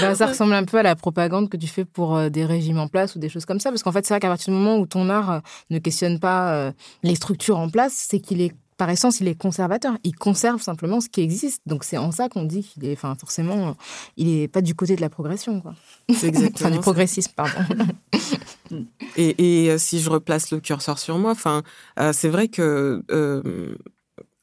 Bah, 0.00 0.14
ça 0.14 0.26
ressemble 0.26 0.52
un 0.54 0.64
peu 0.64 0.78
à 0.78 0.82
la 0.82 0.96
propagande 0.96 1.48
que 1.48 1.56
tu 1.56 1.66
fais 1.66 1.84
pour 1.84 2.16
euh, 2.16 2.28
des 2.28 2.44
régimes 2.44 2.78
en 2.78 2.88
place 2.88 3.16
ou 3.16 3.18
des 3.18 3.28
choses 3.28 3.44
comme 3.44 3.60
ça. 3.60 3.70
Parce 3.70 3.82
qu'en 3.82 3.92
fait, 3.92 4.06
c'est 4.06 4.14
vrai 4.14 4.20
qu'à 4.20 4.28
partir 4.28 4.52
du 4.52 4.58
moment 4.58 4.78
où 4.78 4.86
ton 4.86 5.08
art 5.08 5.30
euh, 5.30 5.40
ne 5.70 5.78
questionne 5.78 6.18
pas 6.18 6.54
euh, 6.54 6.72
les 7.02 7.14
structures 7.14 7.58
en 7.58 7.68
place, 7.68 7.92
c'est 7.94 8.20
qu'il 8.20 8.40
est, 8.40 8.52
par 8.76 8.90
essence, 8.90 9.20
il 9.20 9.28
est 9.28 9.34
conservateur. 9.34 9.94
Il 10.04 10.14
conserve 10.14 10.60
simplement 10.62 11.00
ce 11.00 11.08
qui 11.08 11.20
existe. 11.20 11.62
Donc, 11.66 11.84
c'est 11.84 11.98
en 11.98 12.12
ça 12.12 12.28
qu'on 12.28 12.44
dit 12.44 12.62
qu'il 12.62 12.84
est, 12.84 12.92
enfin, 12.92 13.14
forcément, 13.18 13.76
il 14.16 14.28
n'est 14.28 14.48
pas 14.48 14.62
du 14.62 14.74
côté 14.74 14.96
de 14.96 15.00
la 15.00 15.10
progression, 15.10 15.60
quoi. 15.60 15.74
C'est 16.08 16.28
exactement. 16.28 16.54
enfin, 16.68 16.70
du 16.70 16.80
progressisme, 16.80 17.32
pardon. 17.34 17.60
et, 19.16 19.66
et, 19.66 19.78
si 19.78 20.00
je 20.00 20.08
replace 20.08 20.50
le 20.50 20.60
curseur 20.60 20.98
sur 20.98 21.18
moi, 21.18 21.32
enfin, 21.32 21.62
c'est 22.12 22.28
vrai 22.28 22.48
que 22.48 23.02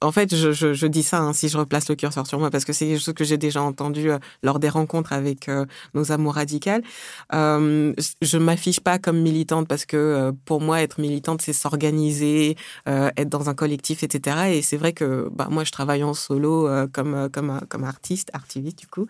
en 0.01 0.11
fait, 0.11 0.35
je, 0.35 0.51
je, 0.51 0.73
je 0.73 0.87
dis 0.87 1.01
ça 1.01 1.19
hein, 1.19 1.33
si 1.33 1.49
je 1.49 1.57
replace 1.57 1.89
le 1.89 1.95
curseur 1.95 2.27
sur 2.27 2.39
moi, 2.39 2.51
parce 2.51 2.65
que 2.65 2.73
c'est 2.73 2.85
quelque 2.87 3.01
chose 3.01 3.13
que 3.15 3.23
j'ai 3.23 3.37
déjà 3.37 3.61
entendu 3.63 4.11
euh, 4.11 4.19
lors 4.43 4.59
des 4.59 4.69
rencontres 4.69 5.11
avec 5.13 5.49
euh, 5.49 5.65
nos 5.95 6.11
amours 6.11 6.35
radicales. 6.35 6.83
Euh, 7.33 7.93
je 8.21 8.37
m'affiche 8.37 8.79
pas 8.79 8.99
comme 8.99 9.19
militante 9.19 9.67
parce 9.67 9.85
que 9.85 9.97
euh, 9.97 10.31
pour 10.45 10.61
moi, 10.61 10.81
être 10.81 10.99
militante, 10.99 11.41
c'est 11.41 11.53
s'organiser, 11.53 12.55
être 12.85 13.29
dans 13.29 13.49
un 13.49 13.55
collectif, 13.55 14.03
etc. 14.03 14.55
Et 14.55 14.61
c'est 14.61 14.77
vrai 14.77 14.93
que 14.93 15.29
bah, 15.31 15.47
moi, 15.49 15.63
je 15.63 15.71
travaille 15.71 16.03
en 16.03 16.13
solo 16.13 16.69
comme 16.93 17.29
comme 17.31 17.59
comme 17.69 17.83
artiste, 17.83 18.29
artiviste 18.33 18.79
du 18.79 18.87
coup, 18.87 19.07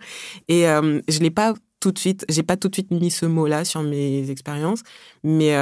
et 0.48 0.64
je 0.64 1.18
l'ai 1.20 1.30
pas 1.30 1.54
tout 1.80 1.92
de 1.92 1.98
suite, 1.98 2.24
j'ai 2.28 2.42
pas 2.42 2.56
tout 2.56 2.68
de 2.68 2.74
suite 2.74 2.90
mis 2.90 3.10
ce 3.10 3.26
mot-là 3.26 3.64
sur 3.64 3.82
mes 3.82 4.30
expériences, 4.30 4.82
mais 5.22 5.54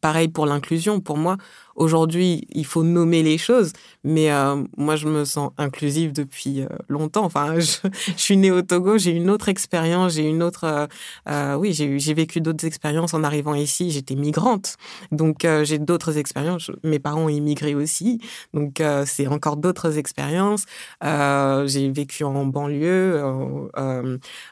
pareil 0.00 0.28
pour 0.28 0.46
l'inclusion. 0.46 1.00
Pour 1.00 1.16
moi, 1.18 1.36
Aujourd'hui, 1.76 2.46
il 2.52 2.64
faut 2.64 2.82
nommer 2.82 3.22
les 3.22 3.36
choses, 3.36 3.72
mais 4.02 4.32
euh, 4.32 4.64
moi, 4.78 4.96
je 4.96 5.06
me 5.08 5.26
sens 5.26 5.50
inclusive 5.58 6.12
depuis 6.12 6.62
euh, 6.62 6.68
longtemps. 6.88 7.24
Enfin, 7.24 7.56
je, 7.60 7.76
suis 8.16 8.38
née 8.38 8.50
au 8.50 8.62
Togo, 8.62 8.96
j'ai 8.96 9.10
une 9.10 9.28
autre 9.28 9.50
expérience, 9.50 10.14
j'ai 10.14 10.26
une 10.26 10.42
autre, 10.42 10.64
euh, 10.64 10.86
euh 11.28 11.54
oui, 11.56 11.74
j'ai 11.74 12.14
vécu 12.14 12.40
d'autres 12.40 12.64
expériences 12.64 13.12
en 13.12 13.22
arrivant 13.22 13.54
ici. 13.54 13.90
J'étais 13.90 14.14
migrante, 14.14 14.76
donc 15.12 15.46
j'ai 15.64 15.78
d'autres 15.78 16.16
expériences. 16.16 16.70
Mes 16.82 16.98
parents 16.98 17.24
ont 17.24 17.28
immigré 17.28 17.74
aussi, 17.74 18.20
donc 18.54 18.82
c'est 19.04 19.26
encore 19.26 19.56
d'autres 19.56 19.98
expériences. 19.98 20.64
j'ai 21.02 21.90
vécu 21.90 22.24
en 22.24 22.46
banlieue, 22.46 23.22
en, 23.22 23.68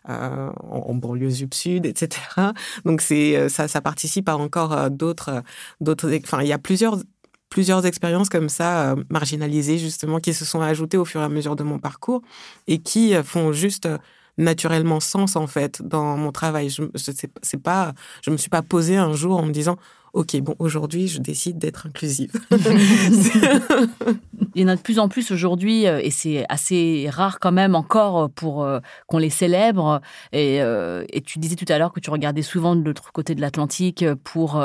en 0.04 0.94
banlieue 0.94 1.30
sud, 1.30 1.86
etc. 1.86 2.20
Donc 2.84 3.00
c'est 3.00 3.48
ça, 3.48 3.68
ça 3.68 3.80
participe 3.80 4.28
à 4.28 4.36
encore 4.36 4.90
d'autres, 4.90 5.42
d'autres. 5.80 6.10
Enfin, 6.24 6.42
il 6.42 6.48
y 6.48 6.52
a 6.52 6.58
plusieurs 6.58 6.98
plusieurs 7.54 7.86
expériences 7.86 8.28
comme 8.28 8.48
ça, 8.48 8.90
euh, 8.90 9.04
marginalisées 9.10 9.78
justement, 9.78 10.18
qui 10.18 10.34
se 10.34 10.44
sont 10.44 10.60
ajoutées 10.60 10.96
au 10.96 11.04
fur 11.04 11.20
et 11.20 11.24
à 11.24 11.28
mesure 11.28 11.54
de 11.54 11.62
mon 11.62 11.78
parcours 11.78 12.20
et 12.66 12.78
qui 12.78 13.14
euh, 13.14 13.22
font 13.22 13.52
juste 13.52 13.86
euh, 13.86 13.98
naturellement 14.38 15.00
sens 15.00 15.36
en 15.36 15.46
fait 15.46 15.82
dans 15.82 16.16
mon 16.16 16.32
travail. 16.32 16.70
Je, 16.70 16.82
je 16.94 17.12
c'est 17.42 17.62
pas, 17.62 17.92
je 18.22 18.30
me 18.30 18.36
suis 18.36 18.50
pas 18.50 18.62
posée 18.62 18.96
un 18.96 19.12
jour 19.12 19.38
en 19.38 19.44
me 19.44 19.52
disant 19.52 19.76
ok, 20.14 20.40
bon, 20.40 20.54
aujourd'hui, 20.60 21.08
je 21.08 21.18
décide 21.20 21.58
d'être 21.58 21.86
inclusive. 21.86 22.32
Il 24.54 24.62
y 24.62 24.64
en 24.64 24.68
a 24.68 24.76
de 24.76 24.80
plus 24.80 25.00
en 25.00 25.08
plus 25.08 25.32
aujourd'hui, 25.32 25.88
euh, 25.88 26.00
et 26.00 26.10
c'est 26.10 26.46
assez 26.48 27.08
rare 27.10 27.40
quand 27.40 27.50
même 27.50 27.74
encore 27.74 28.30
pour 28.30 28.62
euh, 28.62 28.78
qu'on 29.08 29.18
les 29.18 29.30
célèbre. 29.30 30.00
Et, 30.32 30.62
euh, 30.62 31.04
et, 31.08 31.20
tu 31.20 31.40
disais 31.40 31.56
tout 31.56 31.64
à 31.68 31.78
l'heure 31.78 31.92
que 31.92 31.98
tu 31.98 32.10
regardais 32.10 32.42
souvent 32.42 32.76
de 32.76 32.84
l'autre 32.84 33.10
côté 33.12 33.34
de 33.34 33.40
l'Atlantique 33.40 34.04
pour, 34.22 34.62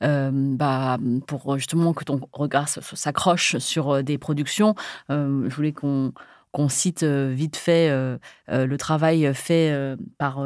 bah, 0.00 0.98
pour 1.26 1.58
justement 1.58 1.92
que 1.92 2.04
ton 2.04 2.20
regard 2.32 2.68
s'accroche 2.68 3.56
sur 3.58 4.04
des 4.04 4.18
productions. 4.18 4.74
je 5.08 5.54
voulais 5.54 5.72
qu'on 5.72 6.12
qu'on 6.52 6.68
cite 6.68 7.02
euh, 7.02 7.32
vite 7.34 7.56
fait 7.56 7.88
euh, 7.88 8.18
euh, 8.50 8.66
le 8.66 8.76
travail 8.76 9.32
fait 9.34 9.72
par 10.18 10.44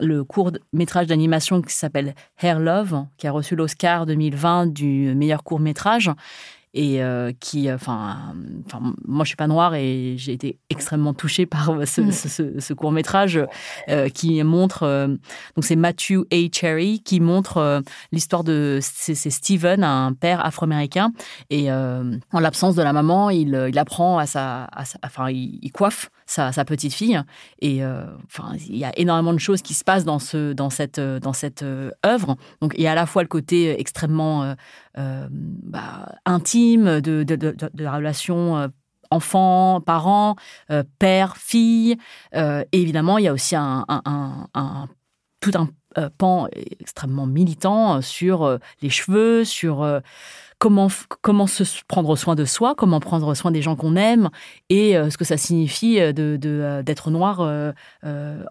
le 0.00 0.24
court 0.24 0.52
métrage 0.72 1.06
d'animation 1.06 1.60
qui 1.62 1.74
s'appelle 1.74 2.14
Hair 2.40 2.58
Love, 2.58 3.04
qui 3.18 3.26
a 3.26 3.32
reçu 3.32 3.54
l'Oscar 3.54 4.06
2020 4.06 4.72
du 4.72 5.14
meilleur 5.14 5.44
court 5.44 5.60
métrage 5.60 6.10
et 6.78 7.02
euh, 7.02 7.32
qui, 7.40 7.68
euh, 7.68 7.74
enfin, 7.74 8.36
enfin, 8.64 8.94
moi 9.04 9.24
je 9.24 9.30
suis 9.30 9.36
pas 9.36 9.48
noire 9.48 9.74
et 9.74 10.14
j'ai 10.16 10.32
été 10.32 10.60
extrêmement 10.70 11.12
touchée 11.12 11.44
par 11.44 11.70
euh, 11.70 11.84
ce, 11.84 12.08
ce, 12.12 12.60
ce 12.60 12.72
court 12.72 12.92
métrage 12.92 13.40
qui 14.14 14.42
montre, 14.44 15.08
donc 15.56 15.64
c'est 15.64 15.74
Matthew 15.74 16.20
A. 16.32 16.36
Cherry 16.52 17.00
qui 17.00 17.18
montre 17.18 17.82
l'histoire 18.12 18.44
de, 18.44 18.78
c'est 18.80 19.14
Steven, 19.14 19.82
un 19.82 20.12
père 20.12 20.44
afro-américain 20.44 21.12
et 21.50 21.72
en 21.72 22.40
l'absence 22.40 22.76
de 22.76 22.82
la 22.82 22.92
maman, 22.92 23.30
il, 23.30 23.68
il 23.68 23.78
apprend 23.78 24.18
à 24.18 24.26
sa, 24.26 24.64
à 24.64 24.84
sa 24.84 24.98
enfin, 25.04 25.30
il, 25.30 25.70
coiffe 25.72 26.10
sa, 26.30 26.52
petite 26.64 26.92
fille 26.92 27.20
et 27.60 27.82
enfin, 28.26 28.52
il 28.68 28.76
y 28.76 28.84
a 28.84 28.92
énormément 28.98 29.32
de 29.32 29.38
choses 29.38 29.62
qui 29.62 29.74
se 29.74 29.82
passent 29.84 30.04
dans 30.04 30.18
ce, 30.18 30.52
dans 30.52 30.70
cette, 30.70 31.00
dans 31.00 31.32
cette 31.32 31.64
œuvre. 32.04 32.36
Donc 32.60 32.74
il 32.76 32.82
y 32.82 32.86
a 32.86 32.92
à 32.92 32.94
la 32.94 33.06
fois 33.06 33.22
le 33.22 33.28
côté 33.28 33.80
extrêmement 33.80 34.54
euh, 34.98 35.28
bah, 35.30 36.16
intime 36.24 37.00
de, 37.00 37.22
de, 37.22 37.54
la 37.74 37.92
relation 37.92 38.56
euh, 38.56 38.68
enfant, 39.10 39.80
parent, 39.80 40.34
euh, 40.70 40.82
père, 40.98 41.36
fille. 41.36 41.96
et 42.32 42.64
évidemment, 42.72 43.18
il 43.18 43.24
y 43.24 43.28
a 43.28 43.32
aussi 43.32 43.54
un, 43.54 43.84
tout 45.40 45.52
un 45.54 45.68
pan 46.18 46.48
extrêmement 46.80 47.26
militant 47.26 48.02
sur 48.02 48.58
les 48.82 48.90
cheveux, 48.90 49.44
sur 49.44 50.00
comment, 50.58 50.88
comment 51.20 51.46
se 51.46 51.64
prendre 51.86 52.16
soin 52.16 52.34
de 52.34 52.44
soi, 52.44 52.74
comment 52.76 53.00
prendre 53.00 53.34
soin 53.34 53.50
des 53.50 53.62
gens 53.62 53.76
qu'on 53.76 53.96
aime 53.96 54.30
et 54.68 54.94
ce 54.94 55.16
que 55.16 55.24
ça 55.24 55.36
signifie 55.36 55.96
d'être 55.96 56.18
de, 56.18 56.82
d'être 56.82 57.10
noir 57.10 57.40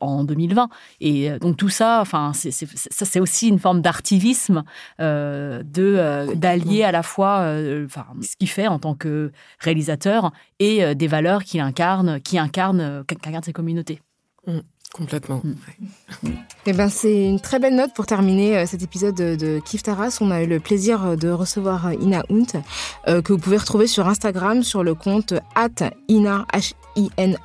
en 0.01 0.23
2020. 0.23 0.69
Et 1.01 1.37
donc 1.39 1.57
tout 1.57 1.69
ça, 1.69 1.99
enfin, 2.01 2.31
c'est, 2.33 2.51
ça 2.51 3.05
c'est 3.05 3.19
aussi 3.19 3.47
une 3.47 3.59
forme 3.59 3.81
d'artivisme 3.81 4.63
de 4.99 6.33
d'allier 6.35 6.83
à 6.83 6.91
la 6.91 7.03
fois 7.03 7.53
enfin, 7.85 8.05
ce 8.21 8.35
qu'il 8.37 8.49
fait 8.49 8.67
en 8.67 8.79
tant 8.79 8.95
que 8.95 9.31
réalisateur 9.59 10.31
et 10.59 10.95
des 10.95 11.07
valeurs 11.07 11.43
qu'il 11.43 11.59
incarne, 11.59 12.21
qui 12.21 12.37
incarne, 12.39 13.03
qu'incarne 13.05 13.43
ses 13.43 13.53
communautés. 13.53 14.01
Mmh. 14.47 14.59
Complètement. 14.93 15.41
Mm. 15.43 16.29
Eh 16.65 16.73
ben, 16.73 16.89
c'est 16.89 17.25
une 17.25 17.39
très 17.39 17.59
belle 17.59 17.75
note 17.75 17.93
pour 17.93 18.05
terminer 18.05 18.57
euh, 18.57 18.65
cet 18.65 18.81
épisode 18.81 19.15
de, 19.15 19.59
Kif 19.59 19.83
Taras. 19.83 20.17
On 20.21 20.31
a 20.31 20.41
eu 20.41 20.47
le 20.47 20.59
plaisir 20.59 21.05
euh, 21.05 21.15
de 21.15 21.29
recevoir 21.29 21.87
euh, 21.87 21.93
Ina 21.93 22.23
Hunt, 22.29 22.61
que 23.05 23.33
vous 23.33 23.39
pouvez 23.39 23.57
retrouver 23.57 23.87
sur 23.87 24.07
Instagram 24.07 24.63
sur 24.63 24.83
le 24.83 24.95
compte 24.95 25.33
at 25.55 25.91
ina, 26.07 26.45
h 26.53 26.73
i 26.95 27.09
n 27.17 27.37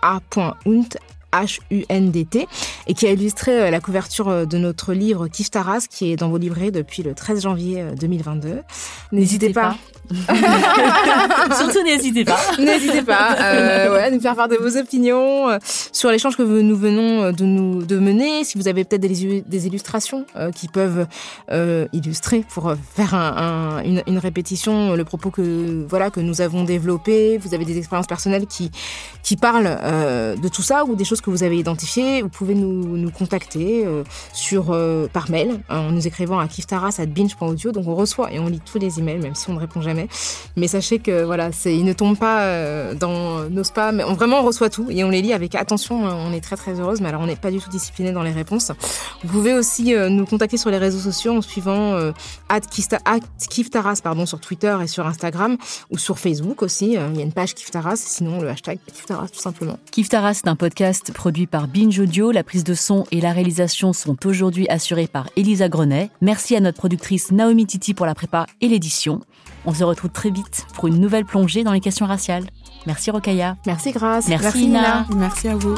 H-U-N-D-T, 1.33 2.47
et 2.87 2.95
qui 2.95 3.07
a 3.07 3.11
illustré 3.11 3.71
la 3.71 3.81
couverture 3.81 4.47
de 4.47 4.59
notre 4.59 4.93
livre 4.93 5.29
Kif 5.29 5.51
Taras, 5.51 5.87
qui 5.89 6.13
est 6.13 6.17
dans 6.17 6.29
vos 6.29 6.39
livrets 6.39 6.71
depuis 6.71 7.03
le 7.03 7.15
13 7.15 7.43
janvier 7.43 7.85
2022. 7.99 8.63
N'hésitez 9.13 9.53
pas, 9.53 9.77
Surtout 11.59 11.83
n'hésitez 11.85 12.25
pas. 12.25 12.39
n'hésitez 12.59 13.03
pas 13.03 13.37
euh, 13.41 13.93
ouais, 13.93 14.03
à 14.05 14.11
nous 14.11 14.21
faire 14.21 14.35
part 14.35 14.49
de 14.49 14.57
vos 14.57 14.77
opinions 14.77 15.49
euh, 15.49 15.59
sur 15.93 16.11
l'échange 16.11 16.37
que 16.37 16.43
nous 16.43 16.77
venons 16.77 17.23
euh, 17.23 17.33
de 17.33 17.45
nous 17.45 17.83
de 17.83 17.99
mener. 17.99 18.45
Si 18.45 18.59
vous 18.59 18.69
avez 18.69 18.85
peut-être 18.85 19.01
des, 19.01 19.43
des, 19.43 19.67
illustrations 19.67 20.27
qui 20.55 20.69
peuvent 20.69 21.07
illustrer 21.93 22.45
pour 22.53 22.75
faire 22.95 23.15
un, 23.15 23.81
une, 23.85 24.03
une, 24.07 24.19
répétition 24.19 24.95
le 24.97 25.05
propos 25.05 25.31
que 25.31 25.87
voilà 25.89 26.11
que 26.11 26.21
nous 26.21 26.41
avons 26.41 26.65
développé. 26.65 27.39
Vous 27.39 27.55
avez 27.55 27.65
des 27.65 27.79
expériences 27.79 28.07
personnelles 28.07 28.47
qui 28.47 28.71
qui 29.23 29.37
parlent 29.37 29.79
de 30.37 30.49
tout 30.49 30.63
ça 30.63 30.85
ou 30.85 30.97
des 30.97 31.05
choses 31.05 31.21
que 31.23 31.31
vous 31.31 31.43
avez 31.43 31.59
identifiées. 31.59 32.23
Vous 32.23 32.29
pouvez 32.29 32.55
nous, 32.55 32.97
nous 32.97 33.11
contacter 33.11 33.87
sur 34.33 34.77
par 35.13 35.31
mail 35.31 35.61
en 35.69 35.91
nous 35.91 36.07
écrivant 36.07 36.39
à 36.39 36.49
kiftaras@binge.audio. 36.49 37.73
Donc 37.73 37.87
on 37.87 37.95
reçoit 37.95 38.33
et 38.33 38.39
on 38.39 38.49
lit 38.49 38.61
tous 38.61 38.79
les 38.79 38.99
emails 38.99 39.19
même 39.19 39.35
si 39.35 39.49
on 39.51 39.55
ne 39.55 39.61
répond 39.61 39.81
jamais 39.81 40.09
mais 40.57 40.69
sachez 40.69 40.99
que 40.99 41.25
voilà, 41.25 41.53
c'est, 41.53 41.77
ils 41.77 41.85
ne 41.85 41.93
tombent 41.93 42.19
pas 42.19 42.43
euh, 42.43 42.95
dans 42.95 43.49
nos 43.49 43.65
spams. 43.65 44.03
On 44.07 44.15
vraiment 44.15 44.41
on 44.41 44.43
reçoit 44.45 44.71
tout 44.71 44.87
et 44.91 45.05
on 45.05 45.11
les 45.11 45.23
lit 45.23 45.33
avec 45.33 45.55
attention. 45.55 46.05
On 46.05 46.33
est 46.33 46.41
très 46.41 46.57
très 46.57 46.79
heureuse, 46.79 47.01
mais 47.01 47.09
alors 47.09 47.23
on 47.23 47.27
n'est 47.27 47.37
pas 47.37 47.51
du 47.51 47.59
tout 47.59 47.71
discipliné 47.71 48.13
dans 48.13 48.23
les 48.23 48.31
réponses. 48.31 48.73
Vous 49.23 49.33
pouvez 49.33 49.55
aussi 49.55 49.95
euh, 49.95 50.09
nous 50.09 50.27
contacter 50.27 50.57
sur 50.57 50.71
les 50.71 50.79
réseaux 50.79 50.99
sociaux 50.99 51.37
en 51.37 51.43
suivant 51.43 51.95
euh, 51.95 52.13
@kiftaras 52.71 53.97
sur 54.27 54.41
Twitter 54.41 54.77
et 54.83 54.87
sur 54.87 55.07
Instagram 55.07 55.57
ou 55.91 55.99
sur 55.99 56.19
Facebook 56.19 56.63
aussi. 56.63 56.93
Il 56.93 57.17
y 57.17 57.21
a 57.21 57.25
une 57.25 57.33
page 57.33 57.55
Kiftaras, 57.55 57.97
sinon 57.97 58.41
le 58.41 58.49
hashtag 58.49 58.79
Kiftaras 58.93 59.29
tout 59.29 59.41
simplement. 59.41 59.79
Kiftaras 59.91 60.41
est 60.45 60.49
un 60.49 60.57
podcast 60.57 61.12
produit 61.13 61.47
par 61.47 61.69
Binge 61.69 61.99
Audio. 61.99 62.33
La 62.33 62.43
prise 62.43 62.65
de 62.65 62.75
son 62.75 63.05
et 63.11 63.21
la 63.21 63.33
réalisation 63.33 63.93
sont 63.93 64.27
aujourd'hui 64.27 64.69
assurées 64.69 65.07
par 65.07 65.29
Elisa 65.37 65.69
Grenet. 65.69 66.11
Merci 66.21 66.57
à 66.57 66.61
notre 66.61 66.79
productrice 66.79 67.31
Naomi 67.31 67.67
Titi 67.67 67.95
pour 67.95 68.07
la 68.07 68.15
prépa 68.15 68.47
et 68.61 68.69
l'édition. 68.69 69.21
On 69.65 69.75
se 69.75 69.85
retrouve 69.85 70.11
très 70.11 70.31
vite 70.31 70.67
pour 70.75 70.89
une 70.89 70.99
nouvelle 70.99 71.25
plongée 71.25 71.65
dans 71.65 71.73
les 71.73 71.81
questions 71.81 72.07
raciales. 72.07 72.45
Merci 72.87 73.11
Rokaya. 73.11 73.57
Merci 73.67 73.93
Grace. 73.93 74.29
Merci, 74.29 74.69
Merci 74.69 75.07
Merci 75.17 75.49
à 75.49 75.57
vous. 75.57 75.77